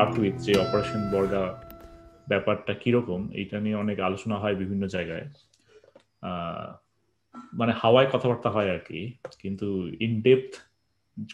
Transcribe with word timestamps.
Start 0.00 0.18
with 0.18 0.36
যে 0.36 0.52
operation 0.58 1.00
বর্গা 1.12 1.44
ব্যাপারটা 2.28 2.72
কীরকম 2.74 3.20
এটা 3.32 3.56
নিয়ে 3.60 3.76
অনেক 3.76 4.00
আলোচনা 4.00 4.36
হয় 4.38 4.56
বিভিন্ন 4.56 4.84
জায়গায়। 4.86 5.26
মানে 7.54 7.72
হাওয়ায় 7.76 8.08
কথাবার্তা 8.12 8.48
হয় 8.50 8.70
আর 8.74 8.78
কি 8.78 9.00
কিন্তু 9.38 9.88
ইন 10.00 10.12
ডেপথ 10.22 10.52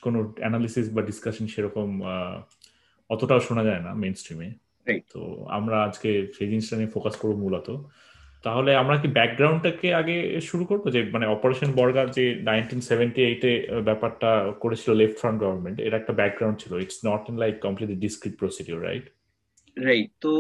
কোনো 0.03 0.19
অ্যানালিসিস 0.39 0.87
বা 0.95 1.03
ডিসকাশন 1.03 1.47
সেরকম 1.47 1.89
অতটাও 3.09 3.41
শোনা 3.41 3.63
যায় 3.65 3.81
না 3.81 3.91
মেন 3.95 4.15
স্ট্রিমে 4.15 4.49
তো 5.13 5.21
আমরা 5.49 5.77
আজকে 5.83 6.11
সেই 6.39 6.49
জিনিসটা 6.49 6.75
নিয়ে 6.77 6.91
ফোকাস 6.91 7.15
করব 7.17 7.37
মূলত। 7.39 7.69
তাহলে 8.47 8.71
আমরা 8.83 8.97
কি 9.03 9.09
ব্যাকগ্রাউন্ডটাকে 9.19 9.89
আগে 10.01 10.17
শুরু 10.49 10.65
করব? 10.71 10.85
যে 10.95 11.01
মানে 11.15 11.27
অপারেশন 11.35 11.71
বর্গার 11.79 12.09
যে 12.19 12.25
নাইনটিন 12.51 12.81
সেভেন্টি 12.91 13.21
এইটে 13.31 13.53
ব্যাপারটা 13.89 14.31
করেছিল 14.63 14.91
লেফট 15.01 15.17
ফ্রন্ট 15.21 15.39
গভর্নমেন্ট 15.45 15.79
এর 15.87 15.95
একটা 16.01 16.13
ব্যাকগ্রাউন্ড 16.21 16.57
ছিল। 16.63 16.73
It's 16.85 17.01
not 17.09 17.23
in 17.31 17.37
like 17.43 17.55
completely 17.67 17.99
discrete 18.05 18.35
procedure 18.41 18.79
right 18.89 19.07
right 19.77 20.11
তো 20.25 20.33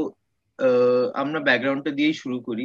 আমরা 1.23 1.41
ব্যাকগ্রাউন্ডটা 1.49 1.93
দিয়েই 1.99 2.17
শুরু 2.23 2.39
করি। 2.49 2.65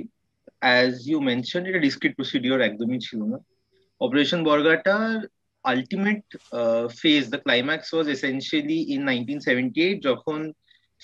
অ্যাজ 0.64 0.92
ইউ 1.10 1.18
মেনশন 1.30 1.62
এটা 1.70 1.82
ডিসক্রিট 1.88 2.14
প্রসিডিওর 2.20 2.66
একদমই 2.70 3.02
ছিল 3.08 3.20
না। 3.32 3.38
Operation 4.02 4.40
বর্গাটার 4.50 5.10
ultimate 5.72 6.24
phase 7.02 7.24
the 7.34 7.40
climax 7.46 7.88
was 7.94 8.06
essentially 8.18 8.80
in 8.94 9.02
nineteen 9.10 9.40
seventy 9.48 9.80
eight 9.88 9.98
যখন 10.10 10.40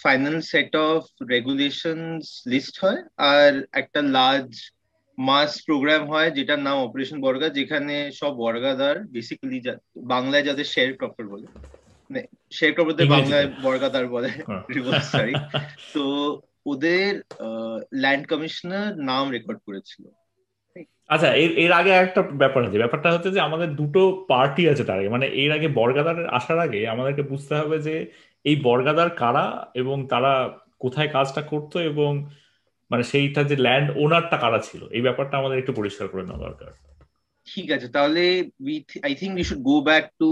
final 0.04 0.42
set 0.42 0.76
of 0.76 1.04
regulations 1.30 2.44
list 2.48 2.86
হয় 2.86 3.04
আর 3.18 3.66
একটা 3.74 4.02
লার্জ 4.02 4.72
মাস 5.18 5.62
প্রোগ্রাম 5.66 6.10
হয় 6.10 6.32
যেটার 6.32 6.60
নাম 6.60 6.78
অপারেশন 6.78 7.22
বর্গা 7.22 7.50
যেখানে 7.50 8.12
সব 8.12 8.36
বর্গাদার 8.36 9.00
বেসিক্যালি 9.00 9.62
বাংলায় 9.98 10.44
যাদের 10.44 10.66
শেয়ার 10.66 10.94
ক্রপার 10.94 11.28
বলে। 11.28 11.48
শেয়ার 12.52 12.74
ক্রপারদের 12.74 13.08
বাংলায় 13.08 13.48
বর্গাদার 13.62 14.08
বলে। 14.08 14.30
সরি 15.04 15.34
তো 15.94 16.06
ওদের 16.66 17.22
ল্যান্ড 17.94 18.28
কমিশনার 18.28 19.00
নাম 19.00 19.32
রেকর্ড 19.32 19.60
করেছিল। 19.66 20.06
আচ্ছা 21.08 21.34
এর 21.34 21.52
এর 21.58 21.72
আগে 21.72 21.90
একটা 21.90 22.22
ব্যাপার 22.22 22.68
আছে। 22.68 22.78
ব্যাপারটা 22.78 23.14
হচ্ছে 23.14 23.32
যে 23.32 23.40
আমাদের 23.40 23.76
দুটো 23.76 24.26
পার্টি 24.30 24.70
আছে 24.70 24.84
তার 24.84 25.00
আগে। 25.00 25.10
মানে 25.10 25.28
এর 25.28 25.52
আগে 25.52 25.68
বর্গাদার 25.68 26.30
আসার 26.30 26.60
আগে 26.60 26.88
আমাদেরকে 26.88 27.22
বুঝতে 27.22 27.56
হবে 27.56 27.80
যে 27.80 28.12
এই 28.50 28.56
বর্গাদার 28.68 29.10
কারা 29.22 29.46
এবং 29.82 29.98
তারা 30.08 30.34
কোথায় 30.80 31.10
কাজটা 31.16 31.42
করতো 31.52 31.78
এবং 31.92 32.12
মানে 32.92 33.04
সেইটা 33.04 33.42
যে 33.50 33.56
ল্যান্ড 33.66 33.90
ওনারটা 34.04 34.38
কারা 34.38 34.60
ছিল? 34.60 34.82
এই 34.92 35.02
ব্যাপারটা 35.02 35.36
আমাদের 35.38 35.60
একটু 35.60 35.74
পরিষ্কার 35.74 36.08
করে 36.08 36.24
নেওয়া 36.24 36.44
দরকার। 36.46 36.72
ঠিক 37.48 37.68
আছে 37.72 37.88
তাহলে 37.88 38.24
I 39.08 39.14
think 39.22 39.34
we 39.40 39.46
should 39.50 39.62
go 39.70 39.76
back 39.90 40.04
to 40.22 40.30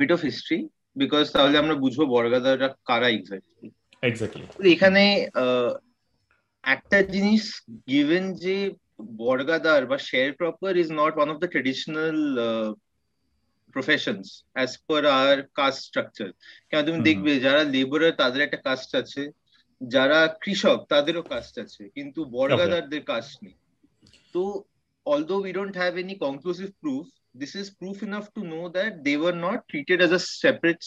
bit 0.00 0.10
of 0.12 0.20
history 0.24 0.58
because 0.96 1.24
তাহলে 1.34 1.56
আমরা 1.58 1.74
বুঝব 1.74 2.00
বর্গাদাররা 2.14 2.68
কারা 2.88 3.08
এক্স্যাক্টলি 3.10 3.68
এক্স্যাক্টলি 4.02 4.44
এখানে 4.74 5.04
একটা 6.64 6.98
জিনিস 7.14 7.42
গিভেন 7.90 8.24
যে 8.44 8.56
বর্গাদার 9.22 9.82
বা 9.90 9.98
sharecropper 10.40 10.72
is 10.76 10.88
not 11.00 11.12
one 11.16 11.28
of 11.30 11.36
the 11.42 11.48
traditional 11.52 12.18
professions 13.75 14.27
as 14.55 14.71
per 14.87 15.03
our 15.21 15.37
caste 15.59 15.81
structure 15.87 16.29
কেন 16.69 16.79
তুমি 16.87 16.99
দেখবে 17.09 17.31
যারা 17.45 17.61
লেবারার 17.73 18.17
তাদের 18.21 18.41
একটা 18.43 18.59
কাস্ট 18.67 18.91
আছে 19.01 19.23
যারা 19.81 20.19
কৃষক 20.43 20.79
তাদেরও 20.93 21.23
কাস্ট 21.33 21.55
আছে 21.63 21.83
কিন্তু 21.95 22.19
বর্গাদারদের 22.35 23.01
কাস্ট 23.11 23.35
নেই 23.45 23.55
তো 24.35 24.43
although 25.05 25.41
we 25.41 25.51
don't 25.51 25.75
have 25.75 25.95
any 25.97 26.15
conclusive 26.17 26.71
proof 26.81 27.05
this 27.35 27.53
is 27.55 27.69
proof 27.81 27.97
enough 28.03 28.27
to 28.35 28.41
know 28.43 28.65
that 28.69 29.03
they 29.05 29.15
were 29.15 29.37
not 29.47 29.59
treated 29.69 30.01
as 30.01 30.11
a 30.11 30.19
separate 30.19 30.83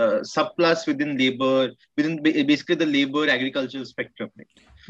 uh, 0.00 0.18
subclass 0.34 0.86
within 0.86 1.10
labor 1.22 1.70
within 1.96 2.14
basically 2.50 2.78
the 2.82 2.90
labor 2.98 3.24
agricultural 3.28 3.84
spectrum 3.84 4.30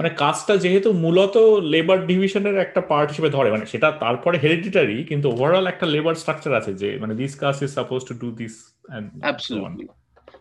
মানে 0.02 0.16
কাজটা 0.16 0.54
যেহেতু 0.58 0.90
মূলত 1.06 1.36
labour 1.74 2.00
ডিভিশনের 2.08 2.58
একটা 2.58 2.82
part 2.82 3.08
হিসেবে 3.10 3.30
ধরে 3.30 3.50
মানে 3.52 3.66
সেটা 3.66 3.88
তারপরে 4.04 4.36
হেরিডিটারি 4.38 4.98
কিন্তু 5.04 5.28
ওভারঅল 5.30 5.66
একটা 5.68 5.86
লেবার 5.86 6.16
স্ট্রাকচার 6.16 6.54
আছে 6.54 6.72
যে 6.74 6.90
মানে 7.00 7.14
দিস 7.16 7.34
কাজ 7.36 7.56
is 7.64 7.70
suppose 7.70 8.00
to 8.10 8.14
do 8.14 8.30
this 8.32 8.54
absolutely 9.26 9.86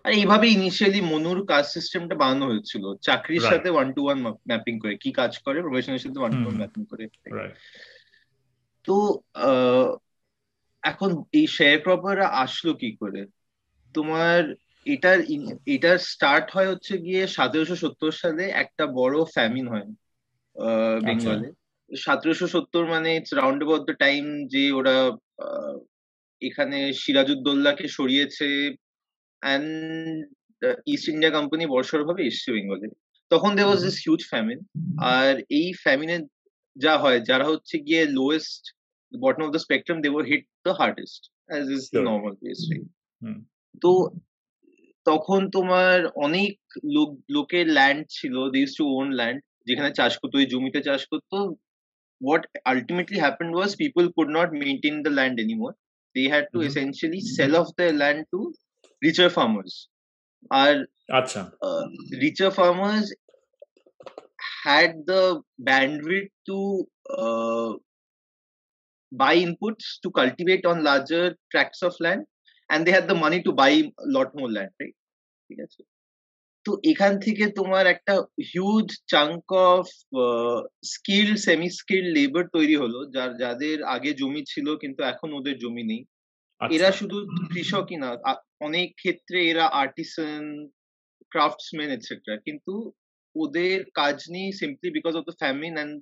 আর 0.04 0.12
এইভাবে 0.12 0.46
ইনিশিয়ালি 0.48 1.00
মনুর 1.12 1.40
কাজ 1.46 1.64
সিস্টেমটা 1.76 2.14
বানানো 2.14 2.44
হয়েছিল। 2.46 2.84
চাকরির 3.06 3.40
সাথে 3.40 3.68
ওয়ান 3.70 3.88
টু 3.92 4.00
ওয়ান 4.04 4.18
ম্যাপিং 4.50 4.74
করে 4.78 4.94
কি 5.02 5.10
কাজ 5.12 5.32
করে 5.38 5.58
প্রফেশনের 5.62 6.02
সাথে 6.04 6.18
ওয়ান 6.20 6.32
টু 6.38 6.44
ওয়ান 6.44 6.56
ম্যাপিং 6.62 6.82
করে 6.90 7.04
তো 8.84 8.96
এখন 10.82 11.10
এই 11.38 11.46
শেয়ার 11.56 11.78
ক্রপাররা 11.84 12.26
আসলো 12.44 12.72
কি 12.74 12.90
করে? 13.00 13.20
তোমার 13.94 14.40
এটার 14.86 15.18
এটার 15.74 15.98
স্টার্ট 16.12 16.46
হয় 16.54 16.68
হচ্ছে 16.72 16.94
গিয়ে 17.06 17.22
সতেরোশো 17.36 17.76
সত্তর 17.82 18.12
সালে 18.22 18.44
একটা 18.62 18.84
বড় 19.00 19.16
ফ্যামিন 19.34 19.66
হয় 19.72 19.88
বেঙ্গলে। 21.06 21.48
সতেরোশো 21.90 22.46
সত্তর 22.54 22.82
মানে 22.94 23.08
it's 23.16 23.32
round 23.34 23.60
about 23.60 23.82
the 23.88 23.96
time 24.04 24.24
যে 24.52 24.62
ওরা 24.78 24.96
এখানে 26.42 26.78
সিরাজউদ্দৌল্লাকে 27.02 27.86
সরিয়েছে 27.98 28.48
অ্যান্ড 29.42 29.68
ইস্ট 30.92 31.06
ইন্ডিয়া 31.12 31.32
কোম্পানি 31.36 31.64
বর্ষর 31.74 32.02
ভাবে 32.08 32.22
এসছে 32.26 32.48
বেঙ্গলে। 32.54 32.86
তখন 33.30 33.50
there 33.56 33.62
was 33.66 33.80
this 33.86 33.96
huge 34.04 34.22
famine 34.32 34.58
আর 35.14 35.32
এই 35.58 35.68
ফ্যামিনে 35.84 36.16
যা 36.76 36.94
হয় 37.02 37.18
যারা 37.30 37.46
হচ্ছে 37.52 37.76
গিয়ে 37.86 38.02
lowest 38.18 38.62
bottom 39.12 39.42
of 39.46 39.50
the 39.54 39.62
spectrum 39.66 39.98
they 40.04 40.08
were 40.12 40.24
hit 40.30 40.42
the 40.66 40.72
hardest 40.80 41.22
as 41.50 41.64
is 41.76 41.82
the 41.94 42.00
normal 42.08 42.32
case 42.42 42.58
তো 43.82 43.90
তখন 45.09 45.41
তোমার 45.55 45.97
অনেক 46.25 46.53
লোক 46.95 47.09
লোকের 47.35 47.65
ল্যান্ড 47.77 48.01
ছিল 48.17 48.35
দিস 48.55 48.69
টু 48.79 48.83
ওন 48.99 49.07
ল্যান্ড 49.19 49.39
যেখানে 49.67 49.89
চাষ 49.99 50.13
করতো 50.21 50.35
ওই 50.41 50.47
জমিতে 50.53 50.79
চাষ 50.87 51.01
করতো 51.11 51.37
what 52.19 52.45
ultimately 52.65 53.17
happened 53.17 53.53
was 53.53 53.75
people 53.75 54.11
could 54.17 54.29
not 54.29 54.51
maintain 54.51 55.03
the 55.03 55.09
land 55.09 55.39
anymore. 55.39 55.75
They 56.15 56.25
had 56.25 56.47
to 56.53 56.59
mm-hmm. 56.59 56.67
essentially 56.67 57.21
sell 57.21 57.55
off 57.57 57.69
their 57.77 57.91
land 57.91 58.25
to 58.31 58.53
richer 59.01 59.29
farmers. 59.29 59.89
Our 60.51 60.85
Achha. 61.11 61.51
Uh, 61.61 61.83
richer 62.21 62.51
farmers 62.51 63.13
had 64.63 64.93
the 65.05 65.41
bandwidth 65.61 66.29
to 66.47 66.87
uh, 67.09 67.73
buy 69.11 69.35
inputs 69.37 69.99
to 70.03 70.11
cultivate 70.11 70.65
on 70.65 70.83
larger 70.83 71.35
tracts 71.51 71.81
of 71.81 71.95
land 71.99 72.23
and 72.70 72.80
they 72.84 72.92
had 72.92 73.06
the 73.08 73.18
money 73.24 73.40
to 73.42 73.52
buy 73.52 73.72
a 74.06 74.08
lot 74.16 74.28
more 74.38 74.50
land 74.56 74.72
right? 74.80 74.96
ঠিক 75.50 75.60
আছে? 75.66 75.82
তো 76.66 76.70
এখান 76.92 77.12
থেকে 77.24 77.44
তোমার 77.58 77.84
একটা 77.94 78.14
huge 78.50 78.88
chunk 79.12 79.46
of 79.72 79.86
skill 80.94 81.28
semi 81.46 81.68
skill 81.80 82.06
labour 82.16 82.44
তৈরি 82.56 82.76
হলো 82.82 82.98
যার 83.14 83.30
যাদের 83.42 83.78
আগে 83.94 84.10
জমি 84.20 84.42
ছিল 84.52 84.66
কিন্তু 84.82 85.00
এখন 85.12 85.28
ওদের 85.38 85.56
জমি 85.62 85.84
নেই। 85.90 86.02
এরা 86.60 86.90
শুধু 87.00 87.16
কৃষকই 87.52 87.96
না 88.02 88.08
অনেক 88.68 88.88
ক্ষেত্রে 89.00 89.38
এরা 89.50 89.64
আর্টিসান 89.82 90.42
ক্রাফটসম্যান 91.32 91.90
এটসেট্রা 91.96 92.34
কিন্তু 92.46 92.72
ওদের 93.34 93.78
কাজ 94.00 94.16
নেই 94.34 94.48
simply 94.60 94.88
because 94.96 95.14
of 95.16 95.24
the 95.28 95.36
famine 95.42 95.74
and 95.78 95.94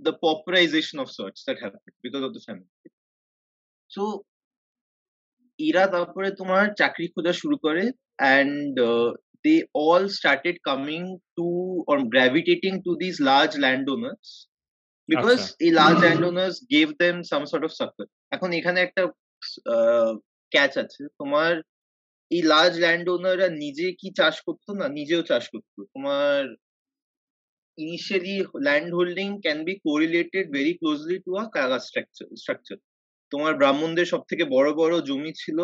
the 0.00 0.14
pauperization 0.14 0.96
of 1.00 1.10
sorts 1.10 1.44
that 1.44 1.58
happened 1.58 1.82
because 2.02 2.22
of 2.22 2.32
the 2.34 2.40
famine. 2.40 2.70
So 3.90 4.02
এরা 5.66 5.84
তারপরে 5.94 6.28
তোমার 6.40 6.64
চাকরি 6.80 7.06
খোঁজা 7.14 7.32
শুরু 7.40 7.56
করে 7.64 7.84
and 8.22 8.74
they 9.44 9.54
all 9.86 10.02
started 10.18 10.56
coming 10.68 11.02
to 11.38 11.48
or 11.90 11.98
gravitating 12.14 12.72
to 12.86 12.92
this 13.02 13.14
large 13.30 13.50
land 13.64 13.86
owners 13.94 14.28
because 15.08 15.38
এই 15.64 15.72
large 15.80 15.96
land 16.04 16.24
owners 16.30 16.56
gave 16.74 16.88
them 17.02 17.16
some 17.30 17.42
sort 17.50 17.64
of 17.68 17.72
succour 17.80 18.06
এখন 18.34 18.48
এখানে 18.58 18.78
একটা 18.86 19.02
ক্যাচ 20.52 20.72
আছে। 20.84 21.02
তোমার 21.20 21.52
এই 22.30 22.42
লার্জ 22.52 22.74
ল্যান্ড 22.84 23.06
ওনাররা 23.16 23.48
নিজে 23.64 23.86
কি 24.00 24.08
চাষ 24.18 24.36
করতো 24.46 24.70
না 24.80 24.86
নিজেও 24.98 25.22
চাষ 25.30 25.44
করতো। 25.52 25.78
তোমার 25.94 26.40
initially 27.78 28.36
land 28.66 28.88
holding 28.96 29.32
can 29.40 29.58
be 29.68 29.74
correlated 29.86 30.44
very 30.56 30.74
closely 30.80 31.16
to 31.24 31.30
a 31.42 31.44
কাগজ 31.56 31.82
structure 31.90 32.28
structure 32.42 32.80
তোমার 33.30 33.52
ব্রাহ্মণদের 33.56 34.06
সব 34.06 34.22
থেকে 34.30 34.44
বড় 34.56 34.68
বড় 34.72 34.94
জমি 35.00 35.32
ছিল 35.42 35.60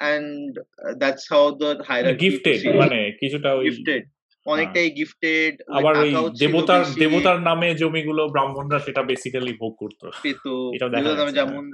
and 0.00 0.58
that's 1.00 1.24
how 1.32 1.44
the 1.60 1.70
hierarchy 1.88 2.20
gifted 2.24 2.58
মানে 2.82 2.98
কিছুটা 3.20 3.50
ওই 3.54 3.66
gifted. 3.68 4.02
অনেকটাই 4.46 4.88
গিফটেড 4.90 5.54
আবার 5.68 5.94
ওই 5.96 6.10
দেবতার 6.38 6.82
দেবতার 7.02 7.38
নামে 7.40 7.68
জমিগুলো 7.74 8.22
ব্রাহ্মণরা 8.28 8.78
সেটা 8.86 9.02
বেসিক্যালি 9.02 9.52
ভোগ 9.52 9.72
করতো। 9.76 10.04
পেতো। 10.22 10.52
দেবতার 10.94 11.18
নামে 11.20 11.32
যেমন 11.32 11.64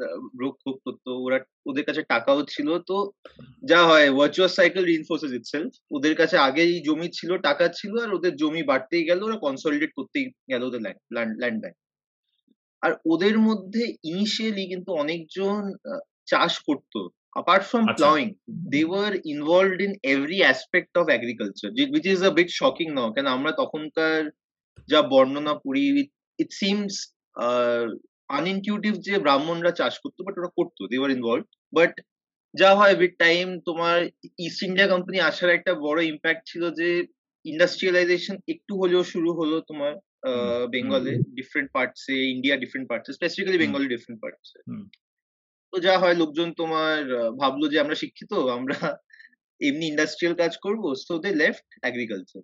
ভোগ 0.40 0.54
ভোগ 0.64 0.76
করতো 0.86 1.10
ওরা 1.26 1.38
ওদের 1.66 1.84
কাছে 1.84 2.02
টাকাও 2.02 2.40
ছিল। 2.44 2.68
তো 2.88 2.96
যা 3.62 3.80
হয় 3.84 4.06
ভার্চুয়াস 4.10 4.52
সাইকেল 4.56 4.82
রিইনফোর্সেস 4.84 5.32
ইটসেলফ 5.32 5.70
ওদের 5.90 6.14
কাছে 6.14 6.36
আগেই 6.38 6.74
জমি 6.80 7.08
ছিল 7.18 7.30
টাকা 7.38 7.66
ছিল 7.68 7.92
আর 8.04 8.10
ওদের 8.14 8.32
জমি 8.36 8.62
বাড়তেই 8.62 9.04
গেল 9.04 9.20
ওরা 9.22 9.36
কনসলিডেট 9.36 9.92
করতেই 9.98 10.26
গেল 10.50 10.62
ওদের 10.62 10.80
ল্যান্ড 11.42 11.58
ব্যাংক 11.62 11.76
আর 12.82 12.92
ওদের 13.12 13.36
মধ্যে 13.38 13.82
ইনিশিয়ালি 14.04 14.64
কিন্তু 14.66 14.90
অনেকজন 15.02 15.60
চাষ 16.26 16.52
করতো 16.68 17.00
apart 17.36 17.62
from 17.62 17.86
Achha. 17.86 17.96
plowing 17.96 18.30
they 18.68 18.84
were 18.84 19.14
involved 19.24 19.80
in 19.80 19.92
every 20.04 20.42
aspect 20.42 20.90
of 20.96 21.08
agriculture 21.08 21.70
which 21.94 22.06
is 22.06 22.22
a 22.22 22.30
bit 22.30 22.50
shocking 22.50 22.90
now 22.94 23.08
কেন 23.14 23.26
আমরা 23.36 23.52
তখনকার 23.62 24.20
যা 24.88 25.00
বর্ণনা 25.12 25.54
পড়ি 25.64 25.86
it 26.38 26.50
seems 26.60 26.92
uh, 27.36 27.86
unintuitive 28.30 28.96
যে 29.06 29.14
ব্রাহ্মণরা 29.24 29.72
চাষ 29.80 29.94
করতো 30.02 30.20
বাট 30.26 30.34
ওরা 30.38 30.50
করতো 30.58 30.80
দে 30.90 30.96
ওয়ার 31.00 31.14
ইনভলভ 31.16 31.44
বাট 31.72 31.92
যা 32.54 32.70
হয় 32.78 32.94
উইথ 33.00 33.12
টাইম 33.24 33.46
তোমার 33.68 33.98
ইস্ট 34.46 34.60
ইন্ডিয়া 34.68 34.88
কোম্পানি 34.92 35.18
আসার 35.28 35.50
একটা 35.58 35.72
বড় 35.86 35.98
ইম্প্যাক্ট 36.12 36.42
ছিল 36.50 36.62
যে 36.80 36.88
ইন্ডাস্ট্রিয়ালাইজেশন 37.44 38.36
একটু 38.52 38.72
হলেও 38.80 39.02
শুরু 39.12 39.30
হলো 39.38 39.56
তোমার 39.68 39.92
বেঙ্গলে 40.74 41.12
ডিফারেন্ট 41.38 41.68
পার্টসে 41.72 42.16
ইন্ডিয়া 42.34 42.56
ডিফারেন্ট 42.56 42.86
পার্টসে 42.88 43.12
স্পেসিফিক্যালি 43.12 43.58
বেঙ্গলি 43.58 43.86
ডিফারেন্ট 43.88 44.18
পার্টসে 44.22 44.58
তো 45.72 45.76
যা 45.80 45.94
হয় 45.98 46.16
লোকজন 46.22 46.48
তোমার 46.52 46.98
ভাবলো 47.36 47.64
যে 47.72 47.78
আমরা 47.80 47.96
শিক্ষিত 48.02 48.32
আমরা 48.58 48.78
এমনি 49.60 49.84
ইন্ডাস্ট্রিয়াল 49.88 50.34
কাজ 50.34 50.52
করব 50.56 50.82
so 51.06 51.14
they 51.18 51.30
left 51.42 51.66
agriculture 51.82 52.42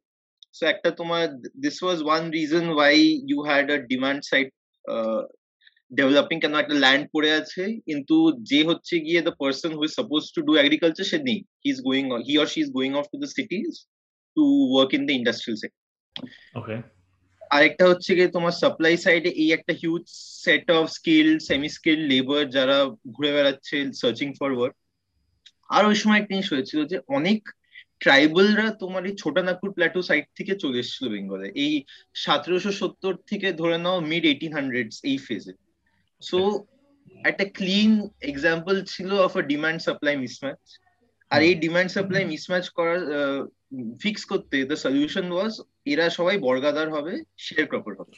so 0.52 0.62
একটা 0.67 0.90
তোমার 0.90 1.25
this 1.64 1.76
was 1.82 1.99
one 2.02 2.23
reason 2.31 2.67
why 2.69 2.96
you 3.31 3.38
had 3.49 3.67
a 3.70 3.78
demand 3.93 4.20
side 4.31 4.46
developing 5.90 6.37
কেন 6.40 6.55
একটা 6.55 6.76
ল্যান্ড 6.84 7.05
পড়ে 7.14 7.31
আছে 7.32 7.62
কিন্তু 7.87 8.17
যে 8.50 8.61
হচ্ছে 8.64 8.94
গিয়ে 9.00 9.20
the 9.23 9.34
person 9.43 9.70
who 9.76 9.82
is 9.84 9.93
suppose 10.00 10.23
to 10.34 10.40
do 10.43 10.52
agriculture 10.56 11.06
সে 11.12 11.19
নেই। 11.19 11.38
He 11.62 11.69
is 11.75 11.78
going 11.88 12.05
he 12.28 12.34
or 12.38 12.46
she 12.46 12.58
is 12.61 12.70
going 12.70 12.90
off 13.00 13.05
to 13.12 13.17
the 13.23 13.31
cities 13.37 13.70
to 14.37 14.44
work 14.73 14.90
in 14.99 15.02
the 15.08 15.14
industrial 15.20 15.58
sector 15.62 15.82
okay 16.61 16.76
আরেকটা 17.51 17.85
হচ্ছে 17.89 18.15
গিয়ে 18.15 18.29
তোমার 18.29 18.53
সাপ্লাই 18.53 18.97
সাইডে 18.97 19.29
এই 19.29 19.53
একটা 19.53 19.73
huge 19.73 20.05
set 20.45 20.71
of 20.71 20.91
skill 20.91 21.39
semi 21.39 21.69
skill 21.69 22.01
labour 22.01 22.45
যারা 22.51 22.77
ঘুরে 23.13 23.31
বেড়াচ্ছে 23.33 23.77
সার্চিং 23.93 24.29
ফর 24.39 24.51
ওয়ার্ক 24.53 24.75
আর 25.69 25.83
ওই 25.87 25.95
সময় 25.95 26.19
একটা 26.19 26.35
জিনিস 26.35 26.53
হয়েছিল 26.53 26.81
যে 26.85 26.97
অনেক 27.09 27.41
ট্রাইবালরা 28.01 28.71
তোমার 28.71 29.07
এই 29.07 29.15
ছোটানাগপুর 29.17 29.71
প্ল্যাটো 29.73 30.03
সাইড 30.03 30.25
থেকে 30.35 30.53
চলে 30.57 30.79
এসেছিল 30.79 31.09
বেঙ্গলে। 31.09 31.47
এই 31.55 31.73
সতেরোশো 32.15 32.73
সত্তর 32.73 33.15
থেকে 33.27 33.53
ধরে 33.53 33.79
নাও 33.79 34.01
মিড 34.01 34.25
এইটিন 34.25 34.53
হান্ড্রেড 34.53 34.89
এই 35.03 35.19
ফেজে 35.19 35.53
সো 36.23 36.39
একটা 37.25 37.45
ক্লিন 37.45 38.09
এক্সাম্পল 38.21 38.75
ছিল 38.85 39.11
of 39.13 39.37
a 39.37 39.43
demand 39.43 39.79
supply 39.83 40.17
mismatch 40.17 40.63
আর 41.31 41.43
এই 41.43 41.55
ডিমান্ড 41.55 41.91
সাপ্লাই 41.91 42.25
মিসম্যাচ 42.25 42.71
করার 42.71 43.01
ফিক্স 44.01 44.25
করতে 44.25 44.57
দ্য 44.65 44.77
সলিউশন 44.77 45.27
ওয়াজ 45.33 45.53
এরা 45.87 46.11
সবাই 46.11 46.37
বর্গাদার 46.38 46.88
হবে 46.91 47.12
শেয়ার 47.38 47.67
ক্রপার 47.67 47.94
হবে। 48.00 48.15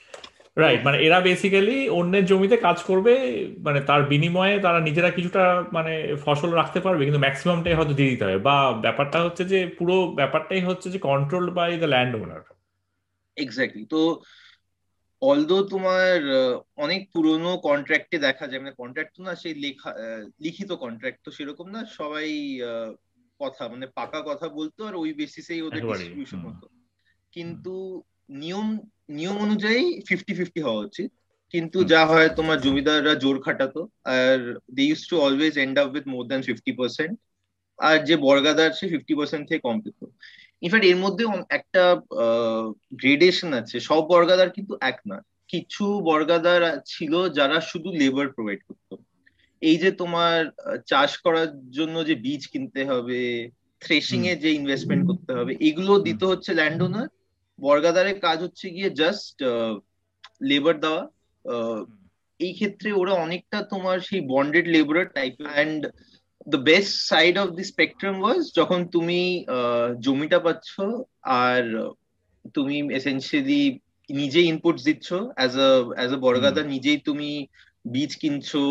রাইট 0.56 0.80
মানে 0.84 0.98
এরা 0.98 1.18
বেসিক্যালি 1.20 1.78
অন্যের 1.88 2.24
জমিতে 2.26 2.56
কাজ 2.56 2.78
করবে 2.82 3.12
মানে 3.66 3.80
তার 3.80 4.02
বিনিময়ে 4.02 4.54
তারা 4.60 4.78
নিজেরা 4.80 5.10
কিছুটা 5.10 5.44
মানে 5.72 5.92
ফসল 6.24 6.50
রাখতে 6.50 6.80
পারবে 6.80 7.02
কিন্তু 7.04 7.20
ম্যাক্সিমামটাই 7.20 7.76
হয়তো 7.78 7.94
দিয়ে 7.94 8.10
দিতে 8.10 8.24
হবে। 8.24 8.38
বা 8.38 8.56
ব্যাপারটা 8.84 9.18
হচ্ছে 9.24 9.42
যে 9.44 9.60
পুরো 9.78 9.96
ব্যাপারটাই 10.14 10.60
হচ্ছে 10.60 10.88
যে 10.90 10.98
control 10.98 11.46
by 11.50 11.70
the 11.78 11.88
land 11.94 12.14
owner 12.16 12.42
exactly 13.36 13.84
তো 13.86 14.00
অলদো 15.22 15.58
তোমার 15.64 16.16
অনেক 16.76 17.00
পুরনো 17.12 17.52
কন্ট্রাক্টে 17.68 18.18
দেখা 18.18 18.46
যায় 18.46 18.60
মানে 18.60 18.74
কন্ট্রাক্ট 18.82 19.12
তো 19.16 19.20
না 19.22 19.32
সেই 19.34 19.54
লেখা 19.54 19.90
লিখিত 20.40 20.70
কন্ট্রাক্ট 20.84 21.20
তো 21.24 21.30
সেরকম 21.30 21.66
না 21.70 21.80
সবাই 21.98 22.28
কথা 23.40 23.62
মানে 23.68 23.86
পাকা 23.94 24.20
কথা 24.20 24.46
বলতো 24.48 24.80
আর 24.86 24.94
ওই 24.94 25.10
বেসিসেই 25.12 25.62
ওদের 25.62 25.82
ডিস্ট্রিবিউশন 25.82 26.40
হতো। 26.48 26.66
কিন্তু 27.38 28.02
নিয়ম 28.42 28.68
নিয়ম 29.08 29.36
অনুযায়ী 29.38 29.82
ফিফটি 30.08 30.32
ফিফটি 30.34 30.60
হওয়া 30.60 30.84
উচিত। 30.88 31.10
কিন্তু 31.54 31.78
যা 31.84 32.06
হয় 32.06 32.28
তোমার 32.28 32.60
জমিদাররা 32.60 33.14
জোর 33.14 33.36
খাটাতো 33.42 33.80
আর 34.16 34.38
they 34.74 34.82
use 34.82 35.02
to 35.10 35.14
always 35.20 35.54
end 35.58 35.74
up 35.78 35.88
with 35.94 36.04
more 36.06 36.24
than 36.26 36.42
fifty 36.42 36.72
percent 36.72 37.14
আর 37.78 37.96
যে 38.04 38.14
বর্গাদার 38.16 38.70
সে 38.72 38.84
ফিফটি 38.88 39.14
পার্সেন্ট 39.14 39.44
থেকে 39.48 39.60
কম 39.60 39.76
পেত 39.80 40.00
ইনফ্যাক্ট 40.62 40.86
এর 40.86 40.96
মধ্যে 40.96 41.24
একটা 41.48 41.82
গ্রেডেশন 42.92 43.50
আছে। 43.52 43.76
সব 43.80 44.02
বর্গাদার 44.12 44.50
কিন্তু 44.50 44.74
এক 44.80 44.98
না। 45.06 45.18
কিছু 45.48 45.84
বর্গাদার 46.00 46.62
ছিল 46.86 47.12
যারা 47.28 47.56
শুধু 47.60 47.88
লেবার 47.92 48.26
প্রোভাইড 48.28 48.60
করতো। 48.68 48.94
এই 49.62 49.76
যে 49.76 49.90
তোমার 49.90 50.38
চাষ 50.86 51.10
করার 51.18 51.48
জন্য 51.70 51.96
যে 52.06 52.14
বীজ 52.14 52.42
কিনতে 52.46 52.80
হবে 52.84 53.20
থ্রেশিং 53.82 54.20
এ 54.26 54.34
যে 54.36 54.50
ইনভেস্টমেন্ট 54.52 55.02
করতে 55.10 55.32
হবে 55.32 55.52
এগুলো 55.60 55.92
দিতে 55.98 56.24
হচ্ছে 56.26 56.50
ল্যান্ড 56.54 56.80
ওনার 56.82 57.08
বর্গাদারের 57.58 58.18
কাজ 58.20 58.38
হচ্ছে 58.42 58.66
গিয়ে 58.70 58.90
জাস্ট 59.00 59.36
লেবার 60.40 60.76
দেওয়া। 60.80 61.02
এই 62.40 62.52
ক্ষেত্রে 62.54 62.88
ওরা 62.92 63.14
অনেকটা 63.24 63.58
তোমার 63.72 63.96
সেই 64.00 64.22
bonded 64.28 64.66
labour 64.68 65.04
type 65.08 65.34
and 65.46 65.80
the 66.46 66.60
best 66.70 66.94
side 67.10 67.34
of 67.38 67.48
the 67.50 67.64
spectrum 67.64 68.16
was 68.20 68.40
যখন 68.54 68.80
তুমি 68.86 69.20
জমিটা 70.00 70.38
পাচ্ছ 70.38 70.70
আর 71.42 71.62
তুমি 72.54 72.76
এসেন্সিয়ালি 72.90 73.62
নিজে 74.10 74.40
ইনপুট 74.42 74.76
দিচ্ছ। 74.80 75.08
অ্যাজ 75.36 75.52
আ 75.58 75.70
অ্যাজ 75.96 76.10
আ 76.12 76.18
বর্গাদার 76.26 76.66
নিজেই 76.66 76.98
তুমি 76.98 77.30
বীজ 77.84 78.12
কিনছো 78.16 78.62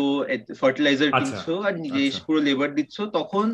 ফার্টিলাইজার 0.60 1.08
আচ্ছা, 1.08 1.18
কিনছো 1.20 1.54
আর 1.66 1.74
নিজে 1.84 2.02
আচ্ছা। 2.04 2.22
পুরো 2.26 2.40
লেবার 2.40 2.70
দিচ্ছ 2.74 2.96
তখন 3.18 3.46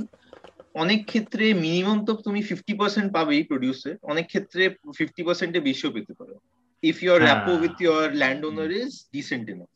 অনেক 0.74 1.00
ক্ষেত্রে 1.06 1.44
মিনিমাম 1.54 1.98
তো 2.04 2.12
তুমি 2.24 2.40
ফিফটি 2.42 2.74
পার্সেন্ট 2.74 3.08
পাবেই 3.12 3.42
প্রডিউসে 3.42 3.90
অনেক 4.02 4.24
ক্ষেত্রে 4.26 4.62
ফিফটি 4.98 5.22
পার্সেন্টে 5.22 5.60
বেশিও 5.60 5.94
পেতে 5.94 6.12
পারো। 6.12 6.34
If 6.82 6.96
your 7.02 7.18
rapport 7.22 7.52
with 7.56 7.76
your 7.80 8.04
land 8.12 8.42
owner 8.44 8.68
is 8.72 8.92
decent 9.12 9.46
enough 9.50 9.70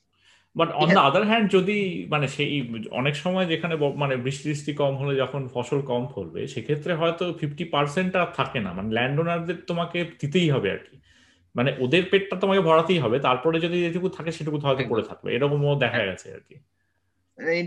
but 0.56 0.68
on 0.74 0.88
the 0.88 1.00
other 1.00 1.24
hand 1.24 1.46
যদি 1.50 1.78
মানে 2.08 2.26
সেই 2.28 2.52
অনেক 2.90 3.14
সময় 3.16 3.46
যেখানে 3.46 3.74
মানে 3.96 4.14
বৃষ্টি 4.16 4.44
বৃষ্টি 4.48 4.72
কম 4.74 4.92
হলে 4.96 5.14
যখন 5.16 5.42
ফসল 5.54 5.80
কম 5.82 6.02
ফলবে 6.06 6.40
সেক্ষেত্রে 6.46 6.92
হয়তো 6.94 7.24
ফিফটি 7.40 7.64
পার্সেন্ট 7.64 8.12
আর 8.16 8.28
থাকে 8.36 8.58
না। 8.60 8.70
মানে 8.72 8.90
ল্যান্ড 8.94 9.16
ওনারদের 9.20 9.58
তোমাকে 9.66 9.98
দিতেই 10.20 10.48
হবে 10.50 10.68
আর 10.70 10.78
কি। 10.78 10.96
মানে 11.54 11.70
ওদের 11.78 12.02
পেটটা 12.10 12.36
তোমাকে 12.40 12.60
ভরাতেই 12.60 12.98
হবে। 12.98 13.16
তারপরে 13.18 13.56
যদি 13.60 13.76
যেটুকু 13.82 14.08
থাকে 14.08 14.30
সেটুকু 14.32 14.58
হয়তো 14.58 14.82
পড়ে 14.88 15.02
থাকবে। 15.02 15.28
এরকমও 15.36 15.74
দেখা 15.78 16.00
গেছে 16.04 16.26
আর 16.34 16.42
কি। 16.48 16.56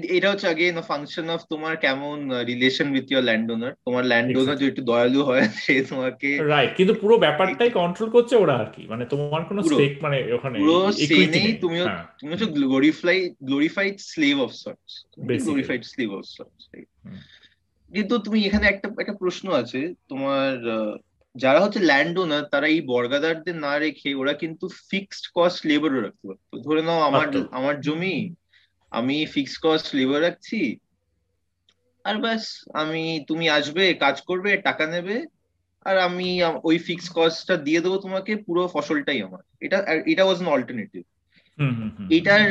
এটা 0.10 0.28
হচ্ছে 0.32 0.48
আগেন 0.48 0.78
ফাংশন 0.82 1.28
অফ 1.30 1.42
তোমার 1.50 1.74
কেমন 1.76 2.18
relation 2.46 2.88
with 2.94 3.06
your 3.12 3.24
land 3.24 3.48
owner 3.52 3.74
তোমার 3.88 4.04
ল্যান্ড 4.06 4.30
ওনার 4.38 4.58
যদি 4.58 4.70
একটু 4.72 4.84
দয়ালু 4.84 5.22
হয় 5.24 5.46
সে 5.64 5.74
তোমাকে 5.90 6.30
রাইট 6.54 6.72
কিন্তু 6.78 6.94
পুরো 6.94 7.16
ব্যাপারটাই 7.18 7.72
কন্ট্রোল 7.72 8.10
করছে 8.10 8.36
ওরা 8.36 8.56
আর 8.58 8.70
কি। 8.76 8.84
মানে 8.88 9.04
তোমার 9.06 9.42
কোনো 9.50 9.62
স্টেক 9.62 9.94
মানে 10.02 10.18
ওখানে 10.34 10.58
পুরো 10.60 10.78
নেই। 11.34 11.48
তুমি 11.56 11.78
হ্যাঁ। 11.80 12.04
তুমি 12.20 12.30
হচ্ছে 12.32 12.48
glorify 12.58 13.18
glorified 13.42 13.96
slave 14.00 14.36
of 14.40 14.52
sorts 14.54 14.94
glorified 15.46 15.82
slave 15.84 16.10
of 16.12 16.24
sorts 16.28 16.64
কিন্তু 17.92 18.16
তুমি 18.20 18.40
এখানে 18.46 18.66
একটা 18.68 18.88
একটা 18.98 19.16
প্রশ্ন 19.18 19.46
আছে। 19.52 19.80
তোমার 20.10 20.50
যারা 21.36 21.60
হচ্ছে 21.60 21.80
ল্যান্ড 21.80 22.16
ওনার 22.20 22.44
তারা 22.44 22.68
এই 22.68 22.82
বর্গাদারদের 22.82 23.56
না 23.56 23.74
রেখে 23.78 24.10
ওরা 24.16 24.34
কিন্তু 24.34 24.66
ফিক্সড 24.90 25.26
কস্ট 25.36 25.60
লেবারও 25.66 26.00
রাখতে 26.02 26.26
পারতো। 26.28 26.54
ধরে 26.58 26.82
নাও 26.82 27.00
আমার 27.00 27.28
আমার 27.52 27.76
জমি 27.82 28.16
আমি 28.92 29.26
ফিক্স 29.26 29.54
কস্ট 29.58 29.88
লেবার 29.96 30.20
রাখছি 30.22 30.60
আর 32.06 32.16
ব্যাস 32.18 32.44
আমি 32.74 33.04
তুমি 33.28 33.46
আসবে 33.50 33.84
কাজ 33.94 34.16
করবে 34.22 34.52
টাকা 34.58 34.86
নেবে 34.88 35.16
আর 35.86 35.96
আমি 35.98 36.30
ওই 36.64 36.78
ফিক্স 36.78 37.08
কস্টটা 37.16 37.56
দিয়ে 37.58 37.82
দেবো 37.82 37.98
তোমাকে 37.98 38.32
পুরো 38.38 38.62
ফসলটাই 38.68 39.20
আমার। 39.22 39.44
এটা 39.60 39.78
এটা 40.06 40.24
ওয়াজ 40.26 40.40
এন 40.42 40.48
অল্টারনেটিভ 40.48 41.04
এটার 42.10 42.44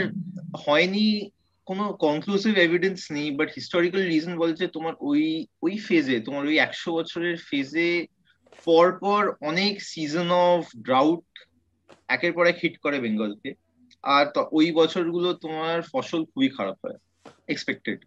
হয়নি 0.67 1.07
কোনো 1.69 1.85
কনক্লুসিভ 1.99 2.53
এভিডেন্স 2.59 3.01
নেই 3.13 3.29
বাট 3.31 3.49
হিস্টোরিক্যাল 3.55 4.03
রিজন 4.03 4.35
বলছে 4.39 4.65
তোমার 4.67 4.95
ওই 5.01 5.23
ওই 5.63 5.75
ফেজে 5.79 6.17
তোমার 6.21 6.43
ওই 6.47 6.57
একশো 6.59 6.91
বছরের 6.93 7.37
ফেজে 7.51 7.91
পর 8.67 8.87
পর 8.99 9.23
অনেক 9.41 9.75
সিজন 9.83 10.29
অফ 10.47 10.61
ড্রাউট 10.83 11.25
একের 12.09 12.33
পর 12.33 12.45
এক 12.47 12.57
হিট 12.63 12.75
করে 12.79 12.97
বেঙ্গলকে 13.01 13.51
আর 14.05 14.25
ওই 14.53 14.73
বছরগুলো 14.73 15.35
তোমার 15.35 15.83
ফসল 15.83 16.25
খুবই 16.25 16.49
খারাপ 16.49 16.79
হয় 16.85 16.99
এক্সপেক্টেড 17.49 17.99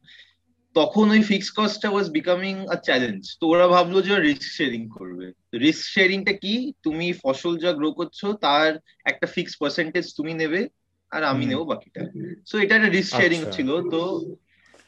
তখন 0.75 1.09
ওই 1.09 1.21
ফিক্স 1.21 1.49
কস্টটা 1.51 1.89
ওয়াজ 1.89 2.09
বিকামিং 2.09 2.55
আ 2.67 2.75
চ্যালেঞ্জ 2.75 3.37
তো 3.39 3.47
ওরা 3.47 3.67
ভাবলো 3.67 4.01
যে 4.01 4.19
রিস্ক 4.19 4.41
শেয়ারিং 4.41 4.89
করবে। 4.89 5.33
রিস্ক 5.59 5.83
শেয়ারিংটা 5.85 6.33
কি? 6.33 6.73
তুমি 6.83 7.13
ফসল 7.13 7.57
যা 7.57 7.71
গ্রো 7.71 7.91
করছ 7.91 8.25
তার 8.25 8.79
একটা 9.05 9.27
ফিক্স 9.27 9.57
পার্সেন্টেজ 9.57 10.05
তুমি 10.17 10.33
নেবে 10.33 10.69
আর 11.11 11.23
আমি 11.23 11.45
নেব 11.45 11.59
বাকিটা। 11.63 12.01
সো 12.45 12.57
এটা 12.57 12.75
একটা 12.75 12.89
রিস্ক 12.89 13.11
শেয়ারিং 13.15 13.41
ছিল। 13.51 13.69
তো 13.91 14.01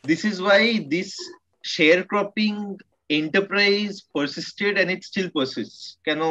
this 0.04 0.26
is 0.26 0.42
why 0.42 0.80
this 0.80 1.12
share 1.64 2.04
cropping 2.04 2.76
enterprise 3.10 4.04
persisted 4.14 4.78
and 4.78 4.92
it 4.92 5.04
still 5.04 5.30
persist 5.30 5.80
কেন 6.04 6.22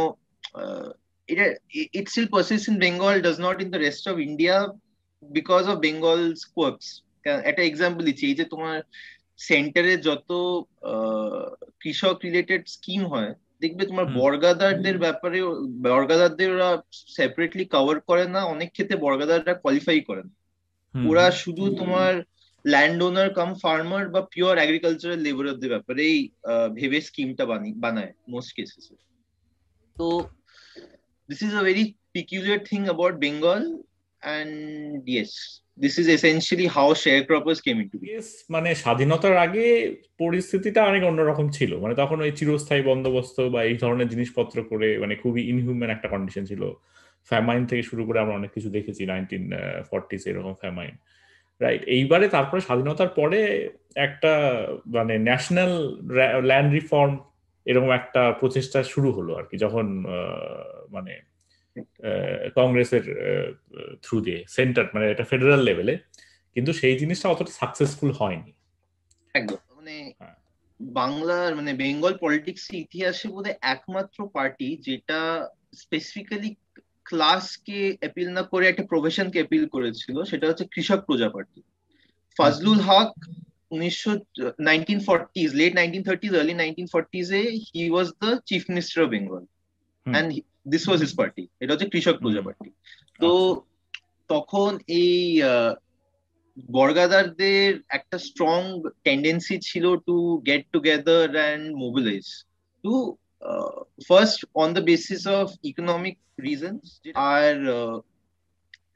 it, 1.28 1.60
it 1.70 2.08
still 2.08 2.28
persists 2.28 2.68
in 2.68 2.78
Bengal, 2.78 3.20
does 3.20 3.38
not 3.38 3.60
in 3.60 3.70
the 3.70 3.78
rest 3.78 4.06
of 4.06 4.20
India 4.20 4.68
because 5.22 5.66
of 5.66 5.80
Bengal's 5.80 6.44
quirks. 6.44 6.88
একটা 7.50 7.62
example 7.66 8.02
দিচ্ছি 8.04 8.24
এই 8.26 8.34
যে 8.34 8.44
তোমার 8.44 8.76
সেন্টারে 9.36 9.96
যত 10.08 10.30
কৃষক 11.80 12.16
রিলেটেড 12.24 12.62
স্কিম 12.68 13.02
হয় 13.06 13.32
দেখবে 13.60 13.82
তোমার 13.86 14.06
বর্গাদারদের 14.20 14.96
ব্যাপারে 14.98 15.38
বর্গাদারদের 15.86 16.50
ওরা 16.56 16.70
সেপারেটলি 17.16 17.64
কভার 17.74 17.96
করে 18.00 18.24
না 18.28 18.40
অনেক 18.54 18.68
ক্ষেত্রে 18.72 18.96
বর্গাদাররা 18.96 19.54
কোয়ালিফাই 19.54 20.00
করে 20.00 20.22
না। 20.28 20.32
ওরা 20.94 21.30
শুধু 21.42 21.64
তোমার 21.76 22.12
ল্যান্ড 22.64 23.00
ওনার 23.02 23.28
কাম 23.34 23.50
ফার্মার 23.62 24.04
বা 24.08 24.20
পিওর 24.32 24.54
এগ্রিকালচারাল 24.58 25.20
লেবারদের 25.26 25.72
ব্যাপারেই 25.74 26.16
ভেবে 26.74 26.98
স্কিমটা 27.00 27.44
বানায় 27.84 28.12
মোস্ট 28.28 28.50
কেসেস 28.56 28.84
তো 29.96 30.06
this 31.28 31.40
is 31.46 31.52
a 31.60 31.62
very 31.68 31.84
peculiar 32.14 32.58
thing 32.70 32.84
about 32.94 33.14
Bengal, 33.24 33.62
and 34.22 34.52
yes, 35.16 35.30
this 35.82 35.94
is 36.00 36.06
essentially 36.16 36.66
how 36.76 36.88
sharecroppers 37.04 37.58
came 37.66 37.78
into 37.82 37.96
being. 37.98 38.12
yes, 38.16 38.28
মানে 38.54 38.70
স্বাধীনতার 38.82 39.36
আগে 39.46 39.66
পরিস্থিতিটা 40.22 40.80
অনেক 40.90 41.02
অন্যরকম 41.10 41.46
ছিল। 41.56 41.70
মানে 41.82 41.94
তখন 42.02 42.18
ওই 42.24 42.32
চিরস্থায়ী 42.38 42.82
বন্দোবস্ত 42.90 43.36
বা 43.54 43.60
এই 43.70 43.76
ধরনের 43.82 44.08
জিনিসপত্র 44.12 44.56
করে 44.70 44.88
মানে 45.02 45.14
খুবই 45.22 45.42
ইনহিউম্যান 45.52 45.90
একটা 45.96 46.08
কন্ডিশন 46.14 46.44
ছিল। 46.50 46.62
ফ্যামাইন 47.30 47.62
থেকে 47.70 47.82
শুরু 47.90 48.02
করে 48.06 48.18
আমরা 48.18 48.34
অনেক 48.40 48.50
কিছু 48.56 48.68
দেখেছি 48.76 49.02
নাইনটিন 49.12 49.44
ফর্টিস 49.90 50.22
এরকম 50.30 50.54
ফ্যামাইন 50.62 50.94
রাইট 51.60 51.82
এইবারে 51.96 52.26
তারপরে 52.28 52.60
স্বাধীনতার 52.66 53.10
পরে 53.18 53.40
একটা 54.06 54.32
মানে 54.96 55.14
ন্যাশনাল 55.28 55.72
ল্যান্ড 56.50 56.70
রিফর্ম 56.78 57.12
এরকম 57.66 57.90
একটা 57.90 58.32
প্রচেষ্টা 58.32 58.82
শুরু 58.82 59.12
হলো 59.12 59.32
আর 59.36 59.44
কি 59.44 59.56
যখন 59.56 59.86
মানে 60.90 61.14
কংগ্রেসের 62.54 63.04
থ্রু 64.02 64.20
দিয়ে 64.20 64.44
সেন্টার 64.48 64.84
মানে 64.94 65.10
এটা 65.10 65.24
ফেডারেল 65.24 65.60
লেভেলে 65.60 65.98
কিন্তু 66.54 66.72
সেই 66.72 66.98
জিনিসটা 66.98 67.28
অতটা 67.28 67.52
সাকসেসফুল 67.52 68.10
হয়নি। 68.12 68.52
একদম 69.34 69.56
মানে 69.76 70.12
হ্যাঁ। 70.18 70.36
বাংলার 70.80 71.56
মানে 71.56 71.72
বেঙ্গল 71.74 72.12
পলিটিক্স 72.20 72.64
ইতিহাসে 72.74 73.28
বোধহয় 73.28 73.56
একমাত্র 73.60 74.28
পার্টি 74.28 74.76
যেটা 74.76 75.48
স্পেসিফিক্যালি 75.76 76.50
ক্লাসকে 77.04 77.96
অ্যাপিল 78.00 78.28
না 78.32 78.42
করে 78.42 78.68
একটা 78.68 78.84
প্রফেশনকে 78.86 79.38
অ্যাপিল 79.38 79.64
করেছিল 79.68 80.16
সেটা 80.24 80.48
হচ্ছে 80.48 80.64
কৃষক 80.64 81.00
প্রজা 81.04 81.28
পার্টি 81.28 81.60
ফাজলুল 82.38 82.80
হক 82.80 83.12
উনিশশো 83.74 84.10
nineteen 84.68 85.00
forties 85.08 85.48
late 85.60 85.72
nineteen 85.80 86.04
thirties 86.08 86.32
early 86.40 86.54
nineteen 86.54 86.88
forties 86.94 87.26
A 87.32 87.42
he 87.68 87.82
was 87.90 88.06
the 88.20 88.30
chief 88.48 88.62
minister 88.70 88.98
of 89.04 89.08
Bengal 89.14 89.42
and 90.06 90.28
this 90.72 90.84
was 90.86 90.98
his 91.04 91.14
party 91.20 91.42
এটা 91.60 91.72
হচ্ছে 91.72 91.88
কৃষক 91.92 92.16
প্রজা 92.22 92.42
পার্টি 92.46 92.68
তো 93.20 93.30
আচ্ছা। 93.32 93.74
তখন 94.30 94.70
এই 95.00 95.16
বর্গাদারদের 96.70 97.70
একটা 97.88 98.16
স্ট্রং 98.28 98.58
টেন্ডেন্সি 99.04 99.56
ছিল 99.68 99.84
to 100.08 100.16
get 100.48 100.62
together 100.74 101.26
and 101.36 101.64
mobilise 101.84 102.24
to 102.84 102.94
first 104.08 104.40
on 104.54 104.68
the 104.76 104.82
basis 104.90 105.22
of 105.38 105.46
economic 105.70 106.16
reasons 106.40 106.86
R 107.34 107.54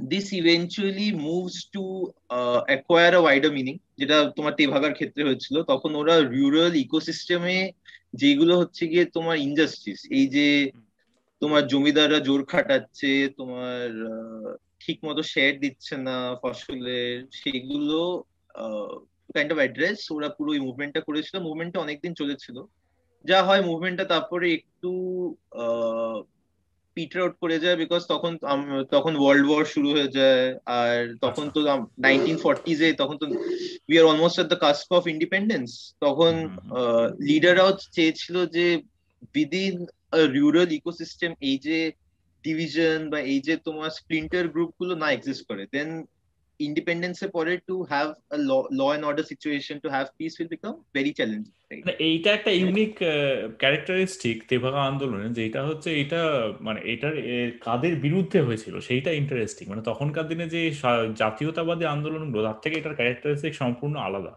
this 0.01 0.27
eventually 0.41 1.09
moves 1.27 1.57
to 1.75 1.85
acquire 2.69 3.13
a 3.19 3.21
wider 3.25 3.53
meaning 3.59 3.75
যেটা 4.01 4.17
তোমার 4.37 4.55
তেভাগার 4.59 4.93
ক্ষেত্রে 4.99 5.23
হয়েছিল, 5.29 5.57
তখন 5.73 5.91
ওরা 6.01 6.15
রুরাল 6.35 6.75
ইকোসিস্টেমে 6.85 7.59
যেগুলো 8.21 8.55
হচ্ছে 8.61 8.83
গিয়ে 8.93 9.05
তোমার 9.17 9.37
ইন্ডাস্ট্রিজ 9.49 10.01
এই 10.19 10.27
যে 10.37 10.47
তোমার 11.43 11.63
জমিদাররা 11.73 12.19
জোর 12.27 12.43
খাটাচ্ছে, 12.53 13.11
তোমার 13.39 13.89
ঠিক 14.81 14.99
মতো 15.07 15.21
শেয়ার 15.33 15.55
দিচ্ছে 15.65 15.95
না 16.07 16.17
ফসলের, 16.43 17.17
সেগুলো 17.41 18.01
কাইন্ড 19.35 19.51
অফ 19.53 19.59
অ্যাড্রেস 19.63 20.01
ওরা 20.17 20.29
পুরো 20.37 20.51
এই 20.57 20.63
মুভমেন্টটা 20.67 21.03
করেছিল। 21.09 21.37
মুভমেন্টটা 21.47 21.83
অনেকদিন 21.85 22.13
চলেছিল। 22.21 22.57
যা 23.25 23.39
হয় 23.47 23.63
মুভমেন্টটা 23.71 24.05
তারপরে 24.05 24.47
একটু 24.59 24.91
পিটার 26.99 27.23
আউট 27.23 27.35
করে 27.43 27.57
যায় 27.65 27.77
বিকজ 27.83 28.03
তখন 28.13 28.33
তখন 28.95 29.13
ওয়ার্ল্ড 29.17 29.47
ওয়ার 29.49 29.65
শুরু 29.75 29.89
হয়ে 29.95 30.15
যায় 30.19 30.47
আর 30.79 30.97
তখন 31.25 31.45
তো 31.55 31.61
নাইনটিন 32.07 32.37
ফর্টিজে 32.45 32.89
তখন 32.93 33.17
তো 33.21 33.27
we 33.89 33.95
are 34.01 34.05
almost 34.05 34.37
at 34.39 34.49
the 34.53 34.59
cusp 34.67 34.89
of 34.99 35.05
independence 35.07 35.69
তখন 36.05 36.33
লিডাররাও 37.29 37.71
চেয়েছিল 37.97 38.37
যে 38.57 38.67
উইদিন 39.35 39.75
রুরাল 40.35 40.71
ইকোসিস্টেম 40.73 41.31
এই 41.49 41.57
যে 41.67 41.79
ডিভিশন 42.45 42.99
বা 43.13 43.19
এই 43.33 43.41
যে 43.47 43.55
তোমার 43.67 43.91
স্প্লিন্টার 43.91 44.45
গ্রুপগুলো 44.55 44.93
না 45.03 45.09
এক্সিস্ট 45.13 45.43
করে 45.51 45.65
দেন 45.75 45.89
ইন্ডিপেন্ডেন্স 46.61 47.17
এর 47.23 47.31
পরে 47.31 47.53
to 47.69 47.77
have 47.93 48.07
law 48.73 48.83
and 48.95 49.05
order 49.05 49.25
situation 49.25 49.77
to 49.79 49.89
have 49.89 50.07
peace 50.19 50.33
will 50.37 50.51
become 50.51 50.73
very 50.95 51.13
challenging 51.13 51.53
এইটা 52.09 52.31
একটা 52.33 52.51
ইউনিক 52.51 52.93
ক্যারেক্টারিস্টিক 53.59 54.37
তেভাগা 54.49 54.81
আন্দোলনের 54.83 55.33
যে 55.33 55.43
এটা 55.47 55.61
হচ্ছে 55.63 55.91
এটা 56.01 56.21
মানে 56.61 56.81
এটার 56.85 57.15
কাদের 57.61 57.95
বিরুদ্ধে 57.97 58.41
হয়েছিল 58.43 58.75
সেইটা 58.81 59.11
ইন্টারেস্টিং 59.13 59.65
মানে 59.69 59.83
তখনকার 59.83 60.29
দিনে 60.29 60.47
যে 60.49 60.61
জাতীয়তাবাদী 61.17 61.85
আন্দোলনগুলো 61.85 62.43
তার 62.43 62.59
থেকে 62.63 62.77
এটার 62.79 62.97
ক্যারেক্টারিস্টিক 62.97 63.55
সম্পূর্ণ 63.55 63.97
আলাদা। 63.99 64.35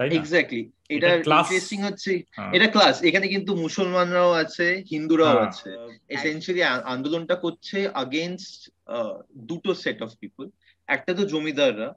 এক্স্যাক্টলি 0.00 0.62
এটা 0.90 1.08
ইন্টারেস্টিং 1.14 1.78
হচ্ছে 1.82 2.12
হ্যাঁ। 2.36 2.52
এটা 2.52 2.66
ক্লাস 2.66 2.96
এখানে 3.02 3.26
কিন্তু 3.28 3.52
মুসলমানরাও 3.56 4.32
আছে 4.34 4.66
হিন্দুরাও 4.92 5.34
হ্যাঁ। 5.34 5.48
আছে। 5.48 5.70
এসেনশিয়ালি 6.08 6.62
আন্দোলনটা 6.94 7.34
করছে 7.34 7.78
আগেনস্ট 7.94 8.60
দুটো 9.48 9.70
সেট 9.74 9.98
অফ 10.02 10.10
পিপল 10.20 10.44
একটা 10.88 11.12
তো 11.18 11.22
জমিদাররা 11.32 11.88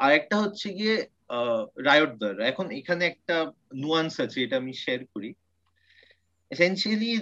আর 0.00 0.10
একটা 0.18 0.36
হচ্ছে 0.42 0.66
গিয়ে 0.78 0.96
রায়টদাররা 1.88 2.44
এখন 2.52 2.66
এখানে 2.80 3.02
একটা 3.06 3.36
নুয়ান্স 3.82 4.14
আছে 4.24 4.38
এটা 4.42 4.56
আমি 4.62 4.72
শেয়ার 4.84 5.00
করি। 5.14 5.30
এসেনশিয়ালি 6.50 7.12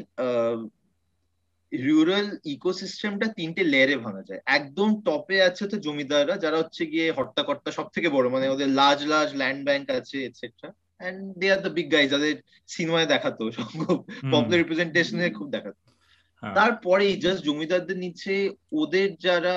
রুরাল 1.73 2.29
ইকোসিস্টেমটা 2.55 3.27
তিনটে 3.39 3.63
লেয়ারে 3.73 3.97
ভাঙা 4.05 4.23
যায়। 4.29 4.41
একদম 4.59 4.89
টপে 5.07 5.37
আছে 5.49 5.65
তো 5.73 5.77
জমিদাররা 5.87 6.35
যারা 6.45 6.57
হচ্ছে 6.63 6.83
গিয়ে 6.93 7.07
হর্তাকর্তা 7.19 7.71
সব 7.79 7.87
থেকে 7.95 8.09
বড় 8.17 8.27
মানে 8.35 8.47
ওদের 8.55 8.69
লার্জ 8.81 9.01
লার্জ 9.13 9.31
ল্যান্ড 9.41 9.61
ব্যাংক 9.69 9.87
আছে 9.99 10.17
etcetera 10.23 10.69
and 11.01 11.19
they 11.41 11.47
are 11.55 11.61
the 11.65 11.73
big 11.77 11.89
guys 11.95 12.09
যাদের 12.15 12.35
সিনেমায় 12.75 13.09
দেখাতো 13.15 13.43
খুব 13.83 13.99
পপুলার 14.33 14.61
রিপ্রেজেন্টেশনে 14.63 15.27
খুব 15.39 15.49
দেখাতো। 15.57 15.81
হ্যাঁ। 16.43 16.55
তারপরে 16.59 17.05
জাস্ট 17.25 17.41
জমিদারদের 17.49 17.99
নিচে 18.05 18.35
ওদের 18.81 19.09
যারা 19.27 19.57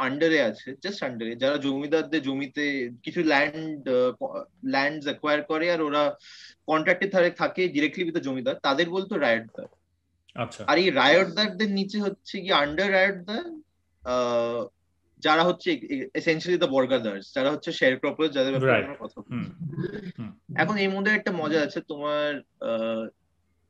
আন্ডারে 0.00 0.38
আছে 0.42 0.68
জাস্ট 0.82 1.00
আন্ডারে 1.08 1.32
যারা 1.42 1.56
জমিদারদের 1.58 2.22
জমিতে 2.22 2.64
কিছু 3.04 3.20
ল্যান্ড 3.24 3.82
ল্যান্ড 4.66 5.00
অ্যাকোয়ার 5.06 5.38
করে 5.50 5.66
আর 5.74 5.80
ওরা 5.88 6.02
কন্ট্রাক্টে 6.68 7.08
থাকে 7.40 7.62
ডিরেক্টলি 7.74 8.02
উইথ 8.04 8.16
জমিদার 8.20 8.56
তাদের 8.66 8.86
বলতো 8.90 9.14
রায়টদার 9.16 9.68
আচ্ছা। 10.36 10.62
আর 10.70 10.76
এই 10.78 10.88
রায়টদারদের 10.92 11.70
নিচে 11.78 11.98
হচ্ছে 12.04 12.34
কি 12.42 12.50
আন্ডার 12.62 12.88
রায়টদার 12.90 13.44
যারা 15.22 15.42
হচ্ছে 15.48 15.68
এসেন্সিয়ালি 16.14 16.58
দ্য 16.58 16.70
বর্গাদার্স 16.74 17.26
যারা 17.36 17.50
হচ্ছে 17.54 17.70
শেয়ার 17.72 17.94
ক্রপার 18.00 18.34
যাদের 18.36 18.52
ব্যাপারে 18.54 18.74
আমরা 18.78 19.00
কথা 19.02 19.18
এখন 20.62 20.76
এর 20.78 20.90
মধ্যে 20.94 21.10
একটা 21.12 21.32
মজা 21.40 21.60
আছে 21.66 21.78
তোমার 21.90 22.30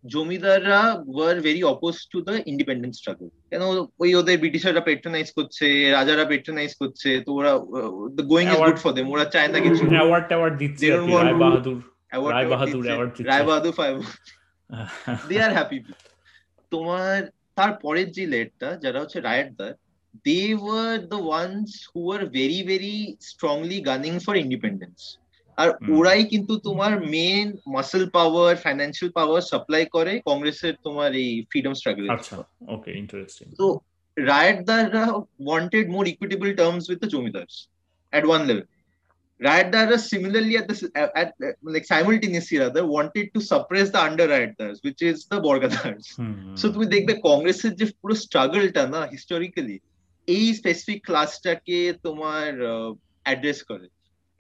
জমিদাররা 0.05 0.81
were 1.15 1.35
very 1.47 1.63
oppose 1.75 1.95
to 2.13 2.19
the 2.27 2.35
independence 2.51 2.95
struggle 3.01 3.29
কেন? 3.51 3.63
ওই 4.03 4.11
ওদের 4.21 4.37
ব্রিটিশাররা 4.43 4.83
পেট্রোনাইজ 4.89 5.29
করছে 5.39 5.67
রাজারা 5.97 6.25
পেট্রোনাইজ 6.33 6.71
করছে 6.81 7.11
তো 7.27 7.31
ওরা 7.39 7.53
going 8.33 8.47
is 8.49 8.61
good 8.61 8.79
for 8.83 8.93
them 8.97 9.07
ওরা 9.15 9.27
চায় 9.35 9.49
না 9.53 9.59
কিছু। 9.67 9.83
অ্যাওয়ার্ড 9.87 10.27
ট্যাওয়ার্ড 10.31 10.55
দিচ্ছে 10.63 10.87
রায় 11.17 11.37
বাহাদুর 11.43 11.79
রায় 12.35 12.49
বাহাদুর 12.53 12.85
অ্যাওয়ার্ড 12.87 13.11
দিচ্ছে 13.11 13.29
Rai 13.31 13.45
Bahadur 13.49 13.75
five 13.81 13.95
they 15.29 15.37
are 15.47 15.53
happy 15.57 15.79
তোমার 16.73 17.19
তারপরের 17.59 18.09
যে 18.17 18.25
লেটটা 18.27 18.69
যারা 18.85 18.99
হচ্ছে 19.03 19.19
রায়টদার 19.21 19.73
they 20.27 20.41
were 20.63 20.95
the 21.13 21.19
ones 21.29 21.69
who 21.91 22.01
are 22.15 22.23
very 22.39 22.61
very 22.71 22.97
strongly 23.31 23.79
gunning 23.89 24.13
for 24.25 24.35
independence 24.45 24.99
আর 25.61 25.69
ওরাই 25.97 26.23
কিন্তু 26.33 26.55
তোমার 26.69 26.93
main 27.15 27.47
muscle 27.77 28.05
power 28.17 28.53
financial 28.65 29.11
power 29.19 29.43
supply 29.51 29.85
করে 29.97 30.13
কংগ্রেসের 30.31 30.75
তোমার 30.87 31.11
এই 31.23 31.31
ফ্রিডম 31.51 31.73
স্ট্রাগল 31.81 32.05
আচ্ছা 32.17 32.37
ওকে 32.75 32.91
ইন্টারেস্টিং 33.03 33.47
তো 33.61 33.67
রায়তদাররা 34.17 35.05
wanted 35.47 35.87
more 35.95 36.05
equitable 36.13 36.51
terms 36.61 36.85
with 36.91 36.99
the 37.05 37.11
zamindars 37.17 37.55
at 38.13 38.27
one 38.27 38.47
level. 38.49 38.65
Rayatdara 39.41 39.99
similarly 39.99 40.57
at 40.59 40.69
the 40.69 40.77
at, 41.17 41.33
like 41.63 41.87
simultaneously 41.87 42.59
rather 42.59 42.87
wanted 42.87 43.27
to 43.35 43.41
suppress 43.41 43.89
the 43.91 44.03
under 44.03 44.27
Rayatdars, 44.29 44.79
which 44.87 45.01
is 45.01 45.17
the 45.31 45.39
Borgadars. 45.41 46.07
So 46.61 46.65
তুমি 46.75 46.87
দেখবে 46.95 47.13
কংগ্রেসের 47.29 47.73
যে 47.81 47.87
পুরো 48.01 48.15
স্ট্রাগলটা 48.25 48.83
না 48.95 49.01
historically 49.15 49.77
এই 50.29 50.45
specific 50.61 50.99
ক্লাসটাকে 51.09 51.79
তোমার 52.07 52.49
address 53.27 53.61
করে। 53.71 53.87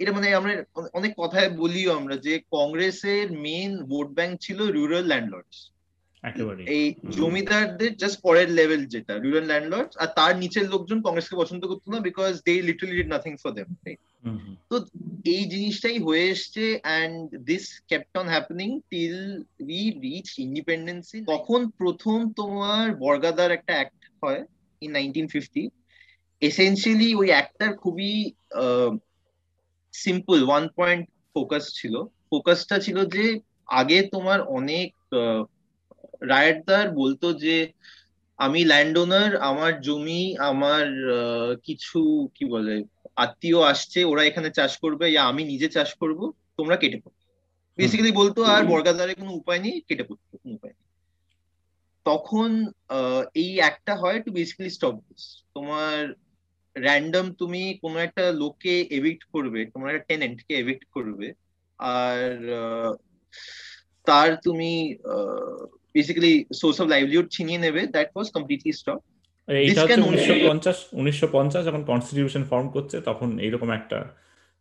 এটা 0.00 0.12
মানে 0.12 0.28
আমরা 0.34 0.52
অনেক 0.98 1.12
কথায় 1.22 1.50
বলিও 1.60 1.90
আমরা 1.94 2.16
যে 2.26 2.34
কংগ্রেসের 2.56 3.26
মেন 3.44 3.72
ভোট 3.90 4.08
ব্যাংক 4.18 4.32
ছিল 4.40 4.58
রুরাল 4.76 5.04
ল্যান্ডলর্ডস 5.08 5.58
এই 6.74 6.84
জমিদারদের 7.16 7.92
জাস্ট 8.02 8.18
পরের 8.26 8.48
লেভেল 8.58 8.82
যেটা 8.94 9.14
রুরাল 9.16 9.46
ল্যান্ডলর্ডস 9.48 9.94
আর 10.02 10.08
তার 10.18 10.32
নিচের 10.42 10.66
লোকজন 10.72 10.98
কংগ্রেসকে 11.02 11.36
পছন্দ 11.36 11.62
করতো 11.66 11.86
না 11.92 11.98
because 12.08 12.32
they 12.46 12.54
literally 12.68 12.96
did 12.96 13.10
nothing 13.12 13.32
for 13.42 13.50
them 13.58 13.68
তো 14.70 14.76
এই 15.34 15.42
জিনিসটাই 15.52 15.98
হয়ে 16.06 16.24
এসছে 16.32 16.64
and 16.78 17.16
this 17.48 17.64
kept 17.90 18.12
on 18.20 18.26
happening 18.34 18.68
till 18.90 19.18
we 19.64 19.80
reach 20.04 20.28
independency 20.46 21.18
তখন 21.32 21.60
প্রথম 21.80 22.18
তোমার 22.38 22.84
বর্গাদার 23.02 23.50
একটা 23.54 23.72
অ্যাক্ট 23.76 24.00
হয় 24.22 24.42
ইন 24.82 24.90
নাইনটিন 24.92 25.26
ফিফটি 25.34 25.62
এসেন্সিয়ালি 26.42 27.08
ওই 27.14 27.28
অ্যাক্টটার 27.32 27.72
খুবই 27.82 28.12
সিম্পল 29.94 30.38
ওয়ান 30.48 30.64
পয়েন্ট 30.78 31.04
ফোকাস 31.34 31.64
ছিল। 31.74 31.94
ফোকাসটা 32.30 32.76
ছিল 32.78 32.98
যে 33.14 33.24
আগে 33.80 33.98
তোমার 34.14 34.38
অনেক 34.58 34.90
রায়টদার 36.32 36.86
বলতো 36.90 37.26
যে 37.44 37.56
আমি 38.38 38.60
ল্যান্ড 38.64 38.96
ওনার 38.98 39.30
আমার 39.50 39.72
জমি 39.80 40.22
আমার 40.50 40.86
কিছু 41.64 42.00
কি 42.34 42.44
বলে 42.44 42.74
আত্মীয় 43.16 43.58
আসছে 43.72 44.00
ওরা 44.04 44.22
এখানে 44.24 44.48
চাষ 44.58 44.72
করবে 44.78 45.04
ইয়া 45.10 45.22
আমি 45.30 45.42
নিজে 45.44 45.68
চাষ 45.76 45.90
করব 45.94 46.20
তোমরা 46.58 46.76
কেটে 46.76 46.98
পড়ো। 47.04 47.18
বেসিক্যালি 47.78 48.12
বলতো 48.12 48.40
আর 48.44 48.62
বর্গাদারে 48.72 49.14
কোনো 49.14 49.32
উপায় 49.32 49.60
নেই 49.64 49.76
কেটে 49.88 50.04
পড়তো 50.08 50.34
কোনো 50.42 50.54
উপায় 50.54 50.74
নেই। 50.76 50.86
তখন 52.06 52.50
এই 53.34 53.52
একটা 53.70 53.92
হয় 53.96 54.18
টু 54.24 54.30
বেসিক্যালি 54.32 54.70
স্টপ 54.76 54.94
দিস 55.06 55.24
তোমার 55.54 55.96
র্যান্ডম 56.80 57.26
তুমি 57.32 57.62
কোনো 57.82 57.98
একটা 57.98 58.24
লোককে 58.32 58.72
এভিক্ট 58.90 59.22
করবে 59.32 59.60
তোমার 59.64 59.88
একটা 59.90 60.06
টেনেন্টকে 60.08 60.54
এভিক্ট 60.54 60.84
করবে 60.90 61.26
আর 61.78 62.20
তার 64.06 64.36
তুমি 64.36 64.70
বেসিক্যালি 65.94 66.44
সোর্স 66.60 66.76
অফ 66.80 66.86
লাইভলিহুড 66.88 67.28
ছিনিয়ে 67.30 67.58
নেবে 67.58 67.80
দ্যাট 67.86 68.08
ওয়াজ 68.14 68.28
কমপ্লিটলি 68.30 68.72
স্টপ 68.72 69.00
হচ্ছে 69.48 70.00
উনিশশো 70.00 70.34
পঞ্চাশ 70.48 70.78
উনিশশো 70.92 71.28
পঞ্চাশ 71.32 71.62
যখন 71.64 71.82
কনস্টিটিউশন 71.84 72.42
ফর্ম 72.44 72.66
করছে 72.68 72.96
তখন 73.00 73.28
এইরকম 73.38 73.70
একটা 73.70 73.98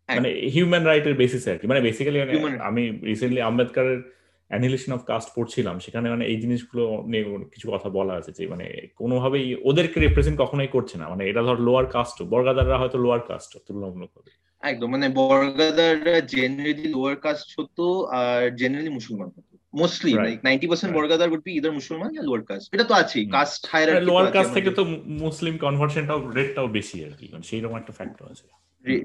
মানে 0.10 0.30
হিউম্যান 0.54 0.84
রাইটের 0.84 1.14
বেসিসে 1.14 1.52
আর 1.52 1.58
কি। 1.58 1.68
মানে 1.68 1.82
বেসিক্যালি 1.82 2.20
আমি 2.60 2.84
রিসেন্টলি 3.06 3.42
আম্বেদকারের 3.42 4.19
অ্যানিলেশন 4.50 4.92
অফ 4.94 5.04
কাস্ট 5.04 5.30
পড়ছিলাম 5.36 5.80
সেখানে 5.80 6.10
মানে 6.10 6.26
এই 6.26 6.42
জিনিসগুলো 6.42 7.04
নিয়ে 7.06 7.24
কিছু 7.24 7.72
কথা 7.72 7.90
বলা 7.90 8.14
আছে 8.14 8.32
যে 8.32 8.48
মানে 8.48 8.88
কোনোভাবেই 8.96 9.56
ওদেরকে 9.64 10.00
রিপ্রেজেন্ট 10.00 10.42
কখনোই 10.42 10.68
করছে 10.68 10.98
না। 10.98 11.10
মানে 11.10 11.30
এটা 11.30 11.42
ধর 11.42 11.60
লোয়ার 11.60 11.86
কাস্ট 11.86 12.24
বর্গাদাররা 12.24 12.78
হয়তো 12.78 12.98
লোয়ার 12.98 13.20
কাস্ট 13.20 13.58
তুলনামূলকভাবে 13.68 14.32
একদম 14.62 14.92
মানে 14.92 15.10
বর্গাদাররা 15.10 16.20
জেনারেলি 16.20 16.88
লোয়ার 16.88 17.16
কাস্ট 17.16 17.60
হতো 17.60 18.06
আর 18.06 18.56
জেনারেলি 18.56 18.90
মুসলমান 18.90 19.28
হতো 19.28 19.58
মোস্টলি 19.74 20.14
লাইক 20.14 20.40
90% 20.46 20.94
বর্গাদার 20.94 21.32
উড 21.32 21.42
বি 21.46 21.52
ইদার 21.58 21.72
মুসলমান 21.72 22.14
ইয়া 22.14 22.24
লোয়ার 22.24 22.44
কাস্ট 22.44 22.76
এটা 22.76 22.84
তো 22.84 22.94
আছেই 22.94 23.26
কাস্ট 23.26 23.68
হায়ারার্কি 23.72 24.06
লোয়ার 24.06 24.32
কাস্ট 24.32 24.54
থেকে 24.54 24.70
তো 24.70 24.86
মুসলিম 25.06 25.58
কনভার্সনটাও 25.58 26.32
রেটটাও 26.32 26.68
বেশি 26.68 27.06
আর 27.06 27.12
কি। 27.20 27.30
মানে 27.32 27.44
সেই 27.44 27.62
রকম 27.62 27.78
একটা 27.78 27.94
ফ্যাক্টর 27.94 28.26
আছে। 28.26 28.48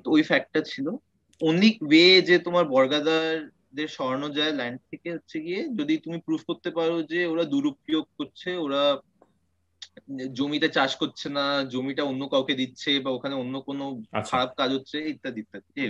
ওই 0.07 0.23
ফ্যাক্টর 0.23 0.63
ছিল। 0.67 0.91
অনেক 1.43 1.83
ওয়ে 1.83 2.23
যে 2.23 2.39
তোমার 2.39 2.65
বর্গাদার 2.65 3.49
দের 3.75 3.89
স্বর্ণ 3.89 4.23
যায় 4.39 4.53
ল্যান্ড 4.53 4.79
থেকে 4.91 5.09
হচ্ছে 5.13 5.37
গিয়ে 5.41 5.61
যদি 5.79 5.95
তুমি 5.99 6.19
প্রুফ 6.27 6.43
করতে 6.51 6.71
পারো 6.71 6.97
যে 7.13 7.21
ওরা 7.27 7.45
দুরুপয়োগ 7.45 8.05
করছে 8.19 8.51
ওরা 8.57 8.83
জমিতে 10.33 10.69
চাষ 10.69 10.93
করছে 10.97 11.27
না 11.29 11.45
জমিটা 11.73 12.03
অন্য 12.05 12.23
কাউকে 12.29 12.55
দিচ্ছে 12.55 12.91
বা 13.05 13.11
ওখানে 13.11 13.35
অন্য 13.35 13.55
কোনো 13.69 13.85
আচ্ছা। 14.13 14.31
খারাপ 14.31 14.51
কাজ 14.57 14.71
হচ্ছে 14.77 14.97
ইত্যাদি 15.13 15.41
ইত্যাদি 15.41 15.85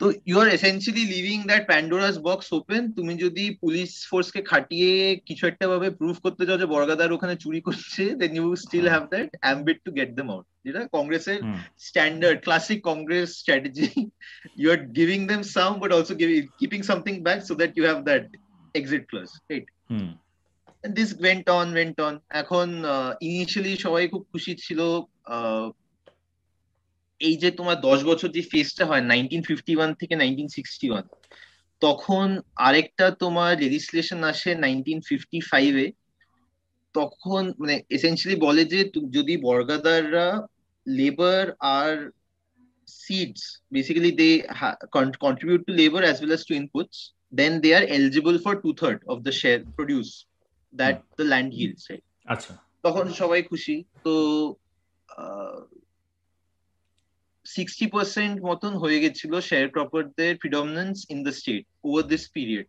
তো 0.00 0.06
you 0.28 0.36
are 0.42 0.48
essentially 0.58 1.04
living 1.14 1.38
that 1.50 1.62
Pandora's 1.70 2.16
box 2.26 2.46
open 2.58 2.82
তুমি 2.96 3.12
যদি 3.24 3.44
পুলিশ 3.62 3.90
ফোর্স 4.10 4.28
কে 4.34 4.40
খাটিয়ে 4.50 4.92
কিছু 5.28 5.44
একটা 5.46 5.66
ভাবে 5.72 5.88
প্রুফ 5.98 6.16
করতে 6.24 6.42
চাও 6.46 6.60
যে 6.62 6.66
বর্গাদার 6.74 7.16
ওখানে 7.16 7.34
চুরি 7.44 7.60
করছে 7.66 8.02
then 8.20 8.32
you 8.38 8.46
still 8.64 8.86
have 8.92 9.04
that 9.12 9.28
ambit 9.36 9.78
to 9.86 9.90
get 9.98 10.10
them 10.18 10.28
out 10.34 10.46
যেটা 10.66 10.80
কংগ্রেসের 10.96 11.38
standard 11.86 12.38
classic 12.46 12.78
Congress 12.90 13.28
strategy 13.40 13.88
you 14.60 14.66
are 14.74 14.80
giving 14.98 15.20
them 15.30 15.40
some 15.56 15.70
but 15.80 15.90
also 15.96 16.14
keeping 16.60 16.80
something 16.90 17.14
back 17.26 17.38
so 17.48 17.52
that 17.60 17.72
you 17.76 17.84
have 17.88 17.98
that 18.08 18.24
exit 18.74 19.02
class 19.10 19.28
right 19.50 19.66
this 20.84 21.10
went 21.22 21.46
on 21.58 21.66
went 21.76 21.96
on 22.06 22.14
এখন 22.42 22.68
initially 23.28 23.72
সবাই 23.84 24.02
খুব 24.12 24.22
খুশি 24.32 24.52
ছিল 24.64 24.80
এই 27.20 27.36
যে 27.36 27.48
তোমার 27.50 27.78
দশ 27.80 27.98
বছর 28.04 28.28
যে 28.28 28.42
ফেস 28.52 28.68
টা 28.74 28.84
হয় 28.86 29.04
নাইনটিন 29.04 29.42
ফিফটি 29.42 29.72
ওয়ান 29.76 29.90
থেকে 29.94 30.14
নাইনটিন 30.16 30.48
সিক্সটি 30.48 30.86
ওয়ান 30.90 31.04
তখন 31.82 32.28
আরেকটা 32.66 33.06
তোমার 33.22 33.52
রেজিস্ট্রেশন 33.58 34.20
আসে 34.24 34.50
নাইনটিন 34.56 35.00
ফিফটি 35.00 35.38
ফাইভে 35.50 35.86
তখন 36.94 37.42
মানে 37.60 37.74
এসেন্সিয়ালি 37.90 38.36
বলে 38.46 38.62
যে 38.64 38.80
যদি 39.16 39.34
বর্গাদাররা 39.46 40.28
labour 40.86 41.44
R 41.76 41.92
seeds 42.88 43.42
basically 43.72 44.12
they 44.12 44.30
contribute 45.24 45.60
to 45.66 45.72
labour 45.72 46.02
as 46.04 46.16
well 46.18 46.32
as 46.32 46.44
to 46.48 46.54
inputs 46.54 46.98
then 47.32 47.52
they 47.62 47.70
are 47.76 47.84
eligible 47.96 48.36
for 48.44 48.54
to 48.64 48.70
third 48.80 48.98
of 49.12 49.16
the 49.26 49.32
share 49.32 49.58
produce 49.76 50.08
that 50.74 50.96
the 51.18 51.24
land 51.32 51.50
yields 51.54 51.82
আচ্ছা। 52.28 52.52
তখন 52.84 53.04
সবাই 53.20 53.40
খুশি 53.50 53.76
তো 54.04 54.14
সিক্সটি 57.54 57.86
পার্সেন্ট 57.94 58.36
মতন 58.48 58.72
হয়ে 58.82 58.98
গেছিল 59.04 59.32
share 59.48 59.66
ক্রপারদের 59.74 60.32
predominance 60.42 60.96
in 61.14 61.18
the 61.26 61.32
state 61.38 61.64
over 61.88 62.04
this 62.12 62.24
period 62.36 62.68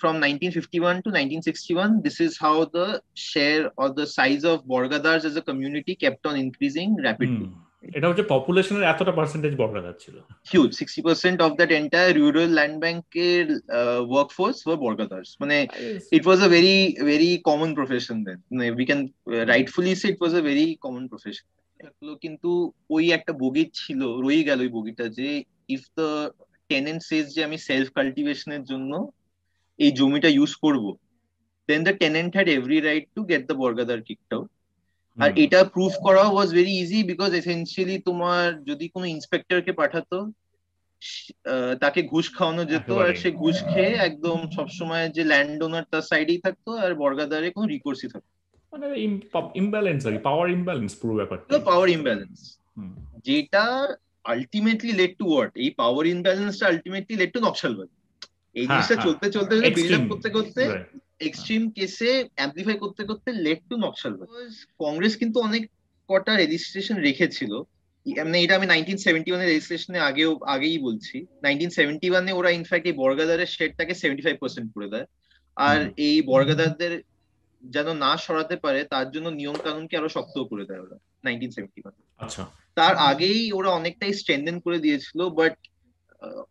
from 0.00 0.14
1951 0.20 1.02
to 1.04 1.10
1961 1.10 2.02
this 2.06 2.18
is 2.26 2.32
how 2.44 2.56
the 2.76 2.88
share 3.30 3.64
or 3.80 3.88
the 4.00 4.06
size 4.18 4.44
of 4.44 4.56
borgadars 4.72 5.22
as 5.24 5.36
a 5.36 5.42
community 5.42 5.94
kept 6.04 6.22
on 6.28 6.34
increasing 6.46 6.90
rapidly. 7.06 7.48
এটা 7.96 8.06
হচ্ছে 8.08 8.24
পপুলেশনের 8.34 8.84
এতটা 8.92 9.12
পার্সেন্টেজ 9.18 9.52
বর্গাদার 9.62 9.94
ছিল। 10.02 10.16
Huge 10.50 10.70
60% 10.82 11.36
of 11.46 11.50
that 11.58 11.70
entire 11.80 12.10
rural 12.20 12.50
land 12.58 12.76
ব্যাংকের 12.84 13.46
workforce 14.12 14.58
were 14.66 14.78
bargadars 14.84 15.30
মানে 15.42 15.56
it 16.16 16.24
was 16.26 16.40
a 16.46 16.48
very 16.56 16.76
very 17.10 17.30
common 17.48 17.70
profession 17.78 18.16
then 18.26 18.38
we 18.78 18.86
can 18.90 19.00
rightfully 19.52 19.92
say 20.00 20.06
it 20.12 20.18
was 20.22 20.34
a 20.40 20.42
very 20.48 20.66
common 20.84 21.04
profession 21.12 21.46
কিন্তু 22.22 22.50
ওই 22.90 23.04
একটা 23.12 23.32
বগি 23.42 23.64
ছিল 23.74 24.00
রয়ে 24.24 24.46
গেল 24.48 24.58
ওই 24.60 24.70
বগিটা 24.76 25.04
যে 25.18 25.28
ইফ 25.68 25.82
দ্য 25.98 26.08
টেনেন্ট 26.70 27.00
সেজ 27.02 27.24
যে 27.34 27.40
আমি 27.44 27.58
সেলফ 27.68 27.88
কাল্টিভেশনের 27.90 28.62
জন্য 28.64 28.92
এই 29.78 29.90
জমিটা 29.90 30.30
ইউজ 30.32 30.52
করব 30.64 30.84
then 31.68 31.80
the 31.84 31.94
tenant 32.02 32.30
had 32.36 32.48
every 32.48 32.78
right 32.80 33.06
to 33.16 33.20
get 33.24 33.42
the 33.48 33.56
bargadar 33.62 34.00
kicked 34.02 34.30
out 34.32 34.50
আর 35.18 35.30
এটা 35.36 35.60
প্রুফ 35.74 35.94
করা 36.06 36.24
was 36.26 36.48
very 36.54 36.72
easy 36.82 36.98
because 37.02 37.30
essentially 37.34 37.96
তোমার 38.08 38.46
যদি 38.64 38.86
কোনো 38.94 39.06
ইন্সপেক্টরকে 39.06 39.72
পাঠাতো 39.72 40.18
তাকে 41.82 42.00
ঘুষ 42.12 42.26
খাওয়ানো 42.36 42.62
যেত 42.72 42.88
আর 43.02 43.12
সে 43.22 43.30
ঘুষ 43.42 43.56
খেয়ে 43.70 43.92
একদম 43.98 44.38
সবসময় 44.56 45.06
যে 45.16 45.22
ল্যান্ড 45.24 45.58
ওনার 45.62 45.84
তার 45.92 46.08
সাইডেই 46.10 46.40
থাকতো 46.46 46.70
আর 46.84 46.90
বর্গাদারে 46.94 47.48
কোনো 47.50 47.66
রিকোর্সই 47.66 48.10
থাকতো 48.14 48.37
মানে 48.72 48.86
ইমব্যালেন্স 49.62 50.02
আর 50.08 50.14
পাওয়ার 50.28 50.46
ইমব্যালেন্স 50.56 50.92
পুরো 51.00 51.14
ব্যাপারটা। 51.20 51.50
পাওয়ার 51.70 51.88
ইমব্যালেন্স 51.96 52.38
যেটা 53.28 53.64
আলটিমেটলি 54.24 54.92
লেড 55.00 55.12
টু 55.20 55.26
ওয়াট 55.32 55.52
এই 55.64 55.70
পাওয়ার 55.80 56.04
ইমব্যালেন্সটা 56.14 56.64
আলটিমেটলি 56.72 57.14
লেড 57.20 57.30
টু 57.34 57.40
নকশালবাদ 57.46 57.88
এই 58.56 58.64
হ্যাঁ, 58.64 58.68
জিনিসটা 58.70 58.94
হ্যাঁ। 58.94 59.04
চলতে 59.06 59.26
চলতে 59.36 59.54
বিল্ড 59.78 59.94
আপ 59.98 60.04
করতে 60.12 60.28
করতে 60.36 60.62
এক্সট্রিম 61.28 61.62
কেসে 61.76 62.10
অ্যাম্পলিফাই 62.36 62.76
করতে 62.84 63.02
করতে 63.10 63.28
লেড 63.44 63.60
টু 63.70 63.74
নকশালবাদ 63.84 64.28
কংগ্রেস 64.82 65.14
কিন্তু 65.20 65.38
অনেক 65.48 65.62
কটা 66.10 66.32
রেজিস্ট্রেশন 66.34 66.96
রেখেছিল। 67.08 67.52
মানে 68.06 68.38
এটা 68.44 68.54
আমি 68.58 68.66
নাইনটিন 68.72 68.98
সেভেন্টি 69.06 69.28
ওয়ানের 69.30 69.50
রেজিস্ট্রেশনে 69.50 69.98
আগেও 70.10 70.30
আগেই 70.54 70.78
বলছি। 70.86 71.16
নাইনটিন 71.44 71.70
সেভেন্টি 71.78 72.06
ওয়ানে 72.10 72.32
ওরা 72.38 72.50
ইনফ্যাক্ট 72.58 72.86
এই 72.90 72.96
বর্গাদারের 73.02 73.50
শেডটাকে 73.56 73.94
সেভেন্টি 74.02 74.22
ফাইভ 74.26 74.36
পার্সেন্ট 74.42 74.68
করে 74.74 74.88
দেয়। 74.94 75.06
আর 75.56 75.78
এই 76.06 76.16
বর্গাদারদের 76.30 76.92
যেন 77.62 77.88
না 78.04 78.12
সরাতে 78.24 78.56
পারে 78.64 78.80
তার 78.92 79.06
জন্য 79.14 79.28
নিয়ম 79.30 79.56
কানুনকে 79.64 79.94
আরও 80.00 80.14
শক্ত 80.16 80.36
করে 80.50 80.64
দেয় 80.68 80.82
ওরা 80.84 80.96
নাইনটিন 81.24 81.52
সেভেন্টি 81.56 81.80
আচ্ছা। 82.20 82.42
তার 82.76 82.94
আগেই 83.10 83.40
ওরা 83.52 83.70
অনেকটাই 83.70 84.12
স্ট্রেন্থেন 84.20 84.56
করে 84.64 84.78
দিয়েছিল 84.84 85.20
but 85.40 85.54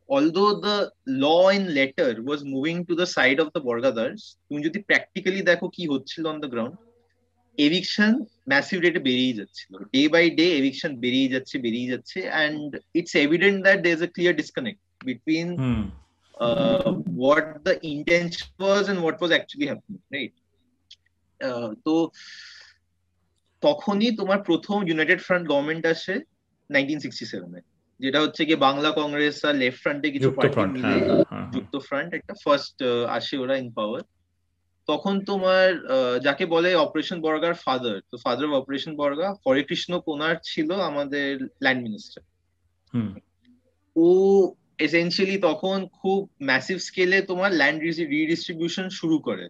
although 0.09 0.45
the 0.65 0.75
law 1.23 1.25
in 1.57 1.63
letter 1.77 2.13
was 2.25 2.39
moving 2.53 2.75
to 2.87 2.93
the 3.01 3.07
side 3.17 3.37
of 3.43 3.47
the 3.55 3.61
bargadars 3.69 4.21
তুমি 4.47 4.59
যদি 4.67 4.79
প্র্যাকটিক্যালি 4.89 5.41
দেখো 5.51 5.67
কি 5.75 5.83
হচ্ছিল 5.93 6.23
on 6.31 6.37
the 6.43 6.49
ground 6.53 6.75
eviction 7.57 8.13
massive 8.51 8.77
রেটে 8.79 9.01
বেরিয়ে 9.09 9.37
যাচ্ছিল। 9.39 9.71
ডে 9.93 10.03
বাই 10.15 10.25
ডে 10.39 10.45
এভিকশন 10.59 10.91
বেরিয়ে 11.03 11.31
যাচ্ছে 11.33 11.55
বেরিয়ে 11.65 11.91
যাচ্ছে 11.93 12.19
and 12.33 12.69
it's 12.99 13.13
evident 13.25 13.57
that 13.65 13.79
there 13.85 13.93
is 13.97 14.01
a 14.07 14.09
clear 14.15 14.33
disconnect 14.41 14.81
between 15.07 15.49
what 17.23 17.63
the 17.65 17.73
intention 17.83 18.47
was 18.59 18.89
and 18.89 18.99
what 19.01 19.19
was 19.19 19.31
actually 19.31 19.67
happening 19.67 20.01
right? 20.11 20.33
তো 21.85 21.93
তখনই 23.63 24.11
তোমার 24.11 24.39
প্রথম 24.43 24.77
ইউনাইটেড 24.87 25.19
ফ্রন্ট 25.21 25.45
গভর্নমেন্ট 25.47 25.83
আসে 25.85 26.15
নাইনটিন 26.69 26.99
সিক্সটি 26.99 27.25
সেভেনে 27.25 27.59
যেটা 27.99 28.19
হচ্ছে 28.21 28.41
কি 28.45 28.55
বাংলা 28.55 28.89
কংগ্রেস 28.91 29.37
আর 29.45 29.55
লেফট 29.55 29.79
ফ্রন্টে 29.81 30.07
কিছু 30.11 30.29
পার্টি 30.31 30.59
মিলে 30.65 30.87
হ্যাঁ, 30.87 31.01
হ্যাঁ, 31.01 31.25
হ্যাঁ। 31.31 31.47
যুক্ত 31.51 31.73
ফ্রন্ট 31.77 32.13
একটা 32.13 32.33
ফার্স্ট 32.43 32.77
আসে 33.09 33.37
ওরা 33.37 33.55
ইন 33.57 33.69
পাওয়ার 33.73 34.03
তখন 34.87 35.15
তোমার 35.25 35.67
যাকে 36.21 36.45
বলে 36.45 36.75
অপারেশন 36.75 37.21
বর্গার 37.21 37.53
ফাদার 37.53 37.97
তো 38.11 38.15
father 38.17 38.45
of 38.47 38.53
operation 38.53 38.93
Barga 38.95 39.27
Harekrishna 39.45 39.91
Konar 39.99 40.35
ছিল 40.43 40.69
আমাদের 40.81 41.31
ল্যান্ড 41.61 41.81
মিনিস্টার 41.83 42.21
ও 43.95 44.09
এসেন্সিয়ালি 44.77 45.37
তখন 45.37 45.77
খুব 46.01 46.19
ম্যাসিভ 46.41 46.77
স্কেলে 46.77 47.21
তোমার 47.21 47.51
ল্যান্ড 47.51 47.79
রিডিস্ট্রিবিউশন 48.11 48.89
শুরু 48.89 49.19
করে। 49.19 49.45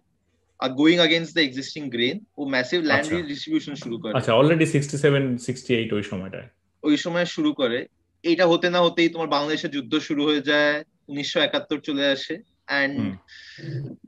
আর 0.60 0.70
going 0.80 0.98
against 1.06 1.32
the 1.36 1.42
existing 1.48 1.82
grain 1.94 2.16
O 2.38 2.40
massive 2.54 2.78
land 2.90 3.08
distribution 3.30 3.74
শুরু 3.82 3.96
করে 4.02 4.12
আচ্ছা 4.18 4.32
অলরেডি 4.40 4.66
67 4.66 5.24
68 5.46 5.92
ওই 5.96 6.04
সময়টায় 6.10 6.48
ওই 6.82 6.96
সময় 7.04 7.26
শুরু 7.34 7.50
করে। 7.60 7.78
এটা 8.24 8.44
হতে 8.52 8.68
না 8.74 8.80
হতেই 8.84 9.08
তোমার 9.14 9.28
বাংলাদেশের 9.36 9.74
যুদ্ধ 9.76 9.92
শুরু 10.08 10.22
হয়ে 10.28 10.42
যায় 10.50 10.76
1971 11.08 11.78
চলে 11.88 12.04
আসে। 12.14 12.34
অ্যান্ড 12.70 12.96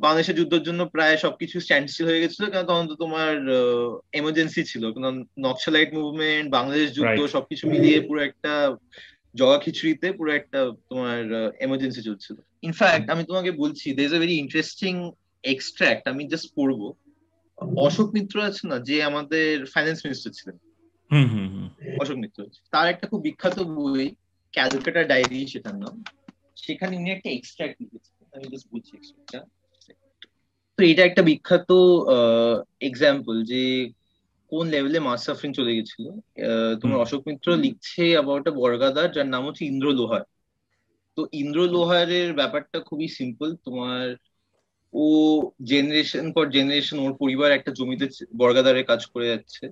বাংলাদেশের 0.04 0.36
যুদ্ধের 0.38 0.66
জন্য 0.68 0.80
প্রায় 0.94 1.16
সবকিছু 1.24 1.56
স্ট্যান্ডস্টিল 1.60 2.06
হয়ে 2.08 2.22
গেছিল 2.22 2.42
কারণ 2.52 2.66
তখন 2.70 2.84
তো 2.90 2.94
তোমার 2.94 3.32
এমার্জেন্সি 4.20 4.62
ছিল। 4.64 4.82
কারণ 4.94 5.16
নকশালাইট 5.46 5.90
মুভমেন্ট 5.98 6.46
বাংলাদেশ 6.56 6.86
যুদ্ধ 6.96 7.20
সবকিছু 7.34 7.64
মিলিয়ে 7.72 7.98
পুরো 8.08 8.20
একটা 8.28 8.52
জগা 9.40 9.58
খিচুড়িতে 9.64 10.06
পুরো 10.18 10.30
একটা 10.32 10.58
তোমার 10.90 11.20
এমার্জেন্সি 11.66 12.00
চলছিল। 12.08 12.36
ইনফ্যাক্ট 12.68 13.06
আমি 13.14 13.22
তোমাকে 13.30 13.50
বলছি 13.62 13.86
there 13.96 14.02
is 14.08 14.12
a 14.18 14.20
very 14.24 14.34
interesting 14.38 14.94
extract 15.44 16.08
আমি 16.08 16.22
জাস্ট 16.28 16.48
পড়ব। 16.56 16.80
অশোক 17.76 18.08
মিত্র 18.14 18.36
আছে 18.42 18.62
না 18.68 18.76
যে 18.78 18.96
আমাদের 19.02 19.66
ফাইন্যান্স 19.66 20.00
মিনিস্টার 20.04 20.32
ছিলেন? 20.32 20.56
অশোক 22.00 22.16
মিত্র। 22.16 22.38
তার 22.70 22.88
একটা 22.88 23.06
খুব 23.06 23.20
বিখ্যাত 23.20 23.56
বই 23.60 24.14
ক্যালকাটা 24.54 25.02
ডায়েরি 25.04 25.46
সেটার 25.46 25.74
নাম। 25.74 25.94
সেখানে 26.56 26.96
উনি 26.96 27.10
একটা 27.10 27.30
এক্সট্রাক্ট 27.30 27.76
লিখেছেন। 27.82 28.26
আমি 28.36 28.46
জাস্ট 28.48 28.66
বলছি 28.72 28.94
তো 30.78 30.84
এটা 30.84 31.02
একটা 31.04 31.22
বিখ্যাত 31.22 31.70
এক্সাম্পল 32.80 33.44
যে 33.44 33.90
কোন 34.52 34.68
লেভেলে 34.68 35.00
মাস 35.00 35.24
সাফরিং 35.24 35.52
চলে 35.52 35.76
গেছিল। 35.76 36.04
তোমার 36.82 36.98
অশোক 36.98 37.22
মিত্র 37.28 37.56
লিখছে 37.56 38.10
অ্যাবাউট 38.10 38.48
আ 38.48 38.50
বর্গাদার 38.50 39.12
যার 39.12 39.28
নাম 39.28 39.46
হচ্ছে 39.46 39.64
ইন্দ্র 39.64 39.88
লোহার 39.90 40.24
তো 41.16 41.26
ইন্দ্র 41.32 41.60
লোহারের 41.64 42.34
ব্যাপারটা 42.34 42.80
খুবই 42.80 43.08
সিম্পল 43.08 43.56
তোমার 43.56 44.16
ও 44.94 45.06
জেনারেশন 45.64 46.26
পর 46.32 46.44
জেনারেশন 46.50 46.98
ওর 46.98 47.12
পরিবার 47.20 47.50
একটা 47.52 47.70
জমিতে 47.78 48.06
বর্গাদারে 48.36 48.82
কাজ 48.84 49.00
করে 49.06 49.26
যাচ্ছে। 49.26 49.64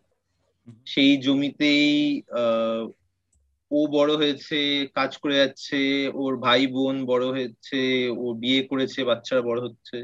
সেই 0.87 1.13
জমিতেই 1.23 1.87
ও 3.71 3.79
বড় 3.93 4.13
হয়েছে 4.17 4.59
কাজ 4.95 5.11
করে 5.23 5.35
যাচ্ছে 5.37 5.79
ওর 6.15 6.33
ভাই 6.37 6.63
বোন 6.67 6.97
বড় 7.07 7.25
হয়েছে 7.27 7.79
ও 8.17 8.27
বিয়ে 8.43 8.61
করেছে 8.71 9.01
বাচ্চারা 9.05 9.43
বড় 9.43 9.59
হচ্ছে। 9.67 9.97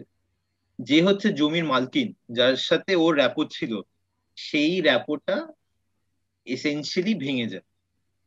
যে 0.79 0.99
হচ্ছে 1.03 1.29
জমির 1.33 1.65
মালকিন 1.65 2.09
যার 2.31 2.57
সাথে 2.69 2.93
ওর 2.97 3.13
র্যাপো 3.17 3.43
ছিল 3.51 3.73
সেই 4.39 4.73
র্যাপোটা 4.81 5.37
এসেন্সিয়ালি 6.47 7.13
ভেঙে 7.15 7.47
যায়। 7.47 7.67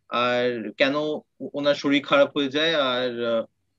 আর 0.10 0.45
কেন 0.78 0.95
ওনার 1.54 1.76
শরীর 1.76 2.02
খারাপ 2.10 2.30
হয়ে 2.38 2.54
যায় 2.58 2.73
আর 2.89 3.12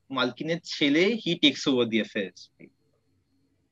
মালকিনের 0.09 0.59
ছেলে 0.65 1.03
he 1.23 1.31
takes 1.43 1.63
over 1.69 1.85
the 1.91 1.97
affairs 2.01 2.39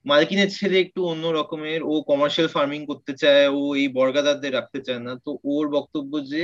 মালকিনের 0.09 0.49
ছেলে 0.57 0.75
একটু 0.85 0.99
অন্য 1.11 1.25
রকমের, 1.39 1.79
ও 1.91 1.93
কমার্শিয়াল 2.09 2.49
ফার্মিং 2.55 2.81
করতে 2.91 3.13
চায়, 3.21 3.45
ও 3.59 3.61
এই 3.81 3.87
বর্গাদারদের 3.97 4.55
রাখতে 4.57 4.79
চায় 4.87 5.01
না। 5.07 5.11
তো 5.25 5.31
ওর 5.53 5.65
বক্তব্য 5.77 6.13
যে, 6.31 6.43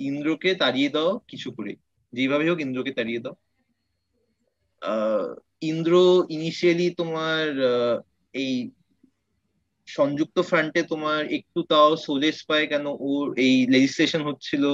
ইন্দ্রকে 0.00 0.50
তাড়িয়ে 0.62 0.88
দাও 0.96 1.10
কিছু 1.30 1.48
করে। 1.56 1.72
যেভাবে 2.12 2.44
হোক 2.50 2.58
ইন্দ্রকে 2.66 2.92
তাড়িয়ে 2.98 3.20
দাও। 3.24 3.34
ইন্দ্র 5.70 5.92
ইনিশিয়ালি 6.36 6.86
তোমার 7.00 7.44
এই 8.34 8.52
সংযুক্ত 9.88 10.36
ফ্রন্টে 10.50 10.80
তোমার 10.92 11.20
একটু 11.38 11.58
তাও 11.72 11.90
সোলেস 12.06 12.38
পায় 12.48 12.66
কেন 12.72 12.84
ওর 13.08 13.24
এই 13.46 13.54
লেজিসলেশন 13.74 14.20
হচ্ছিল 14.28 14.64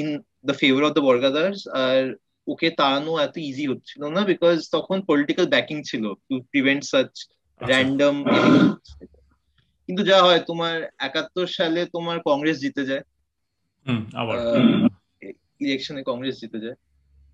in 0.00 0.06
the 0.48 0.54
favour 0.60 0.82
of 0.88 0.92
the 0.96 1.02
bargadars. 1.08 1.60
আর 1.84 2.00
ওকে 2.46 2.68
তাড়ানো 2.80 3.12
এত 3.26 3.34
ইজি 3.48 3.64
হচ্ছিল 3.72 4.02
না 4.16 4.20
বিকজ 4.32 4.56
তখন 4.76 4.96
পলিটিক্যাল 5.10 5.46
ব্যাকিং 5.54 5.78
ছিল 5.90 6.04
টু 6.28 6.34
প্রিভেন্ট 6.52 6.82
সাচ 6.92 7.12
র্যান্ডম 7.60 8.16
কিন্তু 9.88 10.02
যা 10.04 10.22
হয় 10.22 10.40
তোমার 10.46 10.76
একাত্তর 10.98 11.46
সালে 11.46 11.86
তোমার 11.86 12.20
কংগ্রেস 12.24 12.56
জিতে 12.60 12.82
যায়। 12.84 13.04
ইলেকশনে 15.60 16.02
কংগ্রেস 16.02 16.40
জিতে 16.40 16.58
যায়। 16.58 16.76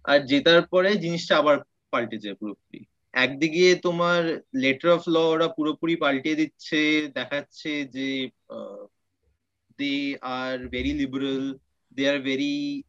আর 0.05 0.19
জেতার 0.27 0.63
পরে 0.63 0.97
জিনিসটা 0.97 1.39
আবার 1.39 1.57
পাল্টে 1.91 2.19
যায় 2.19 2.35
পুরোপুরি। 2.35 2.81
একদিকে 3.15 3.75
তোমার 3.83 4.23
লেটার 4.55 4.91
অফ 4.91 5.03
ল 5.09 5.17
ওরা 5.17 5.49
পুরোপুরি 5.49 5.97
পাল্টে 5.97 6.35
দিচ্ছে 6.35 7.09
দেখাচ্ছে 7.15 7.85
যে 7.85 8.29
they 9.79 10.17
are 10.21 10.69
very 10.69 10.93
liberal 10.93 11.45
they 11.93 12.09
are 12.09 12.19
very 12.19 12.83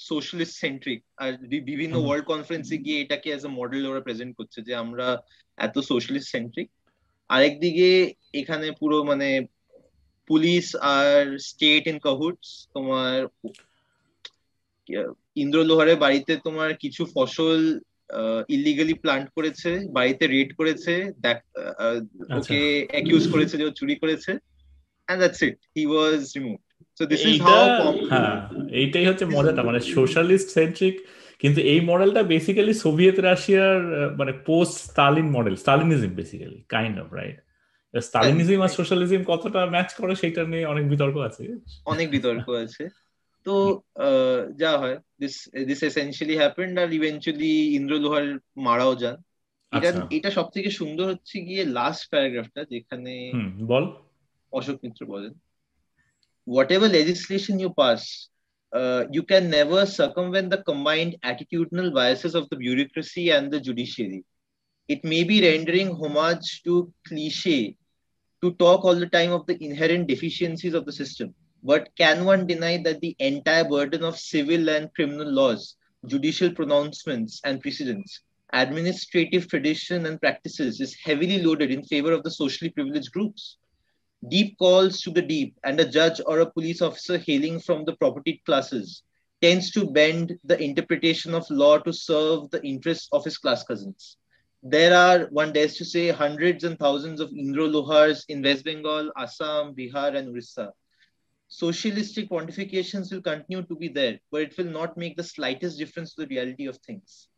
socialist 0.00 0.56
centric 0.62 1.00
আর 1.22 1.30
বিভিন্ন 1.70 1.94
ওয়ার্ল্ড 2.00 2.26
কনফারেন্সে 2.32 2.76
গিয়ে 2.84 2.98
এটাকে 3.00 3.28
অ্যাজ 3.30 3.44
এ 3.44 3.50
মডেল 3.60 3.82
ওরা 3.86 4.06
প্রেজেন্ট 4.06 4.32
করছে 4.38 4.58
যে 4.68 4.72
আমরা 4.84 5.06
এত 5.58 5.76
সোশ্যালিস্ট 5.90 6.28
সেন্ট্রিক 6.34 6.68
আরেকদিকে 7.30 7.88
এখানে 8.40 8.66
পুরো 8.80 8.96
মানে 9.10 9.28
পুলিশ 10.30 10.66
আর 10.94 11.16
স্টেট 11.48 11.84
ইন 11.86 11.98
কাহুটস 11.98 12.48
তোমার 12.74 13.14
ইন্দ্র 15.36 15.58
লোহারের 15.68 15.98
বাড়িতে 16.04 16.32
তোমার 16.46 16.70
কিছু 16.82 17.02
ফসল 17.14 17.60
ইলিগালি 18.48 18.94
প্লান্ট 19.02 19.28
করেছে 19.36 19.70
বাড়িতে 19.96 20.24
রেড 20.26 20.50
করেছে 20.58 20.94
আচ্ছা। 21.24 22.36
ওকে 22.38 22.60
অ্যাকিউজ 22.90 23.24
করেছে 23.32 23.54
যে 23.58 23.64
চুরি 23.80 23.94
করেছে 24.02 24.30
that's 25.08 25.40
it 25.48 25.58
he 25.76 25.82
was 25.86 26.20
removed 26.36 26.69
so 27.00 27.06
this 27.06 27.26
is 27.26 27.40
how 27.40 27.64
হ্যাঁ 28.10 28.48
এইটাই 28.70 29.06
হচ্ছে 29.06 29.24
মজাটা 29.24 29.62
মানে 29.62 29.80
সোশ্যালিস্ট 29.80 30.48
সেন্ট্রিক 30.48 31.06
কিন্তু 31.38 31.60
এই 31.60 31.80
মডেলটা 31.80 32.22
বেসিক্যালি 32.22 32.74
সোভিয়েত 32.74 33.20
রাশিয়ার 33.20 33.80
মানে 34.16 34.32
post 34.32 34.90
Stalin 34.90 35.28
model 35.30 35.56
Stalinism 35.56 36.08
basically 36.08 36.64
kind 36.68 37.00
of 37.00 37.12
right 37.12 37.38
Stalinism 38.00 38.60
R 38.60 38.68
socialism 38.68 39.22
কতটা 39.24 39.66
ম্যাচ 39.66 39.94
করে 39.94 40.14
সেটা 40.14 40.44
নিয়ে 40.44 40.64
অনেক 40.64 40.88
বিতর্ক 40.88 41.16
আছে 41.16 41.44
অনেক 41.86 42.10
বিতর্ক 42.10 42.48
আছে। 42.48 42.88
তো 43.46 43.82
যা 44.56 44.78
হয় 44.78 44.96
দিস 45.20 45.48
দিস 45.66 45.82
এসেনশিয়ালি 45.82 46.36
হ্যাপেন্ড 46.36 46.78
আর 46.78 46.92
ইভেন্চুয়ালি 46.92 47.74
ইন্দ্র 47.74 47.94
লোহার 47.94 48.38
মারাও 48.56 48.94
যান। 48.94 49.16
এটা 49.72 49.88
আচ্ছা। 49.88 50.06
এটা 50.10 50.30
সব 50.30 50.50
থেকে 50.50 50.70
সুন্দর 50.70 51.06
হচ্ছে 51.06 51.40
গিয়ে 51.40 51.64
লাস্ট 51.64 52.10
প্যারাগ্রাফটা 52.10 52.64
যেখানে 52.64 53.32
বল। 53.66 53.84
অশোক 54.52 54.76
মিত্র 54.84 55.06
বলেন। 55.06 55.34
Whatever 56.44 56.88
legislation 56.88 57.58
you 57.58 57.72
pass 57.74 58.28
uh, 58.72 59.04
you 59.10 59.22
can 59.22 59.50
never 59.50 59.84
circumvent 59.84 60.50
the 60.50 60.62
combined 60.62 61.16
attitudinal 61.24 61.92
biases 61.92 62.34
of 62.34 62.48
the 62.50 62.56
bureaucracy 62.56 63.30
and 63.30 63.50
the 63.52 63.60
judiciary 63.60 64.24
it 64.88 65.04
may 65.04 65.24
be 65.24 65.40
rendering 65.42 65.94
homage 65.94 66.62
to 66.62 66.92
cliche 67.06 67.76
to 68.42 68.52
talk 68.54 68.84
all 68.84 68.94
the 68.94 69.14
time 69.18 69.32
of 69.32 69.46
the 69.46 69.62
inherent 69.64 70.06
deficiencies 70.06 70.74
of 70.74 70.84
the 70.84 70.92
system 70.92 71.34
but 71.62 71.90
can 71.96 72.24
one 72.24 72.46
deny 72.46 72.82
that 72.82 73.00
the 73.00 73.14
entire 73.18 73.64
burden 73.64 74.02
of 74.02 74.18
civil 74.18 74.70
and 74.70 74.92
criminal 74.94 75.30
laws, 75.30 75.76
judicial 76.06 76.50
pronouncements 76.52 77.40
and 77.44 77.60
precedents, 77.60 78.20
administrative 78.52 79.46
tradition 79.48 80.06
and 80.06 80.20
practices 80.20 80.80
is 80.80 80.96
heavily 81.04 81.42
loaded 81.42 81.70
in 81.70 81.84
favor 81.84 82.12
of 82.12 82.22
the 82.22 82.30
socially 82.30 82.70
privileged 82.70 83.12
groups? 83.12 83.58
Deep 84.28 84.58
calls 84.58 85.00
to 85.00 85.10
the 85.10 85.22
deep, 85.22 85.54
and 85.64 85.80
a 85.80 85.88
judge 85.88 86.20
or 86.26 86.40
a 86.40 86.50
police 86.50 86.82
officer 86.82 87.18
hailing 87.18 87.58
from 87.58 87.84
the 87.84 87.96
propertied 87.96 88.44
classes 88.44 89.02
tends 89.40 89.70
to 89.70 89.90
bend 89.90 90.38
the 90.44 90.60
interpretation 90.62 91.34
of 91.34 91.48
law 91.50 91.78
to 91.78 91.92
serve 91.92 92.50
the 92.50 92.62
interests 92.62 93.08
of 93.12 93.24
his 93.24 93.38
class 93.38 93.62
cousins. 93.64 94.18
There 94.62 94.94
are, 94.94 95.26
one 95.30 95.54
dares 95.54 95.76
to 95.76 95.84
say, 95.84 96.08
hundreds 96.08 96.64
and 96.64 96.78
thousands 96.78 97.20
of 97.20 97.30
Indro 97.30 97.66
Lohars 97.70 98.24
in 98.28 98.42
West 98.42 98.64
Bengal, 98.64 99.10
Assam, 99.16 99.74
Bihar, 99.74 100.14
and 100.14 100.28
Orissa 100.28 100.72
socialistic 101.50 102.30
quantifications 102.30 103.12
will 103.12 103.20
continue 103.20 103.62
to 103.64 103.74
be 103.74 103.88
there, 103.88 104.18
but 104.30 104.42
it 104.42 104.56
will 104.56 104.70
not 104.70 104.96
make 104.96 105.16
the 105.16 105.22
slightest 105.22 105.78
difference 105.78 106.14
to 106.14 106.22
the 106.22 106.28
reality 106.28 106.66
of 106.66 106.78
things. 106.78 107.28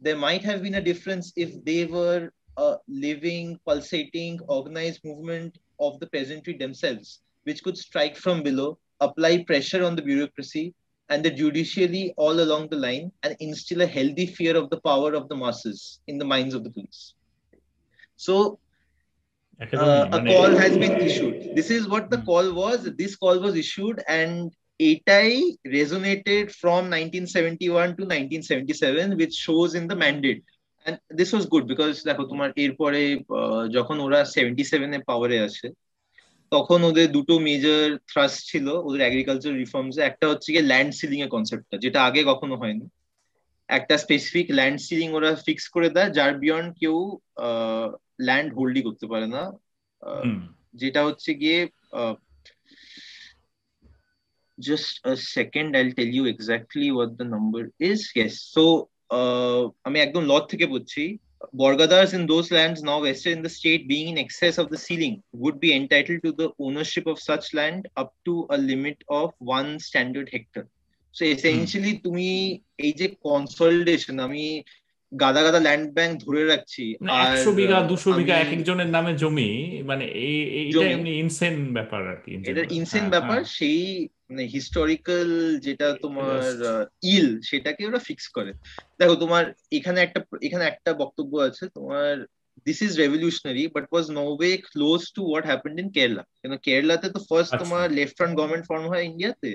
There 0.00 0.16
might 0.16 0.42
have 0.42 0.62
been 0.62 0.74
a 0.74 0.82
difference 0.82 1.32
if 1.36 1.64
they 1.64 1.86
were 1.86 2.30
a 2.56 2.76
living, 2.88 3.58
pulsating, 3.64 4.40
organized 4.48 5.04
movement 5.04 5.58
of 5.80 5.98
the 6.00 6.06
peasantry 6.06 6.56
themselves, 6.56 7.20
which 7.44 7.62
could 7.62 7.76
strike 7.76 8.16
from 8.16 8.42
below, 8.42 8.78
apply 9.00 9.44
pressure 9.44 9.84
on 9.84 9.96
the 9.96 10.02
bureaucracy 10.02 10.74
and 11.08 11.24
the 11.24 11.30
judiciary 11.30 12.12
all 12.16 12.40
along 12.40 12.68
the 12.68 12.76
line, 12.76 13.12
and 13.22 13.36
instill 13.38 13.82
a 13.82 13.86
healthy 13.86 14.26
fear 14.26 14.56
of 14.56 14.70
the 14.70 14.80
power 14.80 15.14
of 15.14 15.28
the 15.28 15.36
masses 15.36 16.00
in 16.08 16.18
the 16.18 16.24
minds 16.24 16.54
of 16.54 16.64
the 16.64 16.70
police. 16.70 17.14
So, 18.16 18.58
uh, 19.60 20.08
a 20.12 20.24
call 20.24 20.50
has 20.50 20.76
been 20.76 21.00
issued. 21.00 21.54
This 21.54 21.70
is 21.70 21.88
what 21.88 22.10
the 22.10 22.22
call 22.22 22.52
was. 22.52 22.90
This 22.96 23.16
call 23.16 23.38
was 23.38 23.54
issued, 23.54 24.02
and 24.08 24.52
ATI 24.80 25.56
resonated 25.66 26.50
from 26.50 26.90
1971 26.90 27.96
to 27.96 28.02
1977, 28.02 29.16
which 29.16 29.34
shows 29.34 29.74
in 29.74 29.86
the 29.86 29.96
mandate 29.96 30.44
And 30.86 30.98
this 31.10 31.30
was 31.32 31.44
good 31.46 31.66
because 31.72 31.96
দেখো 32.04 32.22
তোমার 32.32 32.50
এরপরে 32.64 33.00
যখন 33.76 33.96
ওরা 34.00 34.24
seventy 34.24 34.64
সেভেনে 34.64 34.98
পাওয়ারে 34.98 35.38
আসে 35.40 35.68
তখন 36.50 36.82
ওদের 36.82 37.12
দুটো 37.12 37.38
মেজর 37.38 37.98
থ্রাস্ট 38.10 38.40
ছিল 38.50 38.66
ওদের 38.86 39.00
এগ্রিকালচার 39.00 39.52
রিফর্মস 39.54 39.98
একটা 39.98 40.28
হচ্ছে 40.28 40.52
গিয়ে 40.52 40.68
ল্যান্ড 40.72 40.94
সিলিং 40.94 41.18
এর 41.22 41.28
কনসেপ্টটা 41.28 41.76
যেটা 41.84 42.04
আগে 42.04 42.20
কখনো 42.24 42.56
হয়নি। 42.56 42.86
একটা 43.68 43.98
স্পেসিফিক 43.98 44.46
ল্যান্ড 44.50 44.78
সিলিং 44.80 45.08
ওরা 45.12 45.30
ফিক্স 45.46 45.68
করে 45.68 45.88
দেয় 45.90 46.10
যার 46.10 46.32
বিয়ন্ড 46.38 46.68
কেউ 46.80 46.96
ল্যান্ড 48.20 48.54
হোল্ডই 48.54 48.82
করতে 48.82 49.06
পারে 49.06 49.26
না। 49.26 49.42
যেটা 50.74 51.00
হচ্ছে 51.04 51.34
গিয়ে 51.34 51.60
just 54.58 55.00
a 55.04 55.16
second 55.36 55.76
i'll 55.76 55.94
tell 55.98 56.12
you 56.18 56.24
exactly 56.34 56.88
what 56.98 57.10
the 57.18 57.26
number 57.34 57.62
is 57.90 58.00
yes 58.18 58.34
so 58.54 58.64
uh, 58.72 58.95
আমি 59.87 59.97
একদম 59.99 60.23
ল 60.31 60.33
থেকে 60.51 60.65
বলছি 60.75 61.03
Borgadars 61.53 62.13
in 62.13 62.23
those 62.27 62.51
lands 62.51 62.79
now 62.83 63.01
vested 63.01 63.33
in 63.37 63.41
the 63.43 63.49
state 63.49 63.87
being 63.87 64.07
in 64.09 64.17
excess 64.17 64.57
of 64.57 64.69
the 64.69 64.77
ceiling 64.77 65.15
would 65.33 65.59
be 65.59 65.71
entitled 65.73 66.21
to 66.23 66.31
the 66.31 66.49
ownership 66.59 67.05
of 67.07 67.19
such 67.19 67.53
land 67.53 67.87
up 67.97 68.13
to 68.25 68.33
a 68.49 68.57
limit 68.57 68.97
of 69.09 69.27
one 69.39 69.79
standard 69.79 70.27
hectare. 70.33 70.69
So 71.11 71.25
essentially 71.25 71.93
তুমি 72.05 72.29
এই 72.85 72.93
যে 72.99 73.07
consolidation 73.27 74.15
আমি 74.27 74.45
গাদা 75.16 75.40
গাদা 75.42 75.60
land 75.60 75.86
bank 75.96 76.12
ধরে 76.24 76.42
রাখছি 76.44 76.84
মানে 77.00 77.12
একশো 77.24 77.50
বিঘা 77.52 77.78
দুশো 77.90 78.10
বিঘা 78.12 78.34
এক 78.36 78.50
একজনের 78.56 78.90
নামে 78.96 79.12
জমি 79.14 79.50
মানে 79.90 80.04
এইটা 80.58 80.84
এমনি 80.88 81.12
ইনসেন 81.22 81.54
ব্যাপার 81.76 82.00
আর 82.06 82.18
কি 82.22 82.30
এটা 82.50 82.62
ইনসেন 82.78 83.00
হ্যাঁ, 83.00 83.12
ব্যাপার 83.14 83.38
হ্যাঁ। 83.38 83.52
সেই 83.56 83.80
মানে 84.28 84.42
হিস্টোরিক্যাল 84.54 85.28
যেটা 85.66 85.88
তোমার 86.04 86.40
ইল 87.08 87.28
সেটাকে 87.42 87.82
ওরা 87.86 88.00
ফিক্স 88.08 88.26
করে। 88.36 88.52
দেখো 89.00 89.14
তোমার 89.14 89.44
এখানে 89.72 89.98
একটা 90.02 90.20
এখানে 90.46 90.64
একটা 90.66 90.90
বক্তব্য 91.02 91.32
আছে 91.48 91.64
তোমার 91.76 92.12
this 92.66 92.78
is 92.82 92.92
revolutionary 93.02 93.64
but 93.74 93.84
was 93.88 94.06
no 94.10 94.24
way 94.30 94.50
close 94.66 95.00
to 95.16 95.20
what 95.28 95.44
happened 95.50 95.76
in 95.82 95.88
Kerala 95.96 96.22
কেন 96.40 96.52
কেরালাতে 96.66 97.06
তো 97.08 97.20
ফার্স্ট 97.28 97.50
আচ্ছা। 97.50 97.60
তোমার 97.62 97.84
লেফট 97.98 98.14
ফ্রন্ট 98.16 98.34
গভর্নমেন্ট 98.36 98.64
ফর্ম 98.70 98.84
হয় 98.92 99.04
ইন্ডিয়াতে 99.10 99.50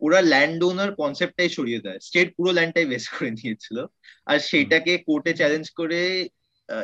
ওরা 0.00 0.20
ল্যান্ড 0.20 0.64
ওনার 0.64 0.94
কনসেপ্টটাই 0.94 1.48
সরিয়ে 1.48 1.80
দেয়। 1.80 1.98
স্টেট 1.98 2.36
পুরো 2.36 2.50
ল্যান্ডটাই 2.52 2.86
বেস 2.86 3.08
করে 3.08 3.30
নিয়েছিল। 3.30 3.86
আর 4.26 4.38
সেটাকে 4.38 4.98
কোর্টে 4.98 5.32
চ্যালেঞ্জ 5.34 5.70
করে 5.70 6.28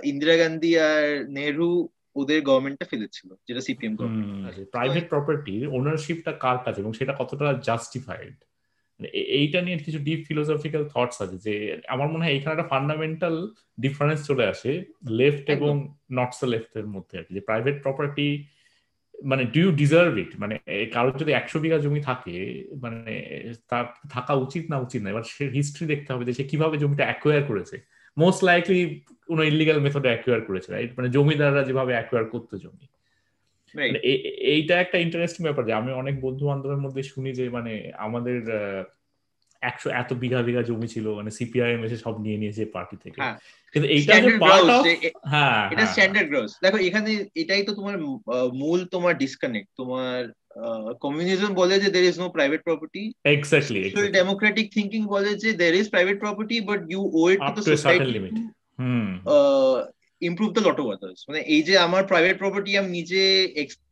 ইন্দিরা 0.05 0.37
গান্ধী 0.37 0.79
আর 0.79 1.25
নেহরু 1.29 1.89
ওদের 2.15 2.43
গভর্নমেন্টটা 2.43 2.85
ফেলেছিল 2.85 3.35
যেটা 3.49 3.61
সিপিএম 3.61 3.97
গভর্নমেন্ট 3.97 4.71
প্রাইভেট 4.71 5.09
প্রপার্টির 5.09 5.69
ওনারশিপটা 5.69 6.33
কার 6.33 6.59
কাছে 6.65 6.81
এবং 6.81 6.93
সেটা 6.93 7.13
কতটা 7.19 7.61
জাস্টিফাইড 7.63 8.35
মানে 9.01 9.09
এইটা 9.09 9.61
নিয়ে 9.63 9.79
কিছু 9.79 9.99
ডিপ 9.99 10.21
ফিলোসফিক্যাল 10.27 10.89
থটস 10.89 11.23
আছে 11.23 11.39
যে 11.39 11.55
আমার 11.89 12.09
মনে 12.09 12.25
হয় 12.25 12.35
এখানে 12.37 12.53
একটা 12.53 12.69
ফান্ডামেন্টাল 12.69 13.53
ডিফারেন্স 13.81 14.27
চলে 14.27 14.47
আসে 14.47 14.85
লেফট 15.09 15.51
এবং 15.51 15.95
নটস 16.13 16.45
লেফট 16.45 16.77
এর 16.77 16.87
মধ্যে 16.87 17.19
আর 17.19 17.25
কি। 17.25 17.35
যে 17.35 17.41
প্রাইভেট 17.41 17.83
প্রপার্টি 17.83 18.45
মানে 19.25 19.45
ডু 19.45 19.73
ডিজার্ভ 19.73 20.19
ইট 20.19 20.33
মানে 20.39 20.59
কারোর 20.93 21.17
যদি 21.17 21.33
একশো 21.33 21.59
বিঘা 21.59 21.79
জমি 21.79 22.01
থাকে 22.01 22.65
মানে 22.81 23.13
তার 23.69 23.85
থাকা 24.11 24.35
উচিত 24.35 24.71
না 24.71 24.77
উচিত 24.79 25.03
না? 25.03 25.11
এবার 25.11 25.23
সে 25.23 25.49
হিস্ট্রি 25.49 25.87
দেখতে 25.87 26.13
হবে 26.13 26.25
যে 26.25 26.33
সে 26.33 26.45
কীভাবে 26.45 26.79
জমিটা 26.79 27.05
অ্যাকোয়ার 27.05 27.43
করেছে। 27.45 27.81
মোস্ট 28.19 28.45
লাইকলি 28.45 29.01
কোনো 29.27 29.43
ইলিগাল 29.43 29.81
মেথডে 29.81 30.09
অ্যাকোয়ার 30.09 30.41
করেছে 30.41 30.73
রাইট 30.73 30.91
মানে 30.97 31.09
জমিদাররা 31.09 31.63
যেভাবে 31.63 31.93
অ্যাকোয়ার 31.93 32.25
করতো 32.25 32.59
জমি। 32.59 32.87
মানে 33.75 33.99
এইটা 34.53 34.81
একটা 34.81 34.99
ইন্টারেস্টিং 34.99 35.43
ব্যাপার 35.43 35.65
যে 35.67 35.73
আমি 35.73 35.93
অনেক 35.93 36.21
বন্ধু 36.21 36.47
বান্ধবের 36.47 36.77
মধ্যে 36.77 37.03
শুনি 37.03 37.33
যে 37.33 37.49
মানে 37.49 37.93
আমাদের 37.99 38.41
একশো 39.63 39.89
এত 39.93 40.11
বিঘা 40.23 40.41
বিঘা 40.43 40.63
জমি 40.63 40.89
ছিল 40.95 41.07
মানে 41.19 41.31
সিপিআইএম 41.39 41.81
এসে 41.87 41.99
সব 42.05 42.15
নিয়ে 42.25 42.41
নিয়েছে 42.43 42.63
পার্টি 42.75 42.97
থেকে। 43.05 43.21
হ্যাঁ। 43.23 43.37
কিন্তু 43.75 43.87
এইটা 43.89 44.15
যে 44.25 44.31
পার্ট 44.45 44.69
অফ 44.71 44.83
হ্যাঁ 45.33 45.63
এটা 45.73 45.85
স্ট্যান্ডার্ড 45.87 46.29
গ্রোথ 46.31 46.51
দেখো 46.65 46.79
এখানে 46.89 47.11
এটাই 47.43 47.63
তো 47.69 47.73
তোমার 47.79 47.97
মূল 48.63 48.81
তোমার 48.95 49.13
ডিসকানেক্ট 49.23 49.69
তোমার 49.81 50.21
কমিউনিজম 51.05 51.51
বলে 51.61 51.75
যে 51.83 51.89
there 51.95 52.05
is 52.11 52.17
no 52.23 52.27
private 52.37 52.61
property 52.69 53.03
exactly 53.29 53.83
democratic 54.19 54.67
thinking 54.77 55.01
বলে 55.15 55.31
যে 55.43 55.51
there 55.63 55.75
is 55.81 55.87
private 55.95 56.17
property 56.25 56.57
but 56.69 56.81
you 56.93 57.01
owe 57.15 57.23
it 57.33 57.41
to 57.49 57.53
the 57.57 57.63
society 57.69 58.11
improve 60.23 60.51
the 60.57 60.63
lot 60.67 60.79
of 60.83 60.87
others 60.97 61.21
মানে 61.29 61.41
এই 61.55 61.63
যে 61.69 61.75
আমার 61.87 62.03
প্রাইভেট 62.11 62.37
প্রপার্টি 62.39 62.71
আমি 62.81 62.91
নিজে 62.99 63.23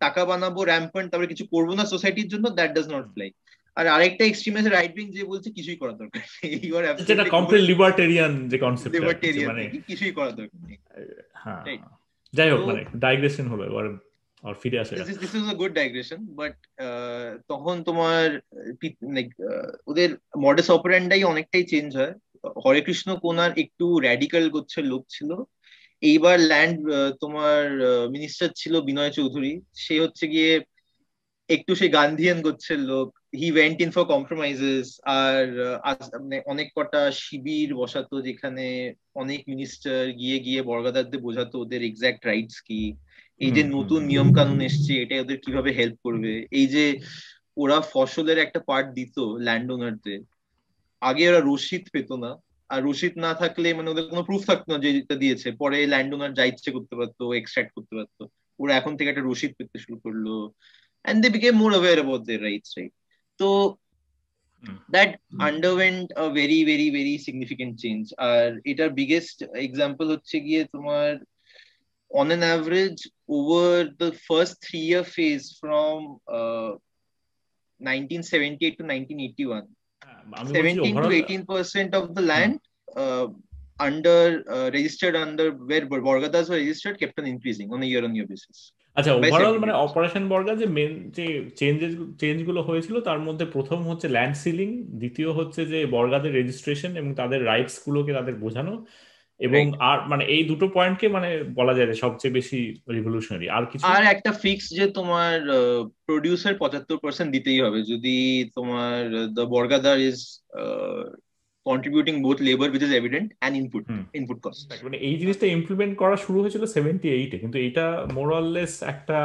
টাকা 0.04 0.22
বানাবো 0.30 0.60
র্যাম্পয়েন্ট 0.64 1.08
তারপরে 1.10 1.32
কিছু 1.32 1.44
করব 1.54 1.70
না 1.78 1.84
সোসাইটির 1.94 2.30
জন্য 2.32 2.46
দ্যাট 2.58 2.70
ডাজ 2.76 2.86
নট 2.94 3.06
ফ্লাই 3.14 3.30
আর 3.76 3.86
আরেকটা 3.86 4.24
এক্সট্রিম 4.26 4.56
আছে 4.56 4.70
রাইট 4.70 4.92
উইং 4.96 5.10
যে 5.10 5.24
বলছে 5.24 5.50
কিছুই 5.50 5.76
করার 5.76 5.96
দরকার 5.96 6.20
নেই। 6.20 6.50
ইউ 6.66 6.76
আর 6.76 6.84
যেটা 7.00 7.24
কমপ্লিট 7.24 7.62
লিবার্টেরিয়ান 7.62 8.48
যে 8.48 8.58
কনসেপ্ট 8.58 8.94
লিবার্টেরিয়ান 8.94 9.48
মানে 9.48 9.64
কিছুই 9.86 10.12
করার 10.12 10.34
দরকার 10.36 10.60
নেই। 10.66 10.78
হ্যাঁ। 11.34 11.62
যাই 12.32 12.50
হোক 12.50 12.60
মানে 12.66 12.84
ডাইগ্রেশন 12.96 13.46
হলো 13.48 13.64
এবার 13.64 13.86
আর 14.42 14.54
ফিরে 14.54 14.78
আসে 14.78 14.94
this 14.94 15.34
is 15.34 15.46
a 15.48 15.54
good 15.54 15.72
digression 15.72 16.20
but 16.26 16.54
তখন 17.48 17.82
তোমার 17.82 18.40
ওদের 19.86 20.10
মডেস 20.38 20.70
অপারেন্ডাই 20.70 21.22
অনেকটাই 21.24 21.64
চেঞ্জ 21.64 21.96
হয়। 21.96 22.14
হরে 22.64 22.80
কৃষ্ণ 22.80 23.16
কোনার 23.16 23.52
একটু 23.58 23.98
র্যাডিক্যাল 23.98 24.50
গোচ্ছের 24.50 24.84
লোক 24.84 25.02
ছিল। 25.08 25.30
এইবার 26.02 26.40
ল্যান্ড 26.40 26.78
তোমার 27.20 27.62
মিনিস্টার 28.10 28.48
ছিল 28.56 28.80
বিনয় 28.80 29.10
চৌধুরী। 29.10 29.60
সে 29.74 30.00
হচ্ছে 30.00 30.26
গিয়ে 30.26 30.60
একটু 31.48 31.74
সে 31.74 31.88
গান্ধিয়ান 31.88 32.42
গোচ্ছের 32.42 32.78
লোক 32.78 33.19
he 33.32 33.48
went 33.52 33.78
in 33.84 33.90
for 33.96 34.04
compromises 34.14 34.86
আর 35.22 35.44
মানে 36.22 36.38
অনেক 36.52 36.68
কটা 36.76 37.02
শিবির 37.22 37.70
বসাতো 37.80 38.16
যেখানে 38.28 38.64
অনেক 39.22 39.40
মিনিস্টার 39.48 39.98
গিয়ে 40.20 40.38
গিয়ে 40.46 40.60
বর্গাদারদের 40.62 41.20
বোঝাতো 41.26 41.56
ওদের 41.60 41.80
এক্সাক্ট 41.84 42.22
রাইটস 42.26 42.56
কি। 42.68 42.82
এই 43.44 43.50
যে 43.56 43.62
নতুন 43.76 44.00
নিয়ম 44.10 44.28
কানুন 44.38 44.60
এসছে 44.68 44.92
এটা 45.02 45.14
ওদের 45.24 45.38
কীভাবে 45.44 45.70
হেল্প 45.78 45.96
করবে? 46.06 46.32
এই 46.58 46.66
যে 46.74 46.84
ওরা 47.62 47.78
ফসলের 47.92 48.38
একটা 48.38 48.60
পার্ট 48.68 48.86
দিত 48.98 49.16
ল্যান্ড 49.46 49.68
ওনারদের 49.72 50.20
আগে 51.00 51.22
ওরা 51.30 51.40
রসিদ 51.40 51.84
পেতো 51.94 52.14
না। 52.24 52.30
আর 52.72 52.80
রসিদ 52.88 53.14
না 53.26 53.32
থাকলে 53.34 53.68
মানে 53.74 53.90
ওদের 53.90 54.06
কোনো 54.12 54.22
প্রুফ 54.28 54.42
থাকতো 54.50 54.68
না 54.72 54.78
যে 54.84 54.88
এটা 55.02 55.16
দিয়েছে। 55.22 55.48
পরে 55.62 55.78
ল্যান্ড 55.92 56.10
ওনার 56.14 56.32
যা 56.38 56.44
ইচ্ছে 56.44 56.70
করতে 56.76 56.94
পারতো 56.98 57.22
এক্সট্রাক্ট 57.32 57.70
করতে 57.76 57.94
পারতো। 57.98 58.22
ওরা 58.60 58.72
এখন 58.80 58.92
থেকে 58.96 59.10
একটা 59.10 59.24
রসিদ 59.26 59.52
পেতে 59.58 59.76
শুরু 59.84 59.96
করল। 60.04 60.26
And 61.04 61.24
they 61.24 61.32
became 61.36 61.56
more 61.62 61.74
aware 61.80 62.00
about 62.04 62.22
their 62.28 62.42
rights 62.48 62.70
right? 62.78 62.94
so 63.39 63.79
mm. 64.65 64.77
that 64.89 65.19
mm. 65.33 65.41
underwent 65.49 66.11
a 66.15 66.27
very 66.39 66.63
very 66.63 66.89
very 66.97 67.15
significant 67.27 67.73
change 67.83 68.07
আর 68.29 68.47
এটার 68.71 68.91
biggest 68.99 69.37
example 69.67 70.07
হচ্ছে 70.13 70.35
গিয়ে 70.47 70.61
তোমার 70.73 71.09
on 72.19 72.27
an 72.37 72.43
average 72.55 73.01
over 73.37 73.67
the 74.01 74.11
first 74.27 74.55
three 74.65 74.85
year 74.91 75.05
phase 75.15 75.45
from 75.61 75.95
uh, 76.37 76.71
1978 77.79 78.77
to 78.79 78.83
1981 78.83 79.67
17 80.53 80.95
to 80.95 81.11
18 81.11 81.45
percent 81.45 81.93
of 81.99 82.15
the 82.17 82.21
land 82.21 82.59
uh, 82.95 83.27
under 83.79 84.43
uh, 84.49 84.69
registered 84.77 85.15
under 85.15 85.51
where 85.51 85.85
Borgadas 85.85 86.49
were 86.49 86.55
registered 86.55 86.99
kept 86.99 87.19
on 87.19 87.25
increasing 87.25 87.71
on 87.73 87.83
a 87.83 87.85
year 87.85 88.03
on 88.03 88.15
year 88.15 88.27
basis. 88.27 88.71
আচ্ছা 88.96 89.12
overall 89.14 89.56
মানে 89.58 89.72
operation 89.72 90.24
Barga 90.28 90.54
যে 90.54 90.66
main 90.66 90.92
যে 91.10 91.26
changes 91.56 91.92
চেঞ্জগুলো 92.18 92.60
হয়েছিল 92.62 92.96
তার 93.00 93.20
মধ্যে 93.20 93.44
প্রথম 93.46 93.78
হচ্ছে 93.82 94.06
land 94.08 94.36
ceiling 94.36 94.70
দ্বিতীয় 94.98 95.30
হচ্ছে 95.32 95.60
যে 95.66 95.78
বর্গাদের 95.86 96.32
রেজিস্ট্রেশন 96.32 96.92
এবং 96.96 97.10
তাদের 97.14 97.40
রাইটস 97.44 97.76
গুলোকে 97.86 98.12
তাদের 98.12 98.34
বোঝানো 98.34 98.74
এবং 99.40 99.64
আর 99.80 99.98
মানে 100.08 100.24
এই 100.24 100.42
দুটো 100.44 100.66
পয়েন্টকে 100.68 101.06
মানে 101.08 101.28
বলা 101.54 101.72
যায় 101.74 101.88
সবচেয়ে 101.94 102.34
বেশি 102.34 102.60
রিভলিউশনারি 102.88 103.46
আর 103.48 103.64
কিছু 103.66 103.84
আর 103.94 104.02
একটা 104.04 104.30
ফিক্স 104.32 104.66
যে 104.70 104.86
তোমার 104.90 105.36
প্রোডিউসার 106.08 106.54
পঁচাত্তর 106.54 106.98
পার্সেন্ট 106.98 107.30
দিতেই 107.30 107.60
হবে। 107.60 107.78
যদি 107.82 108.16
তোমার 108.56 109.00
the 109.34 109.44
bargadar 109.46 109.98
is 110.00 110.18
contributing 111.66 112.14
both 112.22 112.38
labour 112.48 112.68
which 112.70 112.82
is 112.82 112.92
evident 112.92 113.28
and 113.32 113.54
input 113.60 113.84
input 114.18 114.38
cost 114.44 114.62
মানে 114.84 114.96
এই 115.08 115.14
জিনিসটা 115.20 115.46
ইমপ্লিমেন্ট 115.56 115.92
করা 115.96 116.16
শুরু 116.16 116.38
হয়েছিল 116.42 116.64
সেভেন্টি 116.66 117.08
এইটে 117.08 117.36
কিন্তু 117.38 117.58
এটা 117.58 117.86
মোরাললেস 118.12 118.72
একটা 118.92 119.18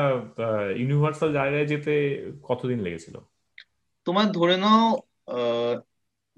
ইউনিভার্সাল 0.82 1.30
জায়গায় 1.34 1.68
যেতে 1.74 1.94
কতদিন 2.44 2.80
লেগেছিল? 2.86 3.16
তোমার 4.08 4.28
ধরে 4.32 4.56
নাও 4.58 4.84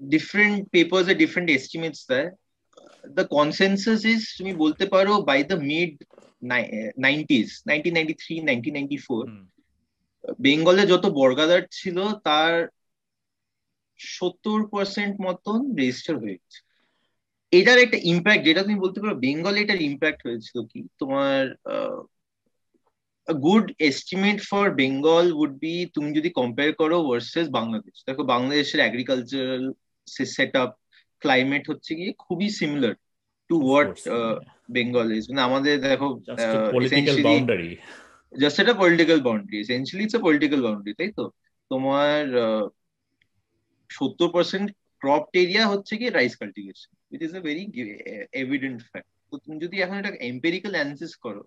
ডিফারেন্ট 0.00 0.58
পেপার্স 0.74 1.06
এ 1.08 1.14
ডিফারেন্ট 1.14 1.48
এস্টিমেটস 1.50 2.00
দেয়। 2.12 2.28
দ্য 3.16 3.24
কনসেনসাস 3.36 4.00
ইজ 4.12 4.20
তুমি 4.38 4.52
বলতে 4.62 4.84
পারো 4.86 5.12
by 5.28 5.40
the 5.50 5.58
mid 5.70 5.92
nineties 7.06 7.48
nineteen 7.68 7.94
ninety 7.94 8.14
three 8.22 8.34
nineteen 8.40 8.74
ninety 8.74 8.98
four 9.06 9.22
বেঙ্গলে 10.40 10.82
যত 10.86 11.04
বর্গাদার 11.20 11.62
ছিল 11.70 11.98
তার 12.26 12.52
সত্তর 13.98 14.58
পার্সেন্ট 14.72 15.14
মতন 15.26 15.58
রেজিস্টার 15.78 16.14
হয়েছে। 16.16 16.58
এটার 17.52 17.78
একটা 17.78 17.98
ইম্প্যাক্ট 18.04 18.42
যেটা 18.44 18.62
তুমি 18.62 18.78
বলতে 18.80 18.98
পারো 19.00 19.14
বেঙ্গলে 19.16 19.58
এটার 19.60 19.80
ইম্প্যাক্ট 19.80 20.20
হয়েছিল 20.26 20.56
কি? 20.70 20.80
তোমার 20.98 21.40
good 23.28 23.66
estimate 23.80 24.38
for 24.40 24.64
Bengal 24.74 25.26
would 25.32 25.52
be 25.60 25.74
তুমি 25.94 26.10
যদি 26.12 26.30
কম্পেয়ার 26.30 26.70
করো 26.74 26.96
ভার্সেস 27.08 27.46
বাংলাদেশ 27.48 27.94
দেখো 28.06 28.22
বাংলাদেশের 28.24 28.80
অ্যাগ্রিকালচারাল 28.80 29.64
সেট 30.36 30.52
আপ 30.56 30.70
ক্লাইমেট 31.22 31.64
হচ্ছে 31.70 31.90
গিয়ে 31.94 32.12
খুবই 32.18 32.48
similar 32.58 32.94
to 33.50 33.56
what 33.66 33.92
Bengal 34.68 35.06
is 35.12 35.24
মানে 35.30 35.42
আমাদের 35.42 35.74
দেখো 35.84 36.08
জাস্ট 38.40 38.56
এটা 38.60 38.74
political 38.82 39.18
boundary 39.26 39.56
essentially 39.62 40.04
it's 40.04 40.16
a 40.16 40.22
political 40.26 40.60
boundary 40.62 40.92
তাই 40.94 41.10
তো? 41.12 41.24
তোমার 41.70 42.22
সত্তর 43.90 44.28
পার্সেন্ট 44.36 44.66
ক্রপ 45.02 45.24
এরিয়া 45.40 45.64
হচ্ছে 45.66 45.92
কি 46.00 46.06
rice 46.08 46.34
cultivation 46.40 46.90
wheat 47.10 47.22
is 47.26 47.32
a 47.34 47.42
evident 48.42 48.78
fact 48.90 49.10
তো 49.30 49.34
তুমি 49.42 49.56
যদি 49.64 49.76
এখন 49.84 49.96
এটা 49.98 50.12
এম্পেরিক্যাল 50.32 50.72
অ্যানালিসিস 50.74 51.12
করো 51.24 51.42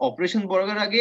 অপারেশন 0.00 0.42
বর্গার 0.50 0.78
আগে 0.86 1.00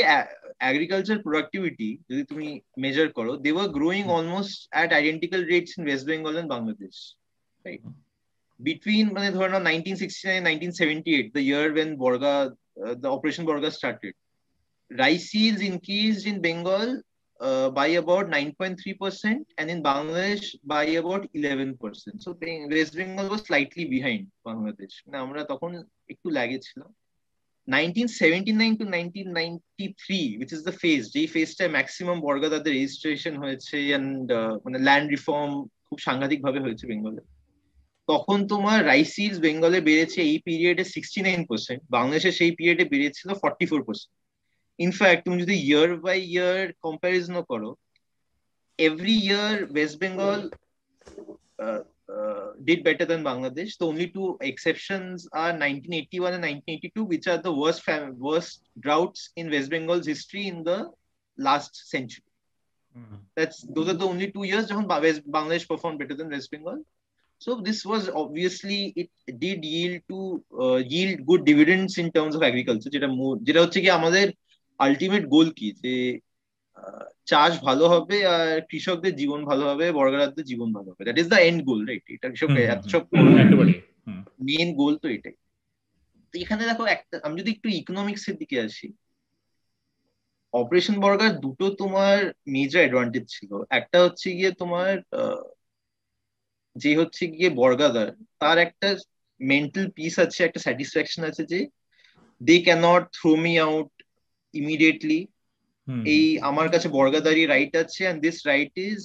অ্যাগ্রিকালচার 0.61 1.17
প্রোডাক্টিভিটি 1.25 1.89
যদি 2.09 2.23
তুমি 2.31 2.47
মেজার 2.77 3.07
করো 3.17 3.31
they 3.43 3.49
were 3.51 3.67
growing 3.77 4.05
almost 4.17 4.57
at 4.73 4.89
identical 4.93 5.41
rates 5.43 5.71
in 5.77 5.83
Bengal 6.09 6.33
and 6.33 6.51
Bangladesh 6.55 6.95
between 8.59 9.05
মানে 9.15 9.29
ধরে 9.37 9.49
নাও 9.51 9.63
nineteen 9.69 9.95
sixty 10.01 10.25
nine 10.27 10.43
nineteen 10.43 10.73
seventy 10.79 11.11
eight 11.17 11.27
the 11.35 11.41
year 11.49 11.65
when 11.71 11.89
Barga 12.03 12.33
operation 13.17 13.43
Barga 13.49 13.69
started 13.77 14.15
rice 14.91 15.25
is 15.45 15.55
increase 15.71 16.15
in 16.31 16.37
Bengal 16.47 16.87
uh, 17.39 17.69
by 17.69 17.87
about 17.87 18.29
9.3% 18.29 19.39
and 19.57 19.69
in 19.69 19.83
Bangladesh 19.83 20.55
by 20.63 20.85
about 20.85 21.27
11%. 21.33 21.77
So 22.19 22.37
West 22.69 22.95
Bengal 22.95 23.29
was 23.29 23.41
slightly 23.41 23.85
behind 23.85 24.27
Bangladesh. 24.45 24.95
আমরা 25.23 25.41
তখন 25.51 25.71
একটু 26.13 26.27
লাগে 26.29 26.59
ছিল 26.59 26.81
1979 27.67 28.77
to 28.79 28.85
1993 28.85 30.37
which 30.39 30.53
is 30.53 30.61
the 30.63 30.75
phase 30.81 31.05
যেই 31.15 31.27
ফেজটায় 31.35 31.71
maximum 31.75 32.17
বর্গা 32.25 32.49
তাদের 32.49 32.71
registration 32.73 33.33
হয়েছে 33.43 33.75
and 33.97 34.27
মানে 34.65 34.77
ল্যান্ড 34.87 35.07
রিফর্ম 35.15 35.51
খুব 35.87 35.97
সাংঘাতিক 36.07 36.39
ভাবে 36.45 36.59
হয়েছে 36.65 36.85
বেঙ্গলে 36.91 37.21
তখন 38.07 38.37
তোমার 38.47 38.79
রাইসিলস 38.85 39.37
বেঙ্গলে 39.39 39.79
বেড়েছে 39.89 40.19
এই 40.31 40.39
পিরিয়ডে 40.47 40.83
সিক্সটি 40.95 41.19
নাইন 41.27 41.41
পার্সেন্ট 41.49 41.81
বাংলাদেশে 41.95 42.31
সেই 42.39 42.51
পিরিয়ডে 42.57 42.85
বেড়েছিল 42.93 43.29
ফর্টি 43.43 43.65
ফোর 43.65 43.81
পার্সেন্ট 43.87 44.13
ইনফ্যাক্ট 44.78 45.20
তুমি 45.24 45.38
যদি 45.44 45.56
ইয়ার 45.68 45.88
বাই 46.06 46.18
ইয়ার 46.34 46.60
কম্প্যারিজনও 46.84 47.42
করো 47.50 47.70
every 48.78 49.16
year 49.28 49.56
West 49.72 49.96
Bengal 50.02 50.40
uh, 52.10 52.52
did 52.64 52.82
better 52.82 53.04
than 53.04 53.22
Bangladesh. 53.22 53.78
The 53.78 53.86
only 53.86 54.08
two 54.08 54.36
exceptions 54.40 55.28
are 55.32 55.52
1981 55.52 56.34
and 56.34 56.42
1982, 56.42 57.04
which 57.04 57.26
are 57.26 57.38
the 57.38 57.52
worst 57.52 57.82
fam- 57.82 58.18
worst 58.18 58.62
droughts 58.78 59.30
in 59.36 59.50
West 59.50 59.70
Bengal's 59.70 60.06
history 60.06 60.48
in 60.48 60.64
the 60.64 60.90
last 61.38 61.90
century. 61.90 62.24
Mm-hmm. 62.98 63.16
That's 63.36 63.62
those 63.62 63.88
are 63.88 63.94
the 63.94 64.06
only 64.06 64.30
two 64.30 64.44
years 64.44 64.72
when 64.72 64.86
Bangladesh 64.88 65.68
performed 65.68 65.98
better 65.98 66.14
than 66.14 66.30
West 66.30 66.50
Bengal. 66.50 66.82
So 67.38 67.60
this 67.60 67.86
was 67.86 68.10
obviously 68.10 68.92
it 68.96 69.10
did 69.38 69.64
yield 69.64 70.02
to 70.10 70.44
uh, 70.60 70.76
yield 70.76 71.24
good 71.26 71.44
dividends 71.44 71.96
in 71.98 72.10
terms 72.12 72.34
of 72.34 72.42
agriculture. 72.42 72.90
যেটা 72.90 73.08
যেটা 73.42 73.60
হচ্ছে 73.60 73.80
কি 73.80 73.90
আমাদের 73.90 74.26
ultimate 74.79 75.23
goal 75.27 75.47
কি? 75.57 75.67
যে 75.83 75.93
চাষ 77.25 77.51
ভালো 77.67 77.85
হবে 77.93 78.17
আর 78.35 78.47
কৃষকদের 78.69 79.13
জীবন 79.21 79.41
ভালো 79.49 79.63
হবে 79.69 79.85
বর্গরাজ্যের 79.91 80.49
জীবন 80.51 80.69
ভালো 80.77 80.87
হবে। 80.91 81.03
That 81.03 81.17
is 81.21 81.27
the 81.33 81.39
end 81.47 81.59
goal 81.69 81.79
right 81.89 82.05
এটা 82.15 82.27
কৃষক 82.29 82.49
এত 82.73 82.83
সব 82.93 83.03
মেন 84.47 84.69
গোল 84.81 84.93
তো 85.03 85.07
এটাই। 85.07 85.35
তো 86.33 86.35
এখানে 86.43 86.63
দেখো 86.69 86.83
একটা 86.95 87.15
আমি 87.25 87.35
যদি 87.41 87.49
একটু 87.51 87.67
ইকোনমিক্স 87.81 88.23
এর 88.29 88.35
দিকে 88.41 88.57
আসি 88.67 88.87
অপারেশন 90.53 90.95
বর্গার 90.99 91.31
দুটো 91.39 91.65
তোমার 91.81 92.17
মেজর 92.47 92.81
অ্যাডভান্টেজ 92.83 93.25
ছিল। 93.35 93.51
একটা 93.79 93.97
হচ্ছে 94.05 94.27
গিয়ে 94.37 94.51
তোমার 94.61 94.91
যে 96.75 96.91
হচ্ছে 96.99 97.23
গিয়ে 97.27 97.49
বর্গাদার 97.61 98.09
তার 98.41 98.57
একটা 98.57 98.87
মেন্টাল 99.39 99.85
পিস 99.97 100.15
আছে 100.19 100.39
একটা 100.43 100.59
স্যাটিসফ্যাকশন 100.59 101.21
আছে 101.29 101.43
যে 101.51 101.59
they 102.41 102.55
cannot 102.65 103.03
throw 103.17 103.31
me 103.43 103.53
out 103.67 103.89
immediately 104.55 105.19
এই 106.07 106.23
আমার 106.49 106.67
কাছে 106.69 106.87
বর্গাদারি 106.89 107.43
রাইট 107.45 107.73
আছে 107.83 108.01
and 108.05 108.19
this 108.25 108.37
right 108.45 108.73
is 108.89 108.99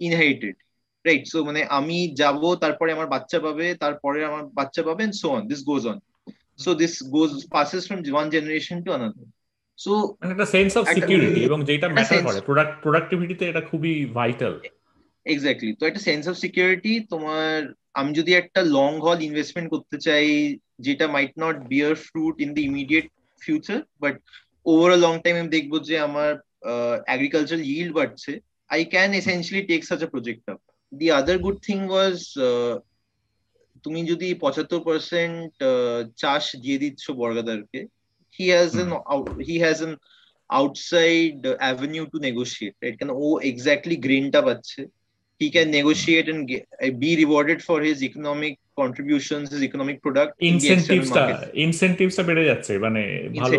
inherited 0.00 0.56
right 1.04 1.24
so 1.32 1.38
মানে 1.44 1.60
আমি 1.78 1.98
যাব 2.20 2.42
তারপরে 2.62 2.90
আমার 2.92 3.08
বাচ্চা 3.14 3.38
পাবে 3.46 3.66
তারপরে 3.84 4.18
আমার 4.30 4.44
বাচ্চা 4.58 4.82
পাবে 4.88 5.02
so 5.20 5.26
on 5.36 5.42
this 5.50 5.60
goes 5.70 5.82
on 5.92 5.98
so 6.58 6.70
this 6.74 6.94
goes 7.16 7.32
passes 7.54 7.82
from 7.86 8.00
one 8.06 8.26
generation 8.34 8.78
to 8.84 8.90
another 8.92 9.26
so 9.78 9.92
একটা 10.24 10.46
সেন্স 10.54 10.72
অফ 10.80 10.84
সিকিউরিটি 10.96 11.40
এবং 11.48 11.58
যেটা 11.68 11.88
ম্যাটার 11.88 12.20
করে 12.26 12.40
প্রোডাক্ট 12.48 12.74
প্রোডাক্টিভিটিতে 12.84 13.44
এটা 13.46 13.62
খুবই 13.70 13.94
ভাইটাল 14.18 14.54
এক্স্যাক্টলি 15.26 15.70
তো 15.78 15.82
একটা 15.86 16.02
সেন্স 16.08 16.24
অফ 16.30 16.34
সিকিউরিটি 16.44 16.92
তোমার 17.12 17.52
আমি 17.94 18.10
যদি 18.18 18.30
একটা 18.34 18.60
লং 18.76 18.90
হল 19.04 19.18
ইনভেস্টমেন্ট 19.20 19.68
করতে 19.74 19.96
চাই 20.06 20.26
যেটা 20.86 21.06
might 21.14 21.32
not 21.44 21.56
bear 21.72 21.92
fruit 22.06 22.34
in 22.44 22.50
the 22.56 22.62
immediate 22.70 23.06
future 23.44 23.78
but 24.02 24.14
over 24.70 24.90
long 25.04 25.14
time 25.24 25.34
আমি 25.40 25.50
দেখব 25.56 25.72
যে 25.88 25.96
আমার 26.08 26.30
এগ্রিকালচার 27.14 27.58
ইল্ড 27.74 27.92
বাড়ছে। 27.98 28.32
I 28.74 28.80
can 28.92 29.10
essentially 29.20 29.62
take 29.70 29.84
such 29.90 30.02
a 30.06 30.10
project 30.12 30.44
up. 30.52 30.60
The 30.92 31.08
other 31.18 31.36
good 31.46 31.58
thing 31.66 31.82
was 31.96 32.16
তুমি 33.84 34.00
যদি 34.10 34.28
পঁচাত্তর 34.44 34.80
পার্সেন্ট 34.88 35.52
চাষ 36.22 36.44
দিয়ে 36.62 36.78
দিচ্ছ 36.82 37.04
বর্গাদারকে 37.20 37.80
he 38.36 38.44
has 38.54 38.72
an 38.82 38.88
he 39.46 39.56
has 39.64 39.78
an 39.86 39.92
outside 40.58 41.38
avenue 41.62 42.04
to 42.12 42.18
negotiate 42.26 42.74
right 42.82 42.96
কেন 43.00 43.10
ও 43.24 43.26
এক্স্যাক্টলি 43.50 43.96
গ্রেনটা 44.06 44.40
পাচ্ছে। 44.48 44.80
He 45.40 45.48
can 45.54 45.68
negotiate 45.78 46.26
and 46.32 46.42
be 47.02 47.10
rewarded 47.22 47.60
for 47.68 47.78
his 47.88 47.98
economic 48.08 48.54
contributions 48.80 49.46
his 49.54 49.62
economic 49.68 49.96
product 50.04 50.32
ইনসেনটিভসটা 50.50 51.24
ইনসেনটিভসটা 51.66 52.22
বেড়ে 52.28 52.48
যাচ্ছে 52.50 52.72
মানে 52.84 53.02
ভালো 53.42 53.56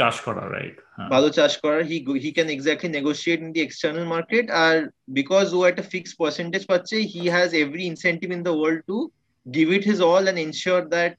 চাষ 0.00 0.16
করা 0.26 0.42
রাইট 0.54 0.76
ভালো 1.14 1.28
চাষ 1.36 1.52
করা 1.62 1.78
he 1.90 1.96
he 2.24 2.30
can 2.36 2.48
exactly 2.52 2.90
negotiate 2.98 3.38
in 3.44 3.50
the 3.56 3.60
external 3.64 4.06
market 4.14 4.46
R 4.64 4.76
because 5.18 5.46
ও 5.56 5.60
একটা 5.70 5.84
ফিক্স 5.92 6.10
পার্সেন্টেজ 6.20 6.62
পাচ্ছে 6.70 6.96
he 7.12 7.22
has 7.34 7.48
every 7.62 7.84
incentive 7.92 8.28
in 8.36 8.40
the 8.48 8.54
world 8.58 8.82
to 8.90 8.98
give 9.46 9.70
it 9.70 9.84
his 9.84 10.00
all 10.00 10.26
and 10.28 10.38
ensure 10.38 10.84
that 10.88 11.16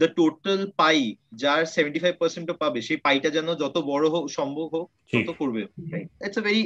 the 0.00 0.08
total 0.18 0.60
pie 0.80 0.98
যার 1.42 1.60
seventy 1.74 2.00
five 2.04 2.14
পার্সেন্টও 2.22 2.56
পাবে 2.62 2.78
সেই 2.88 2.98
পাইটা 3.06 3.28
যেন 3.36 3.48
যত 3.62 3.76
বড় 3.92 4.06
হোক 4.14 4.24
সম্ভব 4.38 4.66
হোক 4.74 4.86
তত 5.12 5.28
করবে। 5.40 5.62
It's 6.26 6.38
a 6.40 6.42
very 6.48 6.62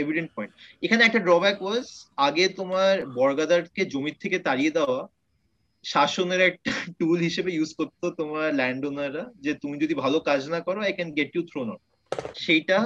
evident 0.00 0.30
point 0.36 0.52
এখানে 0.84 1.02
একটা 1.04 1.20
ড্রব্যাক 1.26 1.56
ওয়াজ 1.62 1.86
আগে 2.28 2.44
তোমার 2.58 2.94
বর্গাদারকে 3.18 3.82
জমির 3.92 4.16
থেকে 4.22 4.36
তাড়িয়ে 4.46 4.72
দেওয়া 4.78 5.00
শাসনের 5.84 6.40
একটা 6.50 6.72
টুল 6.98 7.18
হিসেবে 7.28 7.50
ইউজ 7.54 7.70
করতো 7.78 8.06
তোমার 8.20 8.46
ল্যান্ড 8.60 8.82
ওনাররা 8.90 9.24
যে 9.44 9.52
তুমি 9.62 9.76
যদি 9.84 9.94
ভালো 10.02 10.18
কাজ 10.28 10.40
না 10.54 10.60
করো 10.66 10.78
I 10.86 10.92
can 10.96 11.10
get 11.18 11.30
you 11.34 11.42
thrown 11.50 11.66
out 11.72 11.82
সেইটা 12.44 12.78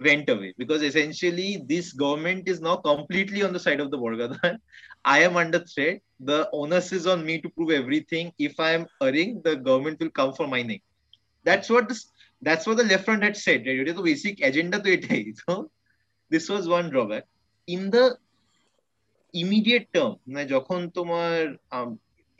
went 0.00 0.28
away 0.28 0.50
because 0.56 0.82
essentially 0.82 1.50
this 1.68 1.86
government 1.92 2.48
is 2.48 2.60
now 2.60 2.76
completely 2.76 3.42
on 3.42 3.52
the 3.52 3.60
side 3.60 3.80
of 3.80 3.90
the 3.92 3.98
Borgadar. 3.98 4.58
I 5.03 5.19
am 5.19 5.37
under 5.37 5.59
threat. 5.59 6.01
The 6.19 6.49
onus 6.51 6.91
is 6.91 7.05
on 7.07 7.25
me 7.25 7.41
to 7.41 7.49
prove 7.49 7.71
everything. 7.71 8.31
If 8.39 8.59
I 8.59 8.71
am 8.71 8.87
erring, 9.01 9.41
the 9.43 9.55
government 9.55 9.99
will 9.99 10.09
come 10.09 10.33
for 10.33 10.47
my 10.47 10.61
name. 10.63 10.81
That's 11.43 11.69
what 11.69 11.87
this 11.89 12.07
that's 12.41 12.65
what 12.67 12.77
the 12.77 12.83
left 12.83 13.05
front 13.05 13.23
had 13.23 13.37
said. 13.37 13.65
Right? 13.65 13.79
It 13.79 13.87
is 13.87 13.95
the 13.95 14.01
basic 14.01 14.41
agenda 14.41 14.81
to 14.81 14.91
it. 14.91 15.37
So 15.47 15.69
this 16.31 16.49
was 16.49 16.67
one 16.67 16.89
drawback. 16.89 17.25
In 17.67 17.89
the 17.89 18.17
immediate 19.33 19.87
term, 19.93 20.15
যখন 20.53 20.79
তোমার 20.97 21.37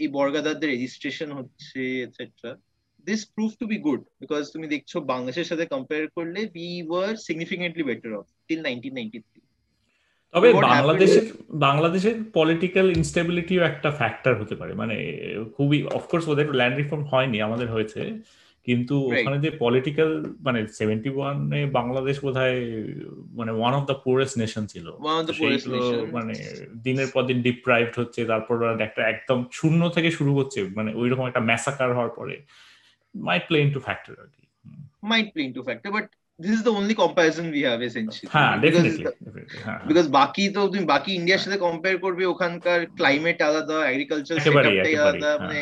এই 0.02 0.08
বর্গাদারদের 0.18 0.70
registration 0.74 1.30
হচ্ছে 1.38 1.80
etcetera 2.06 2.52
this 3.08 3.24
proved 3.24 3.58
to 3.62 3.68
be 3.68 3.78
good 3.88 4.02
because 4.22 4.46
তুমি 4.54 4.68
দেখছো 4.74 4.98
বাংলাদেশের 5.14 5.50
সাথে 5.52 5.66
compare 5.74 6.06
করলে 6.18 6.40
we 6.58 6.68
were 6.92 7.14
significantly 7.28 7.84
better 7.90 8.12
off 8.20 8.28
till 8.48 8.60
1993 8.64 9.49
তবে 10.33 10.53
বাংলাদেশের 10.53 11.33
বাংলাদেশের 11.51 12.15
পলিটিক্যাল 12.35 12.91
ইনস্টেবিলিটিও 12.91 13.63
একটা 13.63 13.91
ফ্যাক্টর 13.91 14.35
হতে 14.41 14.55
পারে। 14.55 14.75
মানে 14.75 14.97
খুবই 15.57 15.83
অফকোর্স 15.85 16.29
ওদের 16.29 16.55
ল্যান্ড 16.55 16.77
রিফর্ম 16.77 17.05
হয়নি 17.05 17.43
আমাদের 17.43 17.73
হয়েছে। 17.73 18.01
কিন্তু 18.65 18.95
ওখানে 19.07 19.39
যে 19.41 19.51
পলিটিক্যাল 19.51 20.35
মানে 20.41 20.69
সেভেন্টি 20.69 21.11
ওয়ানে 21.11 21.67
বাংলাদেশ 21.67 22.25
বোধ 22.25 22.37
মানে 23.33 23.53
one 23.53 23.75
of 23.75 23.85
the 23.87 23.95
purest 24.05 24.39
nation 24.39 24.67
ছিল। 24.67 24.87
মানে 26.13 26.35
দিনের 26.83 27.07
পর 27.15 27.23
দিন 27.23 27.43
ডিপ্রাইভড 27.43 27.99
হচ্ছে 27.99 28.25
তারপর 28.25 28.81
একটা 28.81 29.09
একদম 29.09 29.45
শূন্য 29.53 29.89
থেকে 29.89 30.11
শুরু 30.11 30.35
হচ্ছে 30.35 30.65
মানে 30.65 30.95
ওইরকম 30.95 31.27
একটা 31.27 31.41
ম্যাসাকার 31.41 31.95
হওয়ার 31.95 32.11
পরে। 32.11 32.43
might 33.15 33.45
play 33.51 33.63
into 33.67 33.81
factor 33.81 34.15
again. 34.27 34.49
Might 35.11 35.29
play 35.35 35.45
into 35.49 35.63
factor 35.63 35.91
but 35.91 36.07
this 36.41 36.53
is 36.53 36.63
the 36.63 36.73
only 36.73 36.95
comparison 36.95 37.45
we 37.51 37.63
have 37.69 37.81
essentially. 37.89 38.29
হ্যাঁ 38.35 38.55
definitely. 38.65 39.05
Because 39.89 40.09
বাকি 40.19 40.45
তো 40.57 40.61
তুমি 40.73 40.85
বাকি 40.95 41.11
ইন্ডিয়ার 41.19 41.43
সাথে 41.45 41.59
কম্পেয়ার 41.67 41.97
করবে 42.05 42.23
ওখানকার 42.33 42.79
ক্লাইমেট 42.99 43.39
আলাদা 43.49 43.79
এগ্রিকালচার 43.93 44.37
সেটআপটাই 44.45 44.97
আলাদা 45.03 45.31
মানে 45.43 45.61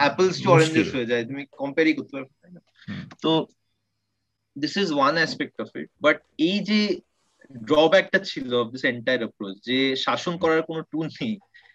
অ্যাপলস 0.00 0.36
টু 0.42 0.48
অরেঞ্জেস 0.54 0.88
হয়ে 0.94 1.10
যায় 1.10 1.24
তুমি 1.28 1.42
কম্পেয়ারই 1.60 1.94
করতে 1.98 2.12
পারবে 2.16 2.48
না 2.54 2.60
তো 3.24 3.30
this 4.56 4.74
is 4.82 4.88
one 4.98 5.14
aspect 5.20 5.56
of 5.64 5.68
it 5.80 5.88
but 6.04 6.16
এই 6.48 6.56
যে 6.70 6.80
ড্রব্যাকটা 7.70 8.18
ছিল 8.30 8.48
অফ 8.62 8.66
দিস 8.74 8.84
এন্টায়ার 8.92 9.20
অ্যাপ্রোচ 9.22 9.54
যে 9.68 9.78
শাসন 10.06 10.34
করার 10.42 10.60
কোনো 10.68 10.80
টুল 10.92 11.06
নেই 11.20 11.34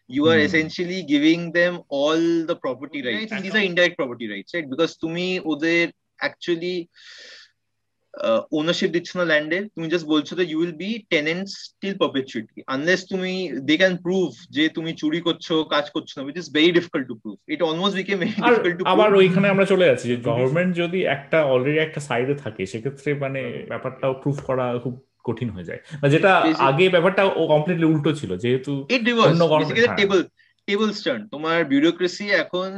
you 0.10 0.28
are 0.28 0.38
hmm. 0.38 0.42
essentially 0.42 1.04
giving 1.04 1.42
them 1.52 1.82
all 1.90 2.46
the 2.46 2.56
property 2.56 3.02
rights 3.02 3.32
and 3.32 3.44
these 3.44 3.56
are 3.56 3.60
indirect 3.60 3.98
property 3.98 4.30
rights 4.30 4.54
right 4.54 4.70
because 4.70 4.92
to 4.98 5.08
me 5.10 5.28
ওদের 5.52 5.86
actually 6.20 6.78
ownership 8.52 8.90
দিচ্ছ 8.92 9.10
না 9.18 9.26
ল্যান্ডের 9.26 9.64
তুমি 9.76 9.88
জাস্ট 9.90 10.08
বলছো 10.08 10.32
যে 10.36 10.44
you 10.50 10.58
will 10.62 10.76
be 10.84 10.90
tenants 11.10 11.54
till 11.82 11.96
perpetuity 11.98 12.60
unless 12.68 13.02
তুমি 13.08 13.34
they 13.68 13.76
can 13.78 13.96
prove 13.98 14.28
যে 14.50 14.64
তুমি 14.70 14.92
চুরি 14.94 15.20
করছ 15.22 15.48
কাজ 15.52 15.86
করছ 15.90 16.10
না 16.18 16.22
which 16.24 16.38
is 16.38 16.48
very 16.52 16.72
difficult 16.72 17.06
to 17.08 17.16
prove 17.16 17.36
it 17.48 17.62
almost 17.62 17.96
became 17.98 18.18
very 18.20 18.34
difficult 18.42 18.76
to 18.78 18.84
আবার 18.86 19.10
ওইখানে 19.16 19.48
আমরা 19.50 19.66
চলে 19.66 19.86
যাচ্ছি 19.86 20.06
যে 20.08 20.18
গভর্নমেন্ট 20.30 20.72
যদি 20.76 21.00
একটা 21.06 21.38
অলরেডি 21.44 21.78
একটা 21.78 22.00
সাইডে 22.00 22.36
থাকে 22.36 22.66
সেক্ষেত্রে 22.66 23.10
মানে 23.14 23.42
ব্যাপারটাও 23.68 24.14
প্রুফ 24.14 24.38
করা 24.44 24.66
খুব 24.80 24.96
কঠিন 25.24 25.50
হয়ে 25.50 25.64
যায়। 25.64 25.82
যেটা 26.10 26.32
আগে 26.70 26.90
ব্যাপারটা 26.90 27.24
কমপ্লিটলি 27.48 27.86
উল্টো 27.86 28.12
ছিল 28.14 28.38
যেহেতু 28.38 28.72
অন্য 29.24 29.44
টেবল 29.98 30.24
tables 30.69 30.99
turn 31.05 31.21
তোমার 31.35 31.59
bureaucracy 31.73 32.27
এখন 32.43 32.71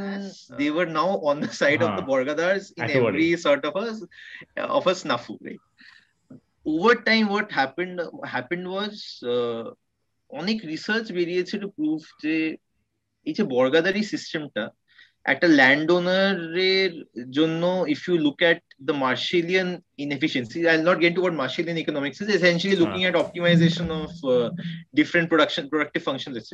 they 0.59 0.69
were 0.77 0.89
now 1.01 1.11
on 1.29 1.35
the 1.43 1.51
side 1.61 1.81
of 1.87 1.91
the 1.97 2.05
borgadars 2.11 2.63
in 2.79 2.85
every 2.99 3.29
sort 3.45 3.63
of 3.69 3.73
a 3.83 3.87
of 4.77 4.83
a 4.91 4.95
snafu 5.01 5.33
right 5.47 5.63
over 6.65 6.93
time 7.09 7.25
what 7.35 7.47
happened 7.59 7.97
happened 8.35 8.65
was 8.77 8.93
uh, 9.35 9.65
অনেক 10.29 10.57
রিসার্চ 10.71 11.05
বেরিয়েছে 11.17 11.55
to 11.63 11.67
prove 11.77 11.99
যে 12.23 12.35
এই 13.27 13.33
যে 13.37 13.43
বর্গাদারি 13.55 14.01
সিস্টেমটা 14.13 14.63
একটা 15.25 15.47
ল্যান্ড 15.59 15.87
ওনারের 15.97 16.93
জন্য 17.37 17.63
if 17.93 18.01
you 18.07 18.15
look 18.25 18.39
at 18.45 18.61
The 18.87 18.93
Marshallian 19.05 19.69
inefficiency 20.05 20.59
i'll 20.71 20.87
not 20.89 20.99
get 21.03 21.11
to 21.15 21.21
what 21.25 21.33
marshalian 21.41 21.77
economics 21.85 22.17
is 22.23 22.29
essentially 22.37 22.77
looking 22.81 23.03
at 23.09 23.13
optimization 23.23 23.87
of 24.01 24.11
uh, 24.33 24.47
different 24.99 25.27
production 25.31 25.63
productive 25.73 26.03
functions 26.09 26.35
etc 26.41 26.51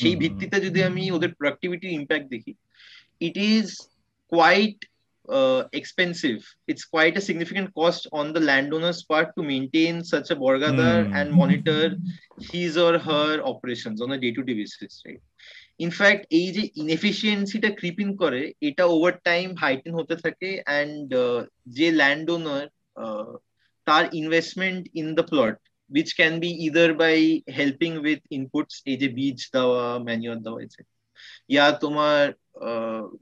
সেই 0.00 0.14
ভিত্তিতে 0.22 0.56
যদি 0.66 0.80
আমি 0.88 1.02
ওদের 1.16 1.30
প্রোডাক্টিভিটি 1.38 1.88
ইম্প্যাক্ট 1.98 2.26
দেখি 2.34 2.52
it 3.28 3.36
is 3.52 3.66
quite 4.34 4.80
uh, 5.28 5.64
expensive. 5.72 6.44
It's 6.66 6.84
quite 6.84 7.16
a 7.16 7.20
significant 7.20 7.74
cost 7.74 8.06
on 8.12 8.32
the 8.32 8.40
landowner's 8.40 9.02
part 9.04 9.34
to 9.36 9.42
maintain 9.42 10.02
such 10.02 10.30
a 10.30 10.36
borgadar 10.36 11.06
mm. 11.06 11.14
and 11.14 11.32
monitor 11.32 11.96
his 12.40 12.76
or 12.76 12.98
her 12.98 13.40
operations 13.42 14.00
on 14.00 14.12
a 14.12 14.18
day-to-day 14.18 14.54
basis, 14.54 15.02
right? 15.06 15.20
In fact 15.79 16.23
এই 16.39 16.47
যে 16.55 16.63
ইনএফিসিয়েন্সিটা 16.81 17.69
creeping 17.79 18.07
করে, 18.21 18.41
এটা 18.69 18.83
over 18.95 19.13
time 19.29 19.47
heighten 19.61 19.93
হতে 19.99 20.15
থাকে 20.23 20.49
and 20.67 21.07
যে 21.77 21.87
land 21.99 22.27
owner 22.35 22.65
তার 23.87 24.03
investment 24.21 24.83
in 25.01 25.07
the 25.19 25.25
plot 25.31 25.57
which 25.91 26.11
can 26.17 26.33
be 26.39 26.51
either 26.65 26.87
by 26.93 27.15
helping 27.59 27.93
with 28.05 28.21
inputs, 28.37 28.73
এই 28.91 28.97
যে 29.01 29.07
বীজ 29.17 29.39
দেওয়া 29.55 29.83
ম্যানিওর 30.07 30.37
দেওয়া 30.45 30.59
এছে 30.65 30.81
ইয়া 31.53 31.65
তোমার 31.83 32.23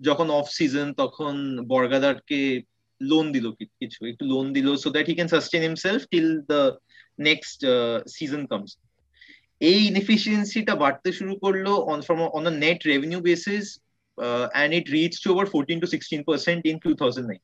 যখন 0.08 0.28
অফ 0.39 0.45
সিজন 0.58 0.88
তখন 1.02 1.36
বর্গাদারকে 1.72 2.41
লোন 3.02 3.26
দিল 3.36 3.45
কিছু, 3.80 3.99
একটু 4.12 4.24
লোন 4.34 4.45
দিল 4.58 4.68
so 4.84 4.88
that 4.95 5.06
he 5.10 5.16
can 5.18 5.30
sustain 5.36 5.62
himself 5.70 6.02
till 6.12 6.30
the 6.52 6.62
next 7.28 7.60
season 8.16 8.41
comes 8.52 8.72
এই 9.62 9.80
ইনএফিসিয়েন্সিটা 9.89 10.74
বাড়তে 10.84 11.09
শুরু 11.20 11.34
করল 11.43 11.66
on 11.91 11.99
from 12.05 12.20
on 12.38 12.43
a 12.51 12.53
net 12.66 12.80
revenue 12.91 13.20
basis 13.30 13.66
and 14.53 14.72
it 14.80 14.86
reach 14.97 15.14
to 15.24 15.28
over 15.34 15.45
fourteen 15.53 15.78
to 15.84 15.88
sixteen 15.93 16.22
percent 16.30 16.62
in 16.72 16.78
two 16.86 16.89
thousand 17.01 17.28
nine 17.32 17.41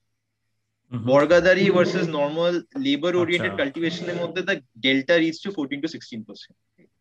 বর্গাদারি 0.92 1.66
versus 1.76 2.06
normal 2.20 2.54
labour 2.86 3.14
oriented 3.22 3.54
কাল্টিভেশনের 3.62 4.18
মধ্যে 4.22 4.42
the 4.48 4.56
delta 4.86 5.16
reach 5.16 5.38
to 5.44 5.50
fourteen 5.58 5.80
to 5.84 5.90
sixteen 5.94 6.22
percent 6.28 6.56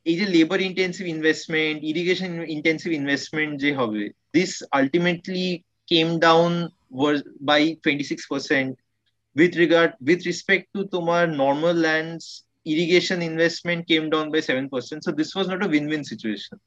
এই 0.07 0.17
যে 0.21 0.27
labour 0.35 0.61
intensive 0.69 1.05
investment 1.17 1.79
irrigation 1.93 2.31
intensive 2.57 2.91
investment 3.01 3.53
যে 3.63 3.71
হবে 3.81 4.03
this 4.37 4.51
ultimately 4.79 5.47
came 5.89 6.07
down 6.27 6.53
by 7.51 7.63
twenty 7.83 8.07
six 8.11 8.25
percent 8.33 8.73
with 9.37 9.55
regard 9.57 9.91
with 10.01 10.25
respect 10.25 10.65
to 10.75 10.87
tomar 10.87 11.27
normal 11.27 11.75
lands 11.75 12.46
irrigation 12.66 13.22
investment 13.22 13.88
came 13.88 14.10
down 14.10 14.32
by 14.32 14.40
7%. 14.40 15.04
So 15.04 15.12
this 15.12 15.34
was 15.36 15.48
not 15.48 15.64
a 15.64 15.68
win-win 15.68 16.04
situation. 16.04 16.60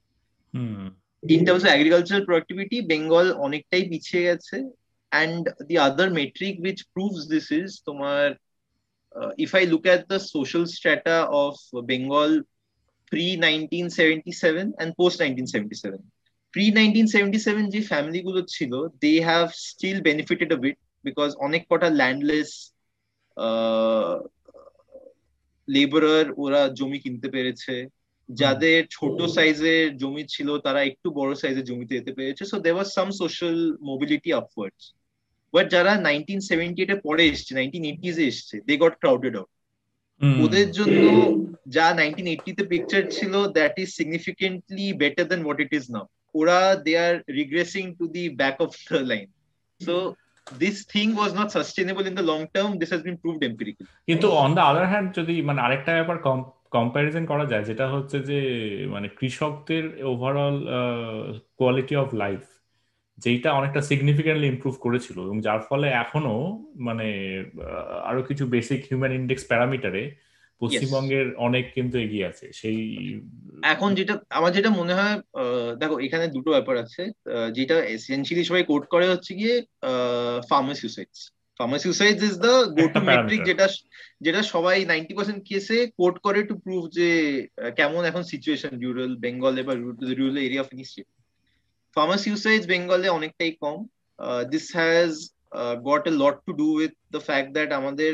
Hmm. 0.53 0.89
In 1.29 1.47
terms 1.47 1.63
of 1.65 1.71
agricultural 1.71 2.25
productivity, 2.27 2.81
Bengal 2.91 3.27
অনেকটাই 3.47 3.85
পিছিয়ে 3.91 4.23
গেছে 4.29 4.57
and 5.23 5.43
the 5.71 5.79
other 5.87 6.09
metric 6.21 6.55
which 6.65 6.81
proves 6.95 7.21
this 7.33 7.47
is 7.61 7.69
তোমার 7.89 8.25
uh, 9.19 9.31
if 9.45 9.51
I 9.61 9.63
look 9.73 9.85
at 9.95 10.03
the 10.13 10.21
social 10.35 10.65
strata 10.77 11.17
of 11.43 11.55
Bengal 11.91 12.33
pre 13.11 13.27
1977 13.37 14.75
and 14.81 14.89
post 15.01 15.17
1977 15.21 15.99
pre 16.55 16.65
1977 16.71 17.75
যে 17.75 17.81
family 17.91 18.21
গুলো 18.29 18.41
ছিল 18.55 18.73
they 19.05 19.17
have 19.31 19.51
still 19.71 19.99
benefited 20.09 20.49
a 20.57 20.59
bit 20.65 20.77
because 21.07 21.33
অনেক 21.47 21.63
কটা 21.71 21.89
landless 22.01 22.51
uh, 23.45 24.15
labourer 25.70 26.28
ওরা 26.44 26.62
জমি 26.80 27.00
কিনতে 27.00 27.28
পেরেছে। 27.36 27.76
যাদের 28.30 28.80
ছোট 28.92 29.18
সাইজের 29.36 29.86
জমি 29.98 30.24
ছিল 30.30 30.50
তারা 30.58 30.80
একটু 30.84 31.08
বড় 31.20 31.32
সাইজের 31.36 31.68
জমিতে 31.70 31.94
যেতে 31.98 32.12
পেরেছে। 32.18 32.44
সো 32.46 32.58
দেওয়ার 32.60 32.88
some 32.96 33.10
social 33.22 33.58
mobility 33.82 34.30
upwards 34.34 34.84
but 35.54 35.66
যারা 35.72 35.92
নাইনটিন 36.08 36.40
সেভেন্টি 36.50 36.82
এর 36.84 36.92
পরে 37.08 37.24
এসছে 37.26 37.52
নাইনটিন 37.56 37.84
এইটিজ 37.92 38.16
এ 38.20 38.26
এসছে 38.32 38.56
দে 38.68 38.74
গট 38.78 38.94
ক্রাউডেড 39.02 39.36
আউট 39.36 39.52
ওদের 40.46 40.68
জন্য 40.72 41.04
যা 41.76 41.86
নাইনটিন 41.94 42.28
এইটিতে 42.34 42.64
পিকচার 42.72 43.04
ছিল 43.18 43.34
that 43.58 43.76
is 43.84 43.90
significantly 43.98 44.86
better 45.02 45.26
than 45.32 45.42
what 45.46 45.60
it 45.66 45.72
is 45.74 45.86
now 45.96 46.06
ওরা 46.36 46.60
they 46.86 46.94
are 47.06 47.14
regressing 47.40 47.84
to 48.00 48.06
the 48.16 48.24
back 48.42 48.58
of 48.66 48.72
the 48.90 49.00
line 49.12 49.28
so 49.82 49.96
this 50.64 50.78
thing 50.94 51.10
was 51.22 51.32
not 51.40 51.52
sustainable 51.58 52.06
in 52.10 52.16
the 52.20 52.26
long 52.32 52.44
term, 52.56 52.70
this 52.82 52.92
has 52.94 53.02
been 53.08 53.18
proved 53.24 53.42
empirically. 53.50 53.88
কিন্তু 54.10 54.28
on 54.44 54.52
the 54.58 54.64
other 54.70 54.86
hand 54.92 55.08
যদি 55.20 55.36
মানে 55.48 55.60
আরেকটা 55.66 55.92
ব্যাপার 56.00 56.18
comparison 56.76 57.24
করা 57.32 57.46
যায়, 57.52 57.64
যেটা 57.70 57.86
হচ্ছে 57.94 58.18
যে 58.30 58.40
মানে 58.94 59.08
কৃষকদের 59.20 59.84
ওভারঅল 60.14 60.58
কোয়ালিটি 61.60 61.96
অফ 62.04 62.10
লাইফ 62.24 62.42
যেটা 63.18 63.50
অনেকটা 63.60 63.82
সিগনিফিকেন্টলি 63.90 64.48
ইমপ্রুভ 64.54 64.76
করেছিল, 64.86 65.18
এবং 65.28 65.38
যার 65.46 65.62
ফলে 65.70 65.88
এখনও 66.04 66.38
মানে 66.88 67.08
আরও 68.10 68.22
কিছু 68.30 68.44
বেসিক 68.56 68.80
হিউম্যান 68.90 69.14
ইন্ডেক্স 69.20 69.44
প্যারামিটারে 69.52 70.04
পশ্চিমবঙ্গের 70.62 71.28
অনেক 71.38 71.66
কিন্তু 71.76 71.96
এগিয়ে 71.98 72.28
আছে 72.32 72.46
সেই 72.54 72.80
এখন 73.74 73.90
যেটা 73.96 74.14
আমার 74.30 74.52
যেটা 74.54 74.70
মনে 74.72 74.94
হয় 74.94 75.16
দেখো 75.78 75.96
এখানে 76.00 76.26
দুটো 76.28 76.50
ব্যাপার 76.52 76.76
আছে 76.78 77.04
যেটা 77.54 77.76
এসেনশিয়ালি 77.90 78.44
সবাই 78.46 78.64
কোট 78.64 78.84
করে 78.88 79.06
হচ্ছে 79.10 79.32
গিয়ে 79.34 79.56
farmer 80.50 80.78
suicides 80.84 81.20
farmer 81.60 81.80
suicides 81.80 82.22
is 82.24 82.36
the 82.38 82.54
go 82.78 82.86
to 82.94 83.00
metric 83.02 83.42
যেটা 83.46 83.66
যেটা 84.22 84.42
সবাই 84.54 84.78
নাইনটি 84.86 85.14
পার্সেন্ট 85.14 85.42
কেসে 85.50 85.78
কোট 86.00 86.16
করে 86.20 86.40
টু 86.44 86.54
প্রুভ 86.56 86.82
যে 86.98 87.10
কেমন 87.78 88.02
এখন 88.06 88.24
সিচুয়েশন 88.24 88.74
রুরাল 88.76 89.14
বেঙ্গলে 89.16 89.62
বা 89.64 89.74
রুরাল 90.12 90.38
এরিয়া 90.40 90.64
অফ 90.64 90.70
নিশ্চিত 90.74 91.08
ফার্মার 91.96 92.20
বেঙ্গলে 92.68 93.08
অনেকটাই 93.10 93.52
কম 93.62 93.78
this 94.52 94.66
has 94.76 95.12
got 95.84 96.04
a 96.08 96.14
lot 96.22 96.36
to 96.46 96.52
do 96.54 96.68
with 96.76 96.94
the 97.14 97.20
fact 97.20 97.50
that 97.56 97.70
আমাদের 97.72 98.12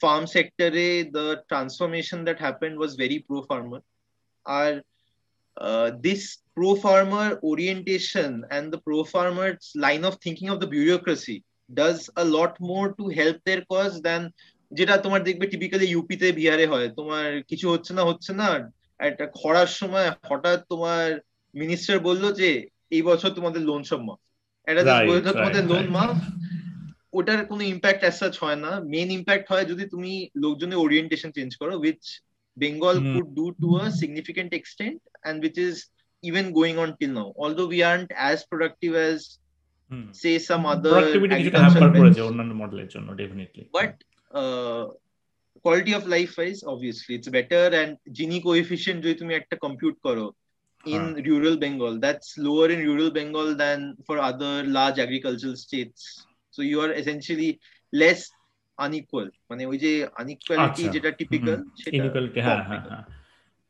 farm 0.00 0.26
sector 0.26 0.70
the 0.70 1.42
transformation 1.48 2.24
that 2.24 2.38
happened 2.38 2.78
was 2.78 2.94
very 2.94 3.18
pro 3.28 3.42
farmer 3.42 3.80
our 4.46 4.82
uh, 5.56 5.90
this 6.00 6.38
pro 6.54 6.74
farmer 6.74 7.38
orientation 7.42 8.44
and 8.50 8.72
the 8.72 8.78
pro 8.78 9.04
farmer's 9.04 9.72
line 9.74 10.04
of 10.04 10.14
thinking 10.16 10.48
of 10.48 10.60
the 10.60 10.66
bureaucracy 10.66 11.42
does 11.70 12.08
a 12.16 12.24
lot 12.24 12.58
more 12.60 12.94
to 12.94 13.08
help 13.10 13.36
their 13.44 13.62
cause 13.70 13.96
than 14.00 14.22
যেটা 14.72 14.94
তোমার 15.04 15.20
দেখবে 15.28 15.44
typically 15.52 15.86
ইউপিতে 15.90 16.26
বিহারে 16.38 16.66
হয় 16.72 16.88
তোমার 16.98 17.26
কিছু 17.50 17.66
হচ্ছে 17.72 17.92
না 17.98 18.02
হচ্ছে 18.10 18.32
না 18.40 18.48
একটা 19.00 19.24
খরার 19.38 19.70
সময় 19.80 20.08
হঠাৎ 20.28 20.58
তোমার 20.72 21.06
মিনিস্টার 21.54 21.96
বলল 22.08 22.24
যে 22.40 22.48
এই 22.96 23.02
বছর 23.08 23.30
তোমাদের 23.38 23.62
লোন 23.68 23.82
সব 23.90 24.00
মাফ 24.08 24.20
এটা 24.66 24.82
তোমাদের 25.32 25.64
লোন 25.70 25.86
মাফ 25.96 26.16
ওটার 27.17 27.39
কোনো 27.51 27.63
ইম্প্যাক্ট 27.73 28.01
অ্যাজ 28.03 28.15
সাচ 28.21 28.33
হয় 28.43 28.59
না 28.65 28.71
মেন 28.93 29.09
ইম্প্যাক্ট 29.17 29.45
হয় 29.51 29.65
যদি 29.71 29.83
তুমি 29.93 30.11
লোকজনের 30.43 30.79
ওরিয়েন্টেশন 30.85 31.29
চেঞ্জ 31.37 31.51
করো 31.61 31.73
which 31.83 32.03
Bengal 32.57 32.95
could 33.11 33.29
do 33.39 33.45
to 33.61 33.69
a 33.83 33.85
significant 34.01 34.51
extent 34.59 34.99
and 35.23 35.39
which 35.45 35.57
is 35.67 35.75
even 36.23 36.53
going 36.53 36.79
on 36.79 36.95
till 36.99 37.11
now 37.11 37.33
although 37.37 37.67
we 37.67 37.83
aren't 37.83 38.11
as 38.15 38.45
productive 38.45 38.95
as 38.95 39.37
hmm. 39.91 40.07
say 40.11 40.33
some 40.49 40.63
other 40.73 40.93
অন্যান্য 42.29 42.53
মডেলের 42.61 42.89
জন্য 42.93 43.07
definitely 43.21 43.63
but 43.77 43.93
uh, 44.39 44.83
quality 45.65 45.93
of 45.99 46.03
life 46.15 46.33
wise 46.39 46.61
obviously 46.73 47.11
it's 47.17 47.29
better 47.39 47.63
and 47.81 47.91
gini 48.19 48.37
coefficient 48.47 48.97
যদি 49.03 49.15
তুমি 49.21 49.33
একটা 49.39 49.55
compute 49.65 49.95
করো 50.07 50.27
in 50.85 51.03
huh. 51.03 51.23
rural 51.29 51.55
bengal 51.63 51.93
that's 52.05 52.29
lower 52.45 52.67
in 52.75 52.81
rural 52.89 53.09
bengal 53.19 53.47
than 53.63 53.79
for 54.07 54.15
other 54.29 54.53
large 54.77 54.97
agricultural 55.05 55.55
states 55.65 56.01
so 56.58 56.62
you 56.62 56.80
are 56.80 56.90
essentially 56.90 57.58
less 57.94 58.30
unequal 58.76 59.30
মানে 59.50 59.66
ওই 59.66 59.78
যে 59.78 60.06
আনইকুয়ালিটি 60.14 60.88
যেটা 60.88 61.10
typical 61.10 61.64
সেটা 61.76 62.04
হ্যাঁ 62.42 62.64
হ্যাঁ 62.64 62.80
হ্যাঁ। 62.80 63.04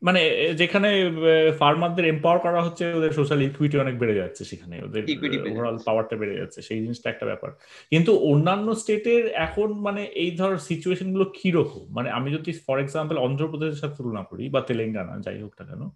মানে 0.02 0.52
যেখানে 0.56 1.10
ফার্মারদের 1.58 2.04
এম্পাওয়ার 2.04 2.40
করা 2.40 2.62
হচ্ছে 2.62 2.94
ওদের 2.94 3.12
সোশ্যাল 3.12 3.42
ইকুইটি 3.42 3.78
অনেক 3.78 3.98
বেড়ে 3.98 4.14
যাচ্ছে 4.14 4.44
সেখানে। 4.44 4.82
ওদের 4.84 5.02
ওভারঅল 5.50 5.78
পাওয়ারটা 5.84 6.16
বেড়ে 6.16 6.36
যাচ্ছে। 6.36 6.62
সেই 6.62 6.80
জিনিসটা 6.80 7.10
একটা 7.10 7.26
ব্যাপার। 7.26 7.50
কিন্তু 7.90 8.16
অন্যান্য 8.16 8.74
স্টেটের 8.74 9.26
এখন 9.26 9.72
মানে 9.72 10.04
এই 10.04 10.36
ধর 10.36 10.58
সিচুয়েশনগুলো 10.58 11.32
কীরকম? 11.42 11.86
মানে 11.88 12.10
আমি 12.10 12.32
যদি 12.32 12.52
ফর 12.52 12.78
এক্সাম্পল 12.78 13.16
অন্ধ্রপ্রদেশের 13.18 13.80
সাথে 13.80 13.96
তুলনা 13.96 14.22
করি 14.22 14.48
বা 14.48 14.60
তেলেঙ্গানা 14.60 15.18
যাই 15.18 15.42
হোক 15.42 15.52
না 15.60 15.66
কেন 15.66 15.88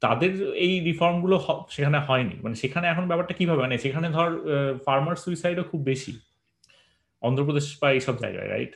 তাদের 0.00 0.32
এই 0.52 0.80
রিফর্মগুলো 0.80 1.66
সেখানে 1.70 1.98
হয়নি। 1.98 2.36
মানে 2.42 2.54
সেখানে 2.54 2.88
এখন 2.88 3.06
ব্যাপারটা 3.06 3.34
কীভাবে? 3.34 3.60
মানে 3.60 3.78
সেখানে 3.78 4.10
ধর 4.10 4.30
ফার্মার 4.86 5.16
সুইসাইডও 5.16 5.62
খুব 5.62 5.82
বেশি। 5.82 6.12
অন্ধ্রপ্রদেশ 7.26 7.66
বা 7.80 7.88
এইসব 7.96 8.14
জায়গায় 8.24 8.50
right 8.54 8.72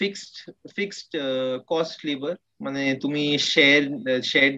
fixed 0.00 0.34
fixed 0.76 1.10
cost 1.72 1.98
labour 2.08 2.34
মানে 2.64 2.82
তুমি 3.02 3.22
শেয়ার 3.52 3.82
শেয়ার 4.32 4.52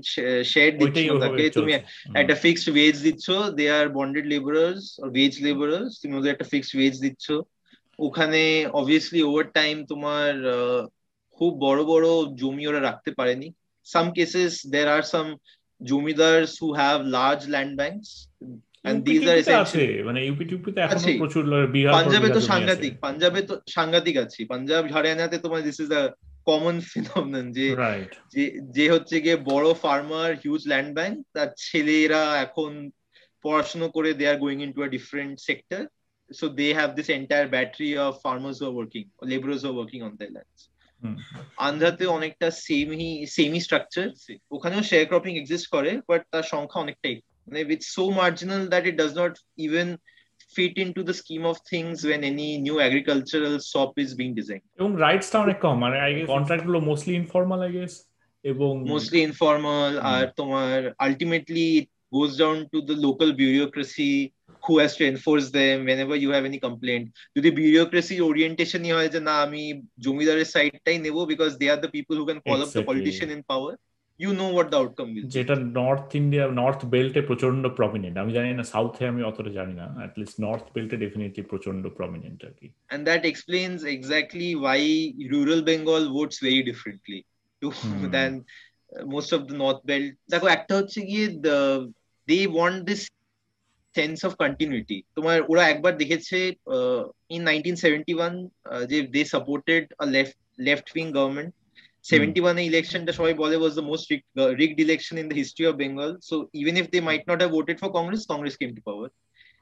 শেয়ার 0.52 0.70
দিচ্ছ 0.80 0.98
তাকে। 1.24 1.44
তুমি 1.58 1.72
একটা 2.20 2.34
ফিক্সড 2.44 2.68
ওয়েজ 2.74 2.96
দিচ্ছ। 3.06 3.26
They 3.58 3.64
are 3.78 3.86
bonded 3.98 4.26
labourers 4.34 4.84
wage 5.12 5.34
labourers 5.46 5.92
তুমি 6.02 6.12
ওদের 6.18 6.32
একটা 6.34 6.50
ফিক্সড 6.52 6.74
ওয়েজ 6.78 6.94
দিচ্ছ। 7.04 7.26
ওখানে 8.06 8.42
অবভিয়াসলি 8.80 9.20
ওভার 9.28 9.46
টাইম 9.58 9.76
তোমার 9.92 10.32
খুব 11.38 11.50
বড় 11.66 11.80
বড় 11.92 12.06
জমি 12.40 12.64
ওরা 12.70 12.80
রাখতে 12.88 13.10
পারেনি। 13.18 13.48
Some 13.86 14.06
cases 14.16 14.52
there 14.72 14.88
are 14.96 15.04
some 15.12 15.26
zamindars 15.80 16.50
who 16.62 16.68
have 16.80 16.98
large 17.16 17.40
land 17.54 17.72
banks 17.80 18.10
and 18.88 18.98
these 19.08 19.24
are 19.30 19.38
essentially 19.42 19.88
মানে 20.08 20.20
ইউপি 20.28 20.44
টিউপিতে 20.50 20.78
এখনও 20.82 21.20
প্রচুর 21.22 21.44
বিহার 21.74 21.92
পাঞ্জাবে 21.96 22.28
তো 22.36 22.40
সাংঘাতিক 22.50 22.92
পাঞ্জাবে 23.04 23.40
তো 23.50 23.54
সাংঘাতিক 23.76 24.16
আছে। 24.24 24.40
পাঞ্জাব 24.52 24.82
হরিয়ানাতে 24.94 25.36
তোমার 25.44 25.60
this 25.68 25.78
is 25.84 25.90
a 26.00 26.02
common 26.46 26.76
phenomenon 26.90 27.46
যে 27.56 27.66
যে 28.76 28.84
হচ্ছে 28.94 29.16
গিয়ে 29.24 29.36
বড় 29.52 29.66
ফার্মার 29.82 30.30
হিউজ 30.42 30.62
ল্যান্ড 30.72 30.90
ব্যাংক 30.98 31.14
তার 31.34 31.48
ছেলেরা 31.66 32.22
এখন 32.46 32.70
পড়াশোনা 33.44 33.88
করে 33.88 34.10
they 34.18 34.24
are 34.32 34.36
going 34.44 34.58
into 34.66 34.80
a 34.86 34.88
different 34.96 35.34
sector 35.48 35.82
they 36.60 36.70
have 36.80 36.90
this 36.98 37.08
entire 37.08 37.48
battery 37.56 37.92
of 37.96 38.12
farmers 38.24 38.56
who 38.58 38.64
are 38.70 38.76
working 38.82 39.06
or 39.18 39.24
laborers 39.32 39.60
who 39.62 39.68
are 39.70 39.78
working 39.82 40.02
on 40.02 40.12
their 40.20 40.32
আন্ধ্রাতে 41.68 42.04
অনেকটা 42.16 42.48
সেমি 42.66 43.10
সেমি 43.36 43.58
স্ট্রাকচার 43.60 44.06
ওখানেও 44.50 44.82
share 44.90 45.04
cropping 45.10 45.32
exist 45.36 45.66
করে 45.74 45.90
but 46.08 46.22
তার 46.32 46.44
সংখ্যা 46.54 46.82
অনেকটাই 46.84 47.16
মানে 47.16 47.35
it's 47.73 47.89
so 47.93 48.11
marginal 48.11 48.67
that 48.73 48.85
it 48.85 48.97
does 48.97 49.13
not 49.15 49.37
even 49.57 49.97
fit 50.55 50.77
into 50.77 51.03
the 51.03 51.13
scheme 51.13 51.45
of 51.45 51.57
things 51.69 52.03
when 52.03 52.23
any 52.23 52.57
new 52.57 52.81
agricultural 52.81 53.59
shop 53.59 53.93
is 54.03 54.13
being 54.19 54.33
designed 54.39 54.67
এবং 54.79 54.91
রাইটসটা 55.05 55.37
অনেক 55.45 55.57
কম 55.65 55.75
মানে 55.83 55.97
আই 56.05 56.11
গেস 56.15 56.25
কন্ট্রাক্ট 56.35 56.63
গুলো 56.67 56.79
মোস্টলি 56.89 57.13
ইনফর্মাল 57.23 57.59
আই 57.67 57.71
গেস 57.77 57.93
এবং 58.51 58.71
মোস্টলি 58.93 59.19
ইনফর্মাল 59.29 59.91
আর 60.13 60.25
তোমার 60.39 60.77
ultimately 61.05 61.67
goes 62.11 62.33
down 62.37 62.57
to 62.73 62.81
the 62.81 62.95
local 63.07 63.29
bureaucracy 63.41 64.33
who 64.65 64.73
has 64.81 64.95
to 64.97 65.07
enforce 65.07 65.49
them 65.49 65.85
whenever 65.85 66.15
you 66.15 66.29
have 66.35 66.45
any 66.49 66.59
complaint 66.67 67.05
যদি 67.35 67.49
bureaucracy 67.61 68.15
orientation 68.29 68.81
হয় 68.97 69.09
যে 69.13 69.19
না 69.27 69.33
আমি 69.45 69.63
জমিদারের 70.05 70.47
সাইডটাই 70.53 70.97
নেব 71.05 71.17
because 71.31 71.53
they 71.59 71.69
are 71.73 71.81
the 71.85 71.91
people 71.97 72.15
who 72.19 72.25
can 72.29 72.39
call 72.47 72.59
exactly. 72.59 72.71
up 72.71 72.77
the 72.77 72.83
politician 72.89 73.27
in 73.35 73.41
power 73.53 73.73
you 74.22 74.30
know 74.40 74.46
what 74.54 74.68
the 74.72 74.78
outcome 74.82 75.06
will 75.12 75.26
যেটা 75.36 75.54
north 75.80 76.08
India 76.20 76.44
north 76.60 76.80
বেল্টে 76.94 77.20
প্রচণ্ড 77.30 77.62
প্রমিনেন্ট 77.78 78.16
আমি 78.22 78.30
জানি 78.38 78.50
না 78.58 78.64
সাউথে 78.74 79.02
আমি 79.12 79.20
অতটা 79.30 79.50
জানি 79.58 79.74
না। 79.80 79.86
অ্যাট 79.98 80.12
লিস্ট 80.20 80.36
নর্থ 80.46 80.66
বেল্টে 80.74 80.96
ডেফিনেটলি 81.04 81.42
প্রচণ্ড 81.52 81.82
প্রমিনেন্ট 81.98 82.38
আর 82.48 82.52
কি। 82.58 82.66
And 82.94 83.02
that 83.08 83.22
explains 83.30 83.78
exactly 83.96 84.50
why 84.62 84.82
rural 85.32 85.60
Bengal 85.70 86.02
votes 86.16 86.36
very 86.46 86.62
differently 86.70 87.20
to 87.62 87.68
than 88.16 88.32
most 89.14 89.30
of 89.36 89.40
the 89.48 89.54
north 89.62 89.80
belt 89.90 90.12
দেখো 90.32 90.46
একটা 90.56 90.72
হচ্ছে 90.78 90.98
গিয়ে 91.10 91.26
they 92.28 92.38
want 92.56 92.80
this 92.90 93.02
sense 93.94 94.18
of 94.28 94.32
continuity 94.44 94.98
তোমার 95.16 95.36
ওরা 95.50 95.62
একবার 95.72 95.92
দেখেছে 96.02 96.38
ইন 97.34 97.42
নাইনটিন 97.50 97.76
সেভেন্টি 97.84 98.12
ওয়ান 98.18 98.32
যে 98.90 98.98
they 99.14 99.22
supported 99.34 99.84
left 100.14 100.36
left 100.66 100.86
wing 100.94 101.06
government 101.18 101.50
71 102.05 102.57
ইলেকশনটা 102.69 103.11
সবাই 103.19 103.33
বলে 103.33 103.55
was 103.65 103.73
the 103.79 103.87
most 103.91 104.05
rigged 104.61 104.79
election 104.85 105.15
in 105.21 105.27
the 105.31 105.37
history 105.41 105.65
of 105.69 105.73
Bengal. 105.81 106.11
So 106.29 106.35
even 106.61 106.73
if 106.81 106.85
they 106.93 107.01
might 107.09 107.25
not 107.29 107.39
have 107.43 107.51
voted 107.57 107.77
for 107.81 107.89
Congress, 107.97 108.21
Congress 108.33 108.55
came 108.61 108.73
to 108.77 108.83
power. 108.91 109.09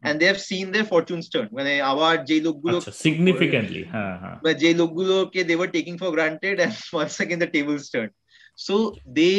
and 0.03 0.19
they 0.19 0.25
have 0.25 0.39
seen 0.39 0.71
their 0.71 0.85
fortunes 0.85 1.25
turn 1.33 1.47
মানে 1.57 1.73
আবার 1.91 2.15
যে 2.29 2.37
লোকগুলো 2.47 2.77
significantly 3.07 3.83
হ্যাঁ 3.93 4.15
হ্যাঁ 4.21 4.55
যে 4.61 4.69
লোকগুলোকে 4.81 5.41
they 5.49 5.57
were 5.61 5.71
taking 5.77 5.97
for 6.01 6.09
granted 6.17 6.55
and 6.63 6.73
once 7.01 7.15
again 7.23 7.39
the 7.45 7.51
tables 7.57 7.85
turned 7.93 8.13
so 8.65 8.75
they 9.19 9.37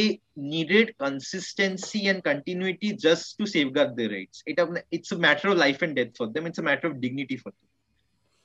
needed 0.54 0.86
consistency 1.06 2.02
and 2.10 2.18
continuity 2.30 2.88
just 3.06 3.26
to 3.38 3.44
safeguard 3.54 3.90
their 3.98 4.10
rights 4.16 4.36
it, 4.50 4.56
it's 4.96 5.10
a 5.16 5.18
matter 5.26 5.46
of 5.50 5.56
life 5.66 5.80
and 5.84 5.92
death 5.98 6.12
for 6.20 6.26
them 6.34 6.44
it's 6.48 6.60
a 6.64 6.66
matter 6.70 6.86
of 6.90 6.94
dignity 7.04 7.36
for 7.42 7.50
them 7.56 7.68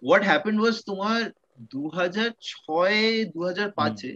what 0.01 0.22
happened 0.34 0.59
was 0.66 0.76
তোমার 0.89 1.20
দু 1.68 1.82
হাজার 1.88 2.30
ছয় 2.50 3.00
দু 3.34 3.40
হাজার 3.48 3.68
পাঁচে 3.72 4.11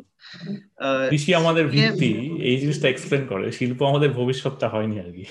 কৃষি 1.11 1.31
আমাদের 1.35 1.65
ভিত্তি 1.69 2.11
এই 2.49 2.57
জিনিসটা 2.61 2.87
এক্সপ্লেন 2.89 3.23
করে। 3.27 3.47
শিল্প 3.59 3.79
আমাদের 3.83 4.11
ভবিষ্যৎটা 4.11 4.67
হয়নি 4.69 4.97
আর 5.01 5.11
কি। 5.17 5.25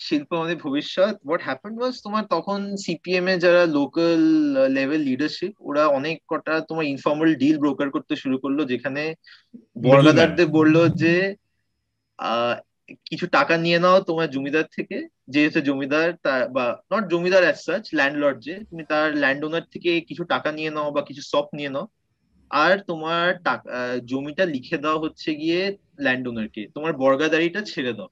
শিল্প 0.00 0.28
আমাদের 0.32 0.56
ভবিষ্যৎ। 0.56 1.14
হোয়াট 1.26 1.42
হ্যাপেন 1.42 1.74
ওয়াজ 1.78 1.94
তোমার 2.02 2.24
তখন 2.30 2.60
সিপিএম 2.76 3.26
এ 3.28 3.34
যারা 3.36 3.62
লোকাল 3.78 4.20
লেভেল 4.68 5.00
লিডারশিপ 5.00 5.52
ওরা 5.60 5.84
অনেক 5.98 6.16
কটা 6.28 6.54
তোমার 6.68 6.84
ইনফর্মাল 6.84 7.30
ডিল 7.34 7.56
ব্রোকার 7.58 7.88
করতে 7.90 8.14
শুরু 8.16 8.36
করল 8.38 8.58
যেখানে 8.64 9.02
বর্গাদারদের 9.84 10.48
বলল 10.48 10.76
যে 11.02 11.14
কিছু 13.10 13.26
টাকা 13.36 13.54
নিয়ে 13.64 13.78
নাও 13.84 13.98
তোমার 14.08 14.28
জমিদার 14.34 14.66
থেকে 14.76 14.96
যেহেতু 15.34 15.58
জমিদার 15.68 16.08
তার 16.24 16.42
বা 16.56 16.64
not 16.92 17.02
zamindar 17.12 17.42
as 17.46 17.58
such 17.66 17.84
landlord 17.98 18.38
যে 18.46 18.54
তুমি 18.68 18.82
তার 18.92 19.06
ল্যান্ড 19.22 19.42
ওনার 19.48 19.64
থেকে 19.72 19.90
কিছু 20.08 20.22
টাকা 20.34 20.48
নিয়ে 20.58 20.70
নাও 20.76 20.88
বা 20.96 21.02
কিছু 21.08 21.22
সপ 21.32 21.46
নিয়ে 21.58 21.70
নাও। 21.74 21.86
আর 22.50 22.74
তোমার 22.90 23.26
জমিটা 24.10 24.44
লিখে 24.54 24.76
দেওয়া 24.84 25.02
হচ্ছে 25.04 25.30
গিয়ে 25.40 25.60
ল্যান্ড 26.04 26.24
ওনারকে 26.30 26.62
তোমার 26.74 26.92
বর্গাদারিটা 27.02 27.60
ছেড়ে 27.72 27.92
দাও। 27.98 28.10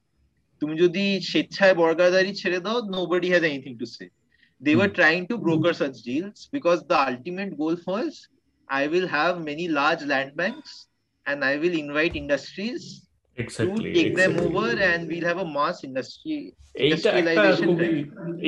তুমি 0.61 0.73
যদি 0.83 1.03
স্বেচ্ছায় 1.29 1.75
বর্গাদারি 1.81 2.31
ছেড়ে 2.41 2.59
দাও 2.65 2.77
nobody 3.11 3.27
has 3.33 3.43
anything 3.49 3.73
to 3.81 3.85
say 3.95 4.05
they 4.61 4.71
were 4.77 4.89
trying 4.97 5.19
to 5.29 5.35
broker 5.45 5.73
such 5.81 5.93
deals 6.07 6.39
because 6.55 6.77
the 6.89 6.97
ultimate 7.07 7.49
goal 7.61 7.75
was 7.87 8.11
I 8.69 8.81
will 8.91 9.07
have 9.15 9.31
many 9.47 9.65
large 9.79 9.99
land 10.11 10.31
banks 10.39 10.71
and 11.25 11.39
I 11.47 11.53
will 11.61 11.75
invite 11.83 12.13
industries 12.23 12.83
exactly 13.37 13.75
to 13.75 13.93
take 13.93 14.07
exactly. 14.07 14.35
them 14.35 14.45
over 14.45 14.69
and 14.79 15.07
we'll 15.07 15.25
have 15.25 15.39
a 15.39 15.49
mass 15.57 15.77
industry 15.83 16.37
এইটা 16.87 17.09
একটা 17.19 17.43
খুব 17.67 17.77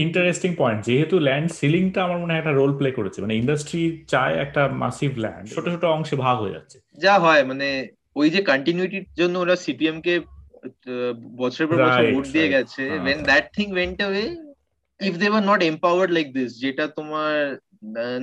interesting 0.06 0.52
point 0.62 0.80
যেহেতু 0.90 1.16
land 1.28 1.48
সিলিংটা 1.60 2.00
আমার 2.06 2.20
মনে 2.22 2.32
হয় 2.34 2.42
একটা 2.42 2.54
role 2.60 2.72
play 2.80 2.90
করেছে 2.98 3.18
মানে 3.24 3.36
ইন্ডাস্ট্রি 3.42 3.82
চায় 4.14 4.34
একটা 4.46 4.62
মাসিভ 4.84 5.12
ল্যান্ড 5.24 5.46
ছোট 5.56 5.66
ছোট 5.74 5.84
অংশে 5.96 6.16
ভাগ 6.26 6.36
হয়ে 6.44 6.56
যাচ্ছে 6.56 6.78
যা 7.06 7.14
হয় 7.26 7.44
মানে 7.50 7.68
ওই 8.16 8.28
যে 8.34 8.40
কন্টিনিউটির 8.52 9.06
জন্য 9.20 9.36
ওরা 9.44 9.56
সিপিএম 9.66 9.98
কে 10.06 10.14
বছরের 11.42 11.68
পর 11.70 11.78
বছর 11.86 12.04
ভোট 12.16 12.26
দিয়ে 12.36 12.50
গেছে 12.56 12.84
when 13.08 13.20
that 13.32 13.46
thing 13.56 13.70
went 13.80 14.00
away 14.08 14.28
if 15.00 15.14
they 15.22 15.30
were 15.36 15.46
not 15.52 15.60
empowered 15.72 16.12
like 16.18 16.32
this 16.38 16.52
যেটা 16.64 16.84
তোমার 16.98 17.34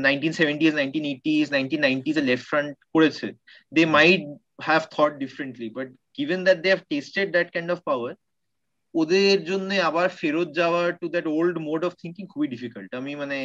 1970s 0.07 0.75
1980s 0.81 1.47
1990s 1.57 2.17
এ 2.21 2.25
লেফট 2.31 2.45
ফ্রন্ট 2.51 2.71
করেছে 2.95 3.27
they 3.77 3.87
might 3.99 4.23
have 4.69 4.85
thought 4.95 5.15
differently 5.25 5.69
but 5.79 5.89
given 6.19 6.41
that 6.47 6.59
they 6.63 6.73
have 6.75 6.85
tasted 6.93 7.27
that 7.37 7.49
kind 7.57 7.71
of 7.75 7.81
power 7.91 8.13
ওদের 8.95 9.39
জন্য 9.45 9.69
আবার 9.89 10.09
ফেরত 10.21 10.49
যাওয়ার 10.59 10.89
to 11.01 11.07
that 11.15 11.27
old 11.37 11.57
mode 11.69 11.83
of 11.89 11.93
thinking 12.03 12.25
খুবই 12.33 12.49
ডিফিকাল্ট 12.55 12.91
আমি 13.01 13.13
মানে 13.23 13.39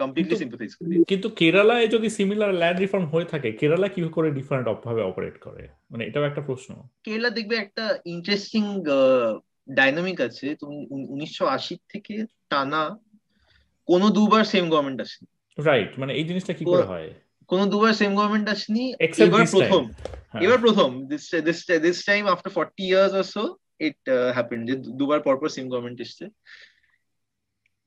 কমপ্লিটলি 0.00 0.36
সিম্পাথাইজ 0.36 0.72
করি। 0.74 1.04
কিন্তু 1.10 1.28
কেরালায় 1.40 1.86
যদি 1.94 2.08
সিমিলার 2.16 2.52
ল্যান্ড 2.54 2.78
রিফর্ম 2.80 3.06
হয়ে 3.14 3.30
থাকে 3.32 3.48
কেরালা 3.60 3.88
কি 3.94 4.00
করে 4.16 4.28
ডিফারেন্ট 4.38 4.66
ভাবে 4.86 5.02
অপারেট 5.10 5.36
করে? 5.46 5.62
মানে 5.90 6.02
এটাও 6.08 6.28
একটা 6.30 6.42
প্রশ্ন। 6.48 6.70
কেরালা 7.04 7.30
দেখবে 7.38 7.56
একটা 7.64 7.84
ইন্টারেস্টিং 8.14 8.64
ডাইনামিক 9.78 10.18
আছে। 10.28 10.46
তুমি 10.60 10.76
উনিশশো 11.14 11.44
আশি 11.56 11.74
থেকে 11.92 12.14
টানা 12.50 12.82
কোনো 13.90 14.06
দুবার 14.16 14.44
সেম 14.52 14.64
গভর্নমেন্ট 14.70 15.00
আসেনি। 15.04 15.28
রাইট 15.68 15.90
মানে 16.00 16.12
এই 16.18 16.24
জিনিসটা 16.30 16.52
কি 16.58 16.64
করে 16.72 16.86
হয়? 16.92 17.08
কোনো 17.50 17.64
দুবার 17.72 17.92
সেম 18.00 18.10
গভর্নমেন্ট 18.18 18.46
আসেনি 18.54 18.84
এবার 19.26 19.44
প্রথম 19.54 19.82
এবার 20.44 20.58
প্রথম 20.66 20.90
this 21.86 21.98
time 22.10 22.22
after 22.34 22.52
40 22.56 22.88
years 22.88 23.12
or 23.20 23.26
so 23.34 23.42
it 23.86 24.00
happened 24.36 24.62
যে 24.68 24.74
দুবার 25.00 25.20
পরপর 25.26 25.48
সেম 25.56 25.66
গভর্নমেন্ট 25.72 25.98
এসছে 26.04 26.24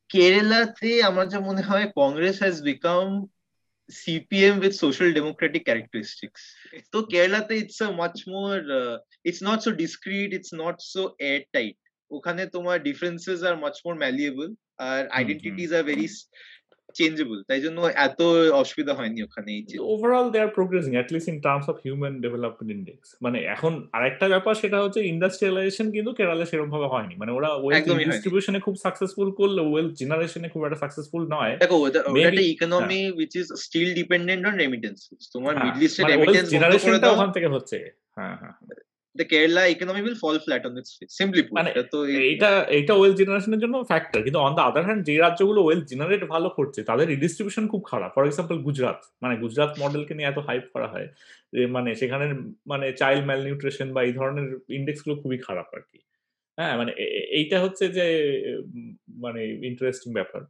কেরালাতে 0.10 0.90
আমার 1.10 1.26
যা 1.34 1.40
মনে 1.50 1.64
হয় 1.70 1.86
Congress 2.00 2.36
has 2.44 2.56
become 2.70 3.08
CPM 3.90 4.60
with 4.60 4.76
social 4.76 5.12
democratic 5.14 5.66
characteristics. 5.66 6.56
So 6.92 7.04
Kerala 7.04 7.50
it's 7.52 7.82
a 7.82 7.92
much 7.92 8.26
more 8.28 8.60
uh, 8.72 8.98
it's 9.26 9.42
not 9.42 9.62
so 9.64 9.72
discreet, 9.74 10.34
it's 10.34 10.54
not 10.54 10.82
so 10.82 11.16
airtight. 11.20 11.78
ওখানে 12.12 12.44
তোমার 12.56 12.78
differences 12.90 13.40
are 13.48 13.58
much 13.66 13.78
more 13.86 13.96
malleable 14.04 14.52
আর 14.90 15.02
identities 15.22 15.72
are 15.78 15.86
very 15.92 16.08
চেঞ্জেবল 16.98 17.38
তাই 17.50 17.60
জন্য 17.66 17.80
এত 18.08 18.20
অসুবিধা 18.62 18.94
হয়নি 19.00 19.20
ওখানে 19.28 19.52
overall 19.94 20.28
they 20.34 20.38
are 20.46 20.50
progressing 20.58 20.92
at 20.98 21.10
least 21.14 21.28
in 21.34 21.38
terms 21.48 21.66
of 21.72 21.76
human 21.86 22.14
development 22.26 22.70
index 22.78 23.08
মানে 23.26 23.38
এখন 23.56 23.74
আরেকটা 23.98 24.26
ব্যাপার 24.34 24.54
সেটা 24.56 24.78
হচ্ছে 24.84 25.00
ইন্ডাস্ট্রিয়ালাইজেশন 25.14 25.88
কিন্তু 25.96 26.12
কেরালে 26.18 26.46
সেরকম 26.50 26.70
ভাবে 26.76 26.88
হয়নি। 26.94 27.14
মানে 27.22 27.32
ওরা 27.38 27.50
ওয়েলথ 27.64 27.86
ডিস্ট্রিবিউশনে 28.06 28.60
খুব 28.66 28.76
সাকসেসফুল 28.86 29.30
করলে 29.40 29.62
ওয়েলথ 29.72 29.94
জেনারেশনে 30.02 30.48
খুব 30.54 30.62
একটা 30.66 30.80
সাকসেসফুল 30.84 31.24
নয়। 31.36 31.54
দেখো 31.62 31.76
ওটা 31.86 32.00
একটা 32.30 32.44
economy 32.54 33.02
which 33.18 33.32
is 33.42 33.48
still 33.66 33.90
dependent 34.00 34.42
on 34.50 34.56
remittances 34.64 35.22
তোমার 35.34 35.54
মিডল 35.66 35.82
ইস্টে 35.88 36.04
রেমিটেন্স 36.04 36.48
জেনারেশনটা 36.56 37.08
ওখান 37.16 37.30
থেকে 37.36 37.48
হচ্ছে। 37.56 37.78
হ্যাঁ 38.18 38.36
হ্যাঁ। 38.42 38.56
The 39.16 39.26
Kerala 39.26 39.70
economy 39.70 40.02
will 40.02 40.16
fall 40.16 40.38
flat 40.40 40.66
on 40.66 40.78
its 40.78 40.92
face. 40.96 41.14
Simply 41.16 41.42
put. 41.44 41.54
মানে 41.54 41.70
এটা 42.34 42.50
এটা 42.80 42.94
ওয়েলথ 42.96 43.16
জেনারেশনের 43.22 43.62
জন্য 43.64 43.76
ফ্যাক্টর 43.92 44.20
কিন্তু 44.26 44.40
অন 44.46 44.52
দ্য 44.58 44.64
আদার 44.70 44.84
হ্যান্ড 44.88 45.02
যে 45.08 45.14
রাজ্যগুলো 45.18 45.60
ওয়েলথ 45.64 45.86
জেনারেট 45.92 46.24
ভালো 46.36 46.50
করছে 46.58 46.80
তাদের 46.90 47.06
রিডিস্ট্রিবিউশন 47.14 47.66
খুব 47.74 47.82
খারাপ 47.92 48.10
ফর 48.16 48.24
এক্সাম্পল 48.28 48.58
গুজরাট 48.68 49.00
মানে 49.24 49.36
গুজরাট 49.44 49.72
মডেলকে 49.82 50.14
নিয়ে 50.18 50.30
এত 50.30 50.40
হাইপ 50.48 50.66
করা 50.74 50.88
হয় 50.94 51.08
যে 51.54 51.62
মানে 51.76 51.90
সেখানে 52.02 52.26
মানে 52.72 52.86
চাইল্ড 53.02 53.24
ম্যাল 53.30 53.42
নিউট্রিশন 53.48 53.88
বা 53.96 54.02
এই 54.08 54.14
ধরনের 54.20 54.48
ইন্ডেক্সগুলো 54.80 55.16
খুবই 55.22 55.40
খারাপ 55.48 55.68
আর 55.76 55.84
কি 55.90 56.00
হ্যাঁ 56.58 56.74
মানে 56.80 56.92
এইটা 57.40 57.58
হচ্ছে 57.64 57.86
যে 57.98 58.06
মানে 59.24 59.42
ইন্টারেস্টিং 59.70 60.10
ব্যাপার 60.18 60.42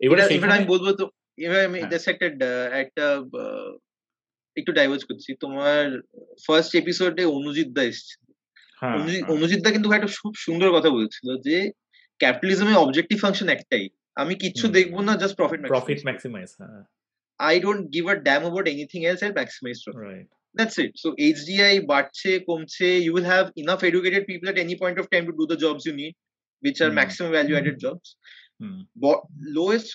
এবারে 0.00 0.22
আমি 0.54 0.66
বলব 0.74 0.86
তো 1.00 1.04
এবার 1.38 1.60
আমি 1.68 1.78
জাস্ট 1.92 2.06
হ্যাঁ। 2.06 2.16
একটা 2.28 2.50
একটা 2.82 3.04
একটু 4.56 4.72
ডাইভার্জ 4.72 5.02
করছি। 5.04 5.30
তোমার 5.34 5.82
ফার্স্ট 6.46 6.72
এপিসোডে 6.74 7.24
অনুজিৎ 7.38 7.68
দা 7.76 7.82
এসছে। 7.82 8.14
হ্যাঁ, 8.82 8.96
অনুজিৎ 9.36 9.60
দা 9.60 9.64
হ্যাঁ। 9.64 9.74
কিন্তু 9.76 9.88
একটা 9.92 10.08
খুব 10.22 10.34
সুন্দর 10.46 10.68
কথা 10.76 10.90
বলেছিল 10.96 11.28
যে 11.46 11.56
ক্যাপিটালিজমের 12.20 12.80
অবজেক্টিভ 12.84 13.16
ফাংশন 13.20 13.48
একটাই। 13.48 13.86
আমি 14.16 14.34
কিচ্ছু 14.34 14.66
দেখব 14.68 14.94
না 15.00 15.12
just 15.22 15.34
profit 15.40 15.60
profit 15.74 16.00
maximize 16.08 16.48
I 17.40 17.54
don't 17.60 17.82
give 17.94 18.04
a 18.14 18.16
damn 18.26 18.40
about 18.44 18.66
anything 18.74 19.00
else 19.08 19.22
and 19.26 19.34
maximize 19.40 19.76
profit 19.86 20.28
That's 20.54 20.78
it. 20.78 20.92
So 20.96 21.08
HDI 21.32 21.74
বাড়ছে 21.92 22.30
কমছে 22.48 22.88
you 23.06 23.12
will 23.16 23.28
have 23.34 23.46
enough 23.62 23.82
educated 23.88 24.22
people 24.30 24.48
at 24.52 24.58
any 24.64 24.76
point 24.82 24.96
of 25.00 25.06
time 25.12 25.24
to 25.28 25.34
do 25.40 25.44
the 25.52 25.58
jobs 25.64 25.82
you 25.88 25.94
need, 26.02 26.14
which 26.62 26.78
are 26.84 26.92
maximum 27.00 27.30
value 27.38 27.56
added 27.60 27.76
mm. 27.76 27.84
jobs. 27.84 28.06
Lowest 29.56 29.90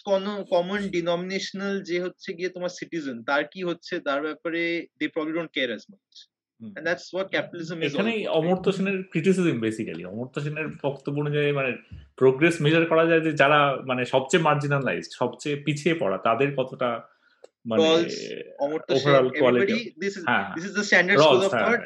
common 0.50 0.80
denominational 0.90 1.74
যে 1.82 1.98
হচ্ছে 2.02 2.30
গিয়ে 2.34 2.50
তোমার 2.50 2.70
citizen 2.70 3.18
তার 3.24 3.44
কি 3.44 3.62
হচ্ছে? 3.64 4.00
তার 4.00 4.22
ব্যাপারে 4.22 4.88
they 5.00 5.06
probably 5.08 5.34
don't 5.34 5.52
care 5.54 5.70
as 5.70 5.84
much 5.92 6.16
that's 6.84 7.08
capitalism 7.32 7.78
এখানে 7.82 8.12
অমর্ত্য 8.28 8.70
সেনের 8.72 8.98
ক্রিটিসিজম 9.04 9.58
বেসিক্যালি 9.60 10.04
অমর্ত্য 10.06 10.38
সেনের 10.42 10.68
বক্তব্য 10.84 11.18
অনুযায়ী 11.20 11.52
মানে 11.52 11.72
প্রোগ্রেস 12.16 12.62
মেজার 12.62 12.84
করা 12.86 13.06
যায় 13.06 13.22
যে 13.22 13.32
যারা 13.34 13.60
মানে 13.86 14.06
সবচেয়ে 14.06 14.44
মার্জিনালাইজড 14.44 15.12
সবচেয়ে 15.12 15.56
পিছিয়ে 15.56 15.96
পড়া 15.96 16.18
তাদের 16.18 16.50
কতটা 16.56 16.90
মানে 17.70 17.84
overall 18.94 19.30
quality 19.40 19.80
this 20.04 20.14
is 20.20 20.24
this 20.56 20.66
is 20.68 20.74
the 20.78 20.86
standard 20.88 21.20
school 21.26 21.44
of 21.48 21.52
thought 21.64 21.80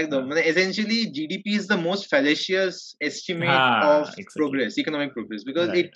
একদম 0.00 0.20
মানে 0.30 0.40
essentially 0.50 0.98
GDP 1.16 1.52
is 1.58 1.64
the 1.72 1.78
most 1.88 2.04
fallacious 2.12 2.74
estimate 3.08 3.60
of 3.92 4.02
progress 4.38 4.70
economic 4.82 5.10
progress 5.16 5.40
because 5.50 5.68
it 5.82 5.92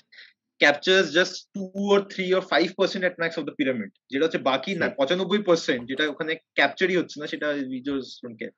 captures 0.61 1.07
just 1.17 1.35
two 1.55 1.63
or 1.87 2.01
three 2.13 2.25
or 2.37 2.43
five 2.53 2.67
percent 2.79 3.03
at 3.09 3.15
max 3.23 3.33
of 3.39 3.45
the 3.49 3.55
pyramid 3.59 3.91
যেটা 4.11 4.25
হচ্ছে 4.27 4.41
বাকি 4.51 4.73
না 4.81 4.87
পঁচানব্বই 4.99 5.41
percent 5.49 5.83
যেটা 5.91 6.05
ওখানে 6.13 6.33
ক্যাপচারই 6.59 6.99
হচ্ছে 7.01 7.17
না 7.21 7.27
সেটা 7.33 7.47
ভিজুয়ালস 7.73 8.09
ডোন্ট 8.21 8.37
কেয়ার 8.39 8.55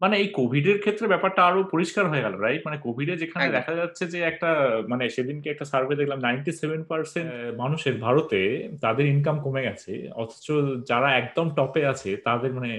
মানে 0.00 0.14
এই 0.16 0.28
কোভিড 0.30 0.66
এর 0.66 0.78
ক্ষেত্রে 0.78 1.06
ব্যাপারটা 1.08 1.40
আরও 1.44 1.60
পরিষ্কার 1.64 2.04
হয়ে 2.08 2.22
গেল 2.22 2.34
রাইট 2.36 2.62
মানে 2.64 2.78
কোভিড 2.78 3.08
এ 3.10 3.16
যেখানে 3.16 3.46
দেখা 3.48 3.74
যাচ্ছে 3.74 4.06
যে 4.06 4.18
একটা 4.22 4.50
মানে 4.88 5.04
সেদিনকে 5.08 5.48
একটা 5.50 5.64
সার্ভে 5.64 5.96
দেখলাম 5.96 6.20
নাইনটি 6.20 6.52
সেভেন 6.52 6.82
পার্সেন্ট 6.82 7.30
মানুষের 7.56 7.96
ভারতে 8.00 8.40
তাদের 8.80 9.06
ইনকাম 9.06 9.40
কমে 9.40 9.62
গেছে 9.62 9.92
অথচ 10.14 10.46
যারা 10.88 11.08
একদম 11.16 11.46
টপে 11.50 11.86
আছে 11.86 12.16
তাদের 12.16 12.52
মানে 12.52 12.72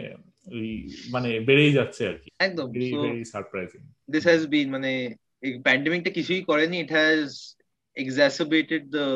ওই 0.48 0.70
মানে 1.10 1.30
বেড়েই 1.40 1.74
যাচ্ছে 1.74 2.02
আর 2.08 2.14
কি। 2.14 2.30
একদম। 2.40 2.68
Very 2.72 3.26
surprising 3.26 3.82
this 4.12 4.24
has 4.28 4.42
been 4.48 4.68
মানে 4.70 4.92
এই 5.42 5.52
প্যান্ডেমিকটা 5.60 6.10
কিছুই 6.10 6.42
করেনি 6.42 6.78
it 6.80 6.92
has 6.92 7.30
exacerbated 8.04 8.82
the 8.96 9.08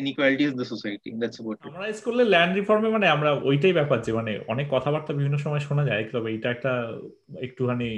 inequalities 0.00 0.50
in 0.52 0.58
the 0.62 0.68
society. 0.74 1.08
That's 1.22 1.38
about 1.42 1.56
it. 1.58 1.62
Summarize 1.66 1.98
করলে 2.06 2.22
ল্যান্ড 2.34 2.52
রিফর্মে 2.58 2.88
মানে 2.96 3.06
আমরা 3.14 3.30
ওইটাই 3.48 3.74
ব্যাপার 3.78 3.98
যে 4.06 4.12
মানে 4.18 4.32
অনেক 4.52 4.66
কথাবার্তা 4.74 5.12
বিভিন্ন 5.18 5.36
সময় 5.44 5.62
শোনা 5.68 5.84
যায় 5.90 6.04
তবে 6.14 6.28
এটা 6.36 6.48
একটা 6.56 6.72
একটুখানি 7.46 7.88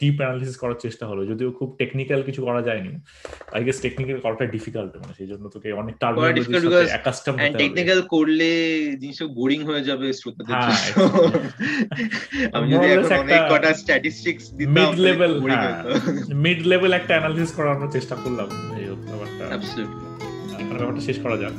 ডিপ 0.00 0.16
অ্যানালিসিস 0.20 0.56
করার 0.62 0.78
চেষ্টা 0.84 1.04
হলো। 1.10 1.20
যদিও 1.30 1.50
খুব 1.58 1.68
টেকনিক্যাল 1.80 2.20
কিছু 2.28 2.40
করা 2.48 2.62
যায়নি। 2.68 2.92
আই 3.56 3.60
গেস 3.66 3.78
টেকনিক্যাল 3.86 4.18
করাটা 4.24 4.44
ডিফিকাল্ট 4.56 4.90
মানে 5.02 5.14
সেই 5.18 5.28
জন্য 5.32 5.44
তোকে 5.54 5.68
অনেক 5.82 5.94
টার্মিনোলজির 6.02 6.46
সাথে 6.64 6.92
অ্যাকাস্টম 6.94 7.34
হতে 7.36 7.46
হবে। 7.48 7.60
টেকনিক্যাল 7.62 8.00
করলে 8.14 8.50
জিনিসটা 9.02 9.26
বোরিং 9.38 9.60
হয়ে 9.68 9.82
যাবে 9.88 10.06
শ্রোতাদের 10.20 10.54
জন্য। 10.64 10.84
আমি 12.56 12.66
যদি 12.72 12.86
এখন 12.94 13.10
অনেক 13.24 13.40
কটা 13.52 13.70
স্ট্যাটিস্টিক্স 13.82 14.44
দিতাম 14.58 14.74
মিড 14.76 14.94
লেভেল 15.06 15.32
মিড 16.44 16.60
লেভেল 16.72 16.90
একটা 17.00 17.12
অ্যানালিসিস 17.16 17.50
করার 17.56 17.92
চেষ্টা 17.96 18.16
করলাম। 18.22 18.48
এই 18.94 19.06
ব্যাপারটা। 19.10 19.44
অ্যাবসলিউটলি 19.48 20.06
ব্যাপারটা 20.78 21.00
শেষ 21.00 21.16
করা 21.22 21.36
যাক। 21.36 21.54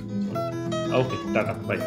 ওকে 1.00 1.16
টাটা 1.34 1.54
বাই 1.68 1.78